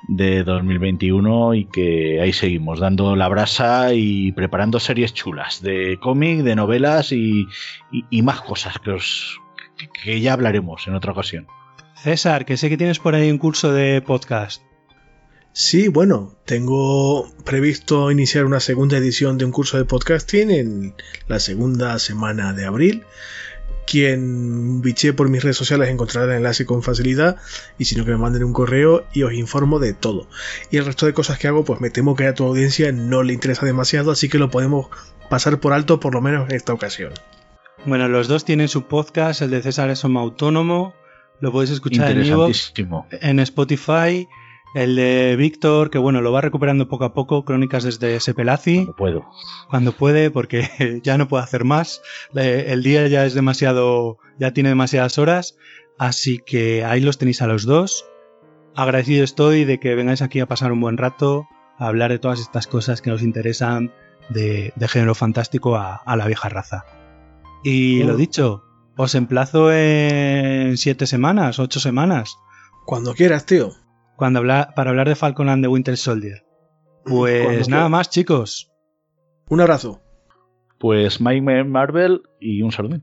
[0.08, 6.40] de 2021 y que ahí seguimos dando la brasa y preparando series chulas de cómic,
[6.40, 7.46] de novelas y,
[7.90, 9.40] y, y más cosas que, os,
[10.02, 11.46] que ya hablaremos en otra ocasión.
[12.06, 14.62] César, que sé que tienes por ahí un curso de podcast.
[15.52, 20.94] Sí, bueno, tengo previsto iniciar una segunda edición de un curso de podcasting en
[21.26, 23.02] la segunda semana de abril.
[23.88, 27.38] Quien biche por mis redes sociales encontrará el enlace con facilidad
[27.76, 30.28] y si no que me manden un correo y os informo de todo.
[30.70, 33.24] Y el resto de cosas que hago pues me temo que a tu audiencia no
[33.24, 34.90] le interesa demasiado así que lo podemos
[35.28, 37.14] pasar por alto por lo menos en esta ocasión.
[37.84, 40.94] Bueno, los dos tienen su podcast, el de César es como autónomo,
[41.40, 42.72] lo podéis escuchar en, Evox,
[43.20, 44.26] en Spotify
[44.76, 48.84] el de Víctor, que bueno, lo va recuperando poco a poco, Crónicas desde Sepelazi.
[48.84, 49.26] Cuando puedo.
[49.70, 52.02] Cuando puede, porque ya no puede hacer más.
[52.34, 55.56] El día ya es demasiado, ya tiene demasiadas horas.
[55.98, 58.04] Así que ahí los tenéis a los dos.
[58.74, 61.48] Agradecido estoy de que vengáis aquí a pasar un buen rato,
[61.78, 63.94] a hablar de todas estas cosas que nos interesan
[64.28, 66.84] de, de género fantástico a, a, la vieja raza.
[67.64, 68.65] Y lo dicho,
[68.96, 72.36] os emplazo en siete semanas, ocho semanas.
[72.86, 73.72] Cuando quieras, tío
[74.16, 76.44] cuando habla, para hablar de Falcon and the Winter Soldier.
[77.04, 78.72] Pues nada más, chicos.
[79.48, 80.02] Un abrazo.
[80.78, 83.00] Pues Mike Marvel y un saludo.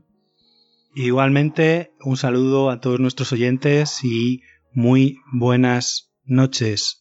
[0.94, 4.42] Igualmente, un saludo a todos nuestros oyentes y
[4.72, 7.00] muy buenas noches.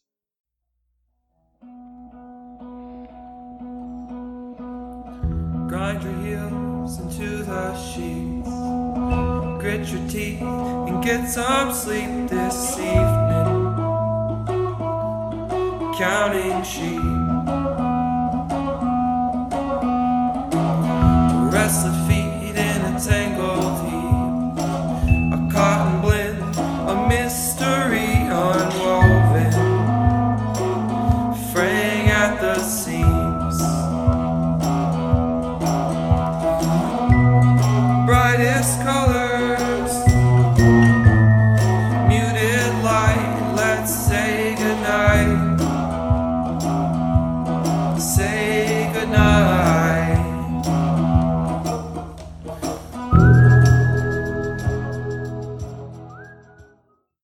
[9.74, 13.74] Grit your teeth and get some sleep this evening.
[15.98, 17.02] counting sheep.
[21.52, 23.63] Restless feet in a tangled